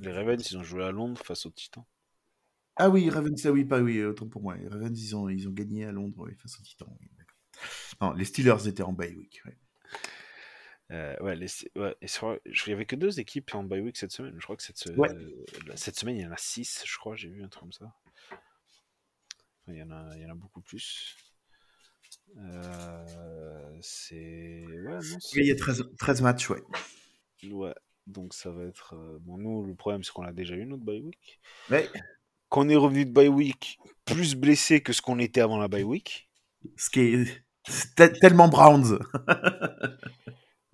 [0.00, 1.84] Les Ravens, ils ont joué à Londres face aux Titans.
[2.76, 4.56] Ah oui, Ravens, ah oui, pas oui, autant pour moi.
[4.56, 6.88] Les Ravens, ils ont, ils ont gagné à Londres oui, face aux Titans.
[7.00, 7.08] oui,
[8.00, 9.40] non, les Steelers étaient en bye week.
[9.46, 9.56] ouais.
[10.92, 13.80] Euh, ouais, les, ouais, et sur- je- il y avait que deux équipes en bye
[13.80, 14.34] week cette semaine.
[14.38, 15.08] Je crois que cette, Ouais.
[15.92, 17.16] semaine, il y en a six, je crois.
[17.16, 17.92] J'ai vu un truc comme ça.
[19.62, 21.16] Enfin, il, y en a, il y en a beaucoup plus.
[22.38, 24.64] Euh, c'est.
[24.66, 24.98] Ouais,
[25.36, 26.62] il y a 13, 13 matchs, ouais.
[27.50, 27.74] Ouais,
[28.06, 28.94] donc ça va être.
[28.94, 31.40] euh, Bon, nous, le problème, c'est qu'on a déjà eu notre bye week.
[31.70, 31.88] Ouais,
[32.48, 35.82] Qu'on est revenu de bye week plus blessé que ce qu'on était avant la bye
[35.82, 36.28] week.
[36.76, 38.98] ce qui est c'est te- tellement Browns.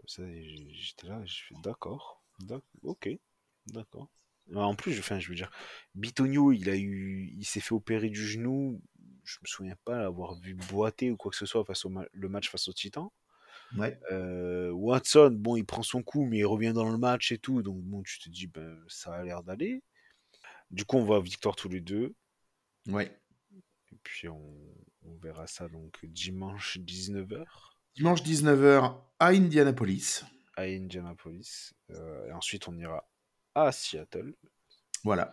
[0.07, 2.23] J'étais là, je fais d'accord.
[2.41, 3.09] d'ac- Ok,
[3.69, 4.09] d'accord.
[4.55, 5.51] Ah, En plus, je, enfin, je veux dire,
[5.95, 8.81] Bitonio, il a eu, il s'est fait opérer du genou.
[9.25, 12.07] Je me souviens pas l'avoir vu boiter ou quoi que ce soit face au ma-
[12.13, 13.13] le match face au Titan.
[13.77, 13.99] Ouais.
[14.11, 17.63] Euh, Watson, bon, il prend son coup, mais il revient dans le match et tout.
[17.63, 19.83] Donc bon, tu te dis, ben, ça a l'air d'aller.
[20.71, 22.15] Du coup, on va victoire tous les deux.
[22.89, 23.17] Ouais.
[23.93, 24.55] Et puis on,
[25.05, 27.45] on verra ça donc dimanche 19h
[27.95, 30.23] Dimanche 19h à Indianapolis.
[30.57, 31.73] à Indianapolis.
[31.91, 33.07] Euh, et ensuite, on ira
[33.55, 34.35] à Seattle.
[35.05, 35.33] Voilà.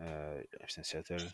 [0.00, 1.32] Euh, Seattle,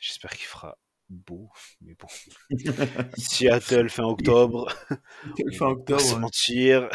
[0.00, 0.78] j'espère qu'il fera
[1.08, 2.08] beau, mais bon.
[3.16, 4.68] Seattle fin octobre,
[5.52, 6.18] Fin on va pas se octobre.
[6.18, 6.88] mentir.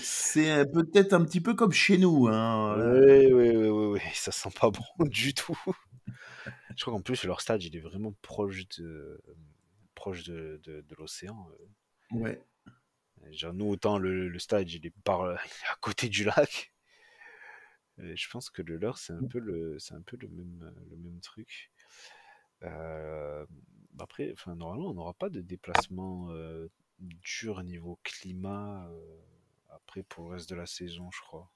[0.00, 2.28] C'est euh, peut-être un petit peu comme chez nous.
[2.28, 2.76] Hein.
[2.78, 5.58] Oui, oui, oui, oui, oui, ça sent pas bon du tout.
[6.76, 9.20] Je crois qu'en plus, leur stade, il est vraiment proche de,
[9.94, 11.46] proche de, de, de l'océan.
[12.10, 12.42] Ouais.
[13.32, 16.73] Genre, nous, autant le, le stade, il est par, il est à côté du lac.
[17.98, 20.74] Et je pense que le leur, c'est un peu le, c'est un peu le même,
[20.90, 21.70] le même truc.
[22.62, 23.46] Euh,
[23.98, 26.68] après, enfin, normalement, on n'aura pas de déplacement euh,
[26.98, 29.20] dur niveau climat euh,
[29.70, 31.50] après pour le reste de la saison, je crois.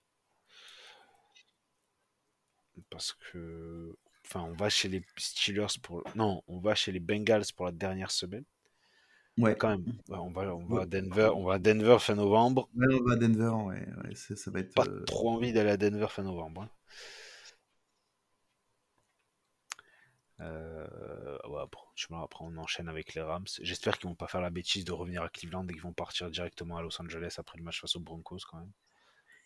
[2.90, 7.52] Parce que, enfin, on va chez les Steelers pour, non, on va chez les Bengals
[7.56, 8.44] pour la dernière semaine.
[9.38, 9.56] Ouais.
[9.56, 12.68] Quand même, on va, on va à Denver, on va à Denver fin novembre.
[12.74, 14.74] Ouais, on va à Denver, ouais, ça va être.
[14.74, 16.62] Pas euh, trop envie d'aller à Denver fin novembre.
[16.62, 16.68] hein.
[20.40, 23.46] Euh, ouais, après on enchaîne avec les Rams.
[23.60, 26.30] J'espère qu'ils vont pas faire la bêtise de revenir à Cleveland et qu'ils vont partir
[26.30, 28.72] directement à Los Angeles après le match face aux Broncos quand même.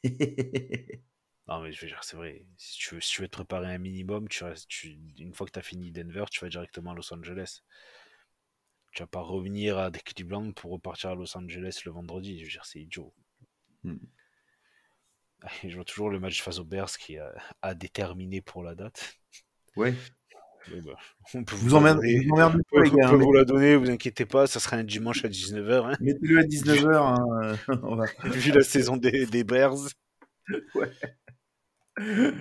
[1.48, 3.74] Non mais je veux dire, c'est vrai, si tu, veux, si tu veux te préparer
[3.74, 6.92] un minimum, tu restes, tu, une fois que tu as fini Denver, tu vas directement
[6.92, 7.62] à Los Angeles.
[8.92, 12.38] Tu vas pas revenir à Cleveland pour repartir à Los Angeles le vendredi.
[12.38, 13.12] Je veux dire, c'est idiot.
[13.84, 13.96] Hmm.
[15.64, 17.32] Je vois toujours le match face aux Bears qui a,
[17.62, 19.18] a déterminé pour la date.
[19.76, 19.94] ouais.
[20.70, 20.92] Bah,
[21.34, 23.08] on peut Vous vous emmerdez On peut, les gars.
[23.08, 25.90] on peut hein, vous la donner, vous inquiétez pas, ça sera un dimanche à 19h.
[25.90, 26.96] Hein, Mettez-le à 19h.
[26.96, 28.04] Hein, euh, on va...
[28.30, 29.74] vu la saison des, des Bears.
[31.98, 32.32] Les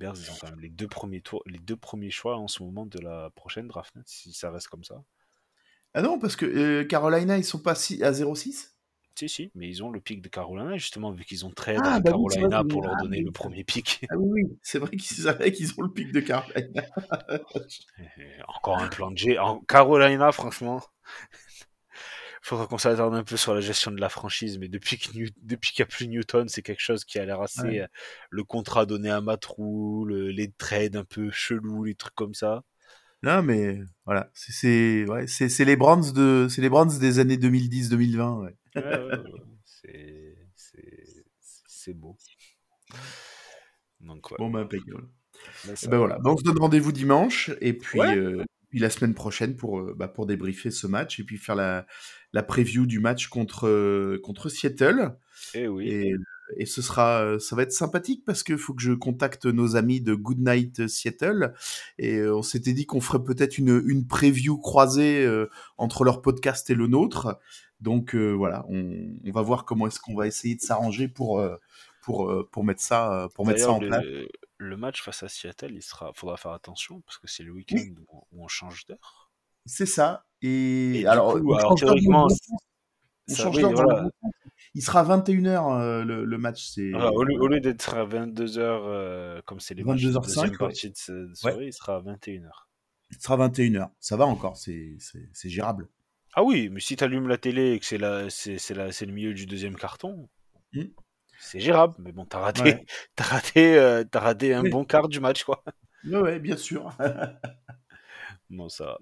[0.00, 2.62] Bears, ils ont quand même les deux premiers tours, les deux premiers choix en ce
[2.62, 5.02] moment de la prochaine draft, hein, si ça reste comme ça.
[5.92, 8.76] Ah non, parce que euh, Carolina, ils sont pas si- à 0,6
[9.16, 12.00] Si, si, mais ils ont le pic de Carolina, justement, vu qu'ils ont trade Ah,
[12.00, 14.00] bah Carolina pour leur ah, donner le premier pic.
[14.10, 16.82] Ah oui, oui, c'est vrai qu'ils savaient qu'ils ont le pic de Carolina.
[17.98, 19.38] Et Encore un plan de G.
[19.38, 20.80] En Carolina, franchement,
[22.40, 25.28] faudra qu'on s'attarde un peu sur la gestion de la franchise, mais depuis que New-
[25.42, 27.62] depuis qu'il n'y a plus Newton, c'est quelque chose qui a l'air assez.
[27.62, 27.80] Ouais.
[27.82, 27.86] euh,
[28.30, 32.62] Le contrat donné à Matrou, le- les trades un peu chelous, les trucs comme ça.
[33.22, 37.36] Non, mais voilà, c'est ouais, c'est c'est les Browns de c'est les Browns des années
[37.36, 38.40] 2010-2020.
[38.40, 38.54] Ouais.
[38.76, 39.08] Ouais.
[39.64, 41.24] C'est- c'est
[41.66, 42.16] c'est beau.
[44.00, 44.26] Donc.
[44.38, 45.08] Bon, ben impeccable.
[45.66, 48.90] Là, Eh Ben voilà, donc on se donne rendez-vous dimanche et puis euh, puis la
[48.90, 51.86] semaine prochaine pour, euh, bah, pour débriefer ce match et puis faire la,
[52.32, 55.16] la preview du match contre, euh, contre Seattle.
[55.54, 55.88] Eh oui.
[55.88, 56.14] Et,
[56.56, 59.76] et ce sera, euh, ça va être sympathique parce qu'il faut que je contacte nos
[59.76, 61.54] amis de Goodnight Seattle.
[61.98, 65.28] Et euh, on s'était dit qu'on ferait peut-être une, une preview croisée
[65.76, 67.38] entre leur podcast et le nôtre.
[67.80, 71.42] Donc euh, voilà, on, on va voir comment est-ce qu'on va essayer de s'arranger pour,
[72.02, 74.04] pour, pour mettre ça, pour mettre ça en place.
[74.58, 77.94] le, match face à Seattle, il sera, faudra faire attention parce que c'est le week-end
[78.12, 79.30] où, où on change d'heure.
[79.66, 80.26] C'est ça.
[80.42, 82.28] Et, alors, coup, théoriquement,
[83.26, 84.08] ça- oui, voilà.
[84.74, 86.70] Il sera 21h le, le match.
[86.74, 90.56] C'est Voilà, au lieu, d'être à 22h, comme c'est les matchs de 22h05, deuxième ouais.
[90.58, 92.50] partie de soirée, il sera à 21h.
[93.12, 93.88] Il sera 21h.
[93.98, 95.88] Ça va encore, c'est c'est- gérable.
[96.34, 98.92] Ah oui, mais si tu allumes la télé et que c'est la, c'est, c'est la,
[98.92, 100.28] c'est le milieu du deuxième carton,
[100.72, 100.84] Hmm.
[101.40, 101.94] c'est gérable.
[101.98, 102.84] Mais bon, t'as raté, Ouais.
[103.16, 104.70] t'as raté, euh, t'as raté un Oui.
[104.70, 105.64] bon quart du match, quoi.
[106.04, 106.96] Ouais, ouais, bien sûr.
[108.50, 108.98] Bon, ça va.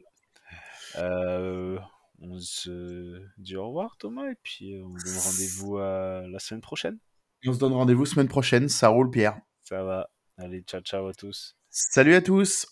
[0.97, 1.79] Euh,
[2.21, 6.61] on se dit au revoir, Thomas, et puis euh, on donne rendez-vous à la semaine
[6.61, 6.99] prochaine.
[7.47, 8.69] on se donne rendez-vous semaine prochaine.
[8.69, 9.41] Ça roule, Pierre.
[9.63, 10.11] Ça va.
[10.37, 11.57] Allez, ciao, ciao à tous.
[11.71, 12.67] Salut à tous.